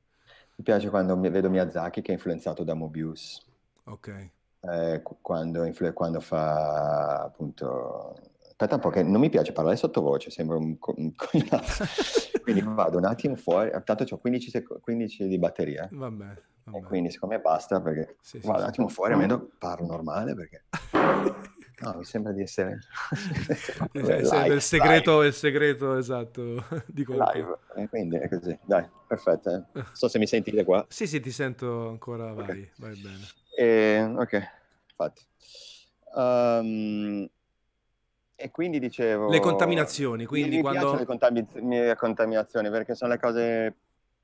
[0.54, 3.44] Mi piace quando vedo Miyazaki che è influenzato da Mobius.
[3.86, 4.30] Ok
[4.62, 8.16] eh, quando, influ- quando, fa appunto...
[8.40, 11.12] Aspetta un po' che non mi piace parlare sottovoce, sembra un, co- un
[12.42, 15.88] quindi vado un attimo fuori, tanto ho 15, sec- 15 di batteria.
[15.90, 16.24] Vabbè,
[16.64, 16.78] vabbè.
[16.78, 18.94] E quindi secondo me basta perché sì, vado sì, un attimo sì.
[18.94, 20.64] fuori, almeno parlo normale perché...
[21.82, 22.78] No, mi sembra di essere...
[23.90, 25.26] live, il, segreto, live.
[25.26, 28.56] il segreto esatto di Live, e quindi è così.
[28.64, 29.50] Dai, perfetto.
[29.50, 29.64] Eh.
[29.72, 30.86] Non so se mi sentite qua.
[30.88, 32.70] Sì, sì, ti sento ancora, vai, okay.
[32.76, 33.41] vai bene.
[33.54, 34.50] E, ok,
[34.90, 35.26] infatti.
[36.14, 37.28] Um,
[38.34, 39.28] e quindi dicevo...
[39.28, 40.94] Le contaminazioni, quindi mi, quando...
[40.94, 41.46] le contami-
[41.96, 43.76] contaminazioni perché sono le cose,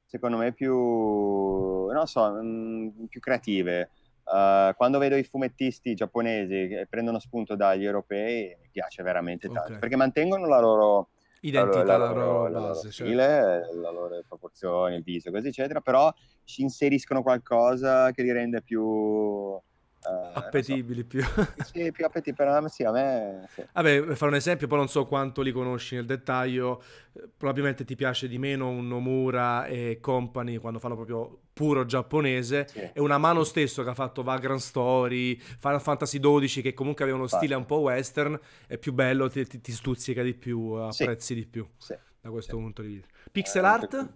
[0.07, 3.91] secondo me, più, non so, mh, mm, più creative.
[4.25, 9.69] Uh, quando vedo i fumettisti giapponesi che prendono spunto dagli europei, mi piace veramente tanto,
[9.69, 9.79] okay.
[9.79, 11.09] perché mantengono la loro
[11.41, 13.75] identità, la, la, la, loro, la base, loro stile, certo.
[13.75, 16.13] le loro proporzioni, il viso, così eccetera, però
[16.45, 19.61] ci inseriscono qualcosa che li rende più
[20.01, 21.07] Uh, appetibili so.
[21.07, 21.23] più.
[21.65, 23.49] sì, più appetibili, però sì, a me...
[23.53, 23.65] Sì.
[23.73, 27.85] Vabbè, per fare un esempio, poi non so quanto li conosci nel dettaglio, eh, probabilmente
[27.85, 32.91] ti piace di meno un Nomura e Company quando fanno proprio puro giapponese sì.
[32.93, 37.19] e una mano stesso che ha fatto Vagrant Story, Final Fantasy XII che comunque aveva
[37.19, 41.35] uno stile un po' western, è più bello, ti, ti, ti stuzzica di più, apprezzi
[41.35, 41.67] di più
[42.21, 43.09] da questo punto di vista.
[43.31, 44.09] Pixel eh, art?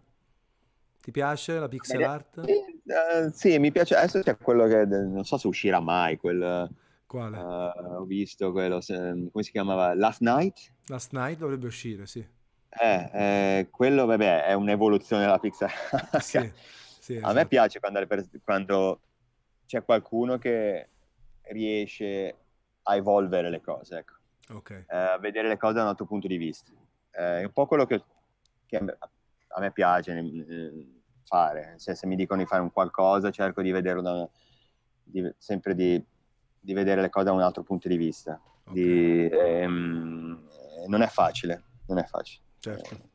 [1.03, 2.45] Ti piace la pixel art?
[2.45, 3.97] Sì, uh, sì, mi piace.
[3.97, 6.16] Adesso c'è quello che non so se uscirà mai.
[6.16, 6.70] Quel,
[7.12, 7.37] Quale?
[7.37, 8.95] Uh, ho visto quello, se,
[9.33, 9.95] come si chiamava?
[9.95, 10.73] Last Night?
[10.87, 12.24] Last Night dovrebbe uscire, sì.
[12.69, 16.19] Eh, eh, quello, vabbè, è un'evoluzione della pixel art.
[16.19, 16.53] sì,
[17.01, 17.27] sì, esatto.
[17.27, 17.49] A me esatto.
[17.49, 18.07] piace quando,
[18.45, 19.01] quando
[19.66, 20.89] c'è qualcuno che
[21.51, 22.37] riesce
[22.85, 24.15] a evolvere le cose, ecco.
[24.49, 24.85] Okay.
[24.89, 26.70] Eh, a vedere le cose da un altro punto di vista.
[27.11, 28.03] Eh, è un po' quello che,
[28.66, 28.79] che
[29.55, 30.87] a me piace eh,
[31.24, 34.29] fare, se, se, mi dicono di fare un qualcosa cerco di vederlo da,
[35.03, 36.03] di, sempre di,
[36.59, 38.41] di, vedere le cose da un altro punto di vista.
[38.65, 38.74] Okay.
[38.74, 40.49] Di, ehm,
[40.87, 42.43] non è facile, non è facile.
[42.59, 43.11] Certo.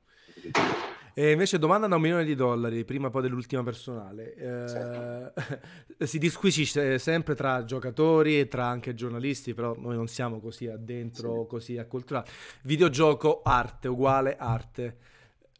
[1.19, 4.35] E invece domanda da un milione di dollari, prima poi dell'ultima personale.
[4.35, 10.67] Eh, si disquisisce sempre tra giocatori e tra anche giornalisti, però noi non siamo così
[10.67, 11.47] addentro, sì.
[11.47, 12.29] così acculturati.
[12.61, 14.97] Videogioco arte uguale arte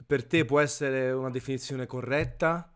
[0.08, 2.72] per te può essere una definizione corretta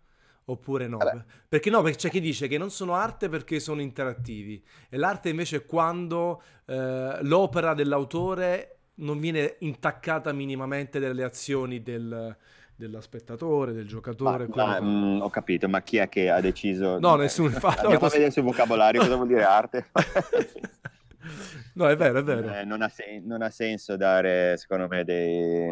[0.46, 0.98] oppure no?
[0.98, 1.24] Vabbè.
[1.48, 5.30] Perché no, perché c'è chi dice che non sono arte perché sono interattivi e l'arte
[5.30, 12.36] invece è quando eh, l'opera dell'autore non viene intaccata minimamente dalle azioni del,
[12.76, 14.48] dello spettatore, del giocatore.
[14.50, 17.00] Ma, ma, mh, mm, ho capito, ma chi è che ha deciso?
[17.00, 17.48] No, nessuno.
[17.48, 19.90] Infatti, Andiamo no, a vedere sul vocabolario cosa vuol dire arte.
[21.76, 22.54] no, è vero, è vero.
[22.54, 25.72] Eh, non, ha sen- non, ha senso dare, secondo me, dei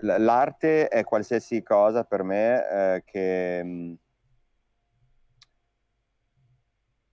[0.00, 3.94] l'arte è qualsiasi cosa per me eh, che, mm,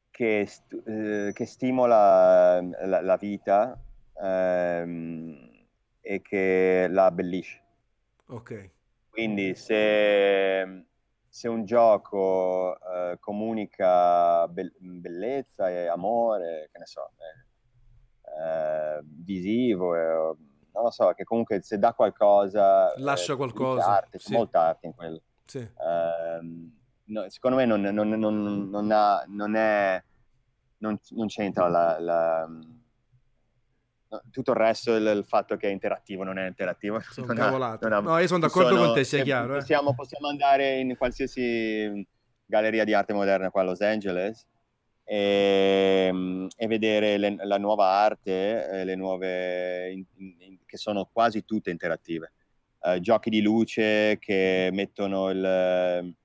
[0.09, 3.77] che, st- eh, che, stimola mm, la, la vita
[4.21, 5.49] ehm,
[6.01, 7.63] e che la abbellisce.
[8.27, 8.71] Ok.
[9.09, 10.85] Quindi se,
[11.27, 17.11] se un gioco eh, comunica be- bellezza e amore, che ne so,
[18.39, 20.37] eh, visivo,
[20.77, 22.93] non lo so, che comunque se dà qualcosa...
[22.97, 23.85] Lascia eh, qualcosa.
[23.87, 24.31] Arte, sì.
[24.31, 25.21] molta arte in quello.
[25.45, 25.57] Sì.
[25.57, 26.71] Uh,
[27.05, 30.01] no, secondo me non, non, non, non, ha, non è...
[30.79, 32.47] Non, c'entra la, la
[34.31, 36.99] tutto il resto, il, il, fatto che è interattivo non è interattivo.
[37.01, 39.55] Sono non ha, non ha, no, io sono d'accordo sono, con te, sia chiaro.
[39.55, 39.57] Eh.
[39.57, 42.07] Possiamo, possiamo, andare in qualsiasi
[42.45, 44.45] galleria di arte moderna qua a Los Angeles
[45.09, 51.09] e, ehm, e vedere le, la nuova arte, eh, le nuove, in, in, che sono
[51.11, 52.33] quasi tutte interattive.
[52.79, 56.15] Uh, giochi di luce che mettono il,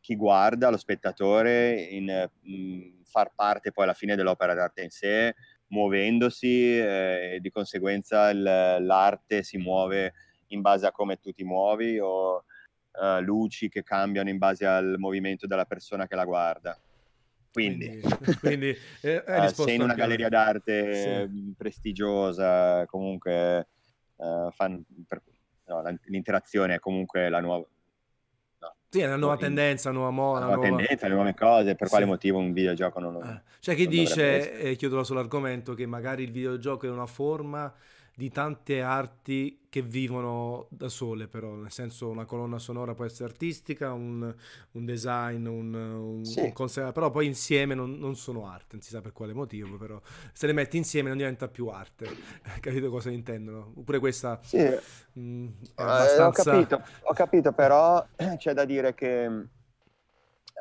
[0.00, 4.90] chi guarda, lo spettatore, in mh, mm, far parte poi alla fine dell'opera d'arte in
[4.90, 5.34] sé,
[5.68, 10.12] muovendosi eh, e di conseguenza il, l'arte si muove
[10.48, 12.44] in base a come tu ti muovi o
[12.92, 16.78] uh, luci che cambiano in base al movimento della persona che la guarda.
[17.52, 18.00] Quindi,
[18.40, 21.54] quindi, eh, uh, sei in una galleria d'arte sì.
[21.54, 23.68] prestigiosa, comunque
[24.16, 25.22] uh, fan, per,
[25.66, 27.66] no, l'interazione è comunque la nuova...
[28.58, 30.38] No, sì, è una nuova tendenza, una nuova moda.
[30.38, 31.92] Una nuova, nuova tendenza, le nuove cose, per sì.
[31.92, 33.16] quale motivo un videogioco non...
[33.22, 33.42] Eh.
[33.60, 37.72] C'è chi dice, e chiudo sull'argomento, che magari il videogioco è una forma
[38.14, 43.30] di tante arti che vivono da sole però, nel senso una colonna sonora può essere
[43.30, 44.34] artistica, un,
[44.72, 46.40] un design, un, un, sì.
[46.40, 49.78] un concept, però poi insieme non, non, sono arte, non si sa per quale motivo,
[49.78, 49.98] però
[50.34, 52.06] se le metti insieme non diventa più arte,
[52.60, 53.72] capito cosa intendono?
[53.76, 54.38] Oppure questa...
[54.42, 56.42] Sì, mh, mm, abbastanza...
[56.42, 58.06] eh, ho, capito, ho capito, però
[58.36, 59.46] c'è da dire che...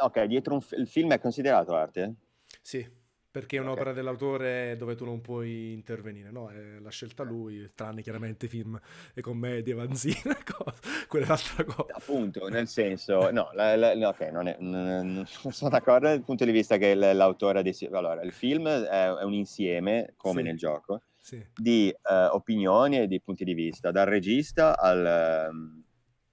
[0.04, 2.16] Ok, dietro un f- il film è considerato arte?
[2.62, 3.00] Sì.
[3.32, 3.96] Perché è un'opera okay.
[3.96, 6.50] dell'autore dove tu non puoi intervenire, no?
[6.50, 8.78] È la scelta lui, tranne chiaramente film
[9.14, 10.36] e commedie, vanzine,
[11.08, 11.94] quella è l'altra cosa.
[11.94, 16.52] Appunto, nel senso, no, la, la, ok, non, è, non, sono d'accordo dal punto di
[16.52, 17.74] vista che l'autore di...
[17.94, 20.48] Allora, il film è, è un insieme, come sì.
[20.48, 21.42] nel gioco, sì.
[21.56, 25.50] di uh, opinioni e di punti di vista, dal regista al...
[25.50, 25.84] Um,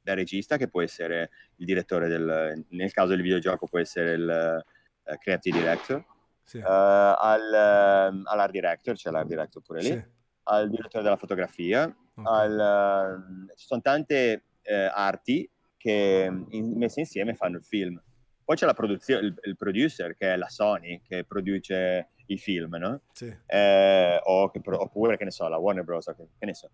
[0.09, 2.65] dal regista che può essere il direttore del...
[2.71, 4.65] nel caso del videogioco può essere il
[5.05, 6.03] uh, creative director,
[6.49, 6.57] sì.
[6.57, 10.03] uh, al, uh, all'art director, c'è l'art director pure lì, sì.
[10.45, 12.43] al direttore della fotografia, okay.
[12.43, 13.19] al,
[13.51, 18.03] uh, ci sono tante eh, arti che in, messe insieme fanno il film.
[18.43, 22.77] Poi c'è la produzione, il, il, producer che è la Sony che produce i film,
[22.77, 23.03] no?
[23.13, 23.35] Sì.
[23.47, 26.07] Eh, o che, oppure che ne so, la Warner Bros.
[26.07, 26.71] Che, che ne so.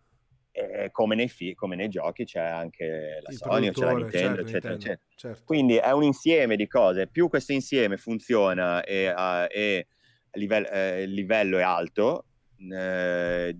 [0.56, 4.08] Eh, come, nei fi- come, nei giochi c'è anche la il Sony, c'è la Nintendo,
[4.08, 4.98] certo, eccetera, Nintendo, eccetera.
[5.16, 5.42] Certo.
[5.44, 7.08] Quindi è un insieme di cose.
[7.08, 9.88] Più questo insieme funziona e, uh, e
[10.34, 12.26] livello, eh, livello è alto,
[12.72, 13.56] eh,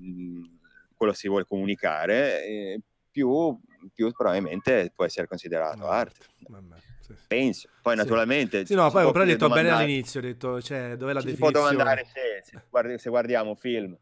[0.95, 2.81] quello si vuole comunicare, eh,
[3.11, 3.59] più,
[3.93, 6.27] più, probabilmente può essere considerato no, arte.
[6.47, 7.15] Vabbè, sì.
[7.27, 7.71] Penso.
[7.83, 7.99] Poi sì.
[7.99, 8.67] naturalmente...
[8.67, 9.69] Sì, no, poi però hai detto domandare...
[9.69, 11.35] bene all'inizio, ho detto, cioè, dov'è la ci definizione?
[11.35, 13.99] Si può domandare se, se, guardi, se guardiamo film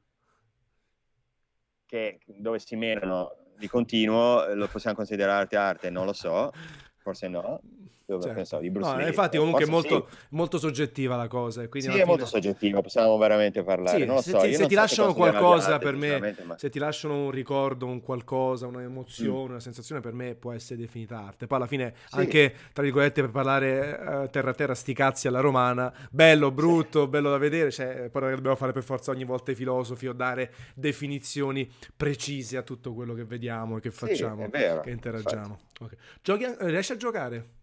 [1.93, 5.91] che, dove si menano di continuo, lo possiamo considerare arte?
[5.91, 6.51] Non lo so,
[6.97, 7.61] forse no
[8.07, 8.33] certo.
[8.33, 10.17] pensavo no, Infatti comunque è molto, sì.
[10.31, 11.67] molto, soggettiva la cosa.
[11.69, 12.05] Quindi sì, è fine...
[12.05, 13.99] molto soggettiva, possiamo veramente parlare.
[13.99, 16.59] Sì, se, so, ti, se ti lasciano qualcosa per me, ma...
[16.59, 19.51] se ti lasciano un ricordo, un qualcosa, un'emozione, mm.
[19.51, 21.47] una sensazione, per me può essere definita arte.
[21.47, 25.41] Poi alla fine anche, tra virgolette, per parlare uh, terra a terra, sti cazzi alla
[25.41, 29.55] romana, bello, brutto, bello da vedere, cioè, poi dobbiamo fare per forza ogni volta i
[29.55, 34.91] filosofi o dare definizioni precise a tutto quello che vediamo e che facciamo, vero, che
[34.91, 35.59] interagiamo.
[35.81, 35.99] Okay.
[36.23, 37.61] Giochi, riesci a giocare?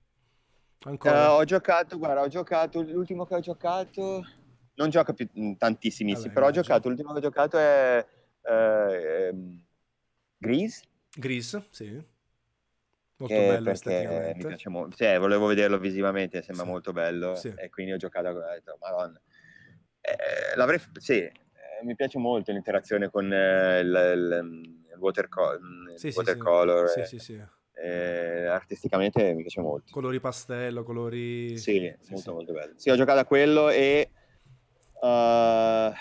[0.85, 1.33] Ancora?
[1.33, 4.25] Uh, ho giocato, guarda, ho giocato, l'ultimo che ho giocato,
[4.75, 8.05] non gioco più mm, tantissimissimi, Vabbè, però ho giocato, l'ultimo che ho giocato è
[8.43, 9.59] uh,
[10.37, 10.83] Grease.
[11.13, 12.17] Grease, sì.
[13.17, 16.71] Molto eh, bello perché mi piace molto, cioè, volevo vederlo visivamente, sembra sì.
[16.71, 17.53] molto bello sì.
[17.57, 19.19] e quindi ho giocato, ho detto, madonna.
[19.99, 21.33] Eh, l'avrei, sì, eh,
[21.83, 25.59] mi piace molto l'interazione con eh, il, il, il, waterco-
[25.95, 26.87] sì, il watercolor.
[26.87, 29.91] Sì, sì, sì eh, artisticamente mi piace molto.
[29.91, 31.57] Colori pastello, colori...
[31.57, 32.35] Sì, sì molto sì.
[32.35, 32.73] molto bello.
[32.75, 34.09] Sì, ho giocato a quello e
[35.01, 35.93] uh,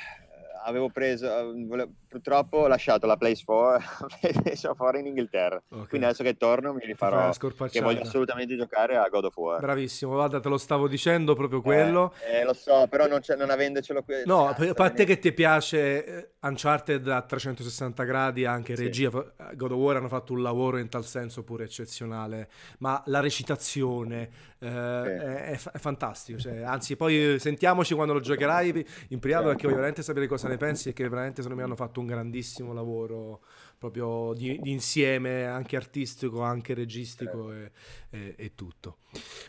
[0.65, 1.29] avevo preso,
[1.67, 5.63] volevo, purtroppo ho lasciato la Place 4, PlayStation 4 in Inghilterra.
[5.69, 5.87] Okay.
[5.87, 7.31] Quindi adesso che torno mi rifarò,
[7.71, 9.61] che voglio assolutamente giocare a God of War.
[9.61, 12.15] Bravissimo, guarda, te lo stavo dicendo proprio quello.
[12.27, 14.23] Eh, eh, lo so, però non, non avendocelo qui.
[14.25, 18.83] No, cazzo, a te che ti piace eh, Uncharted a 360 gradi, anche sì.
[18.83, 22.49] regia, God of War hanno fatto un lavoro in tal senso pure eccezionale,
[22.79, 24.31] ma la recitazione
[24.61, 24.67] eh,
[25.59, 25.67] sì.
[25.67, 26.39] è, è, fantastico.
[26.39, 30.57] Cioè, anzi, poi sentiamoci quando lo giocherai in privato perché voglio veramente sapere cosa ne
[30.57, 33.41] pensi e che veramente secondo me hanno fatto un grandissimo lavoro
[33.79, 37.71] proprio di, di insieme, anche artistico, anche registico e,
[38.11, 38.99] e, e, tutto.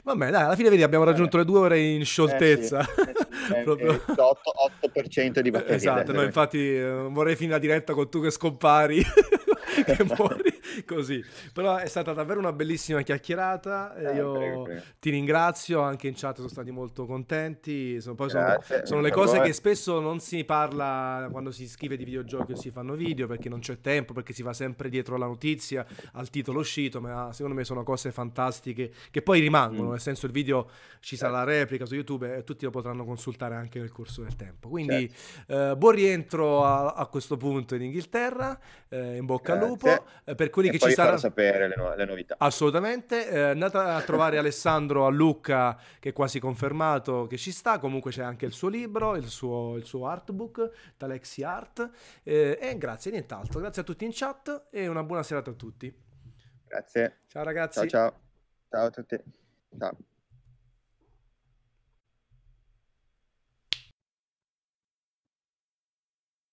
[0.04, 2.82] Vabbè, dai, alla fine vedi, abbiamo raggiunto le due ore in scioltezza.
[2.82, 3.14] Eh
[3.48, 3.94] sì, eh, proprio...
[3.94, 5.76] 8%, di batteria.
[5.76, 9.04] Esatto, no, infatti eh, vorrei finire la diretta con tu che scompari.
[9.84, 11.24] che muori così.
[11.54, 13.96] Però è stata davvero una bellissima chiacchierata.
[13.96, 14.82] Eh, Io prego, prego.
[15.00, 18.00] ti ringrazio, anche in chat sono stati molto contenti.
[18.02, 22.04] Sono, poi sono, sono le cose che spesso non si parla quando si scrive di
[22.04, 25.26] videogiochi o si fanno video perché non c'è tempo, perché si va sempre dietro la
[25.26, 29.92] notizia, al titolo uscito, ma secondo me sono cose fantastiche che poi rimangono, mm.
[29.92, 30.70] nel senso il video
[31.00, 34.36] ci sarà la replica su YouTube e tutti lo potranno consultare anche nel corso del
[34.36, 34.70] tempo.
[34.70, 35.72] Quindi certo.
[35.72, 38.60] eh, buon rientro a, a, questo punto in Inghilterra,
[38.90, 39.88] eh, in bocca al lupo.
[40.24, 41.18] Eh, per quelli e che ci saranno...
[41.18, 42.36] sapere le, nu- le novità.
[42.38, 47.80] Assolutamente, eh, andate a trovare Alessandro a Lucca che è quasi confermato che ci sta,
[47.80, 51.90] comunque c'è anche il suo libro, il suo, il suo artbook, Talexi Art
[52.24, 55.94] eh, e grazie, nient'altro, grazie a tutti in chat e una buona serata a tutti.
[56.68, 57.22] Grazie.
[57.28, 57.88] Ciao ragazzi.
[57.88, 58.20] Ciao ciao.
[58.70, 59.18] Ciao a tutti.
[59.78, 59.98] Ciao.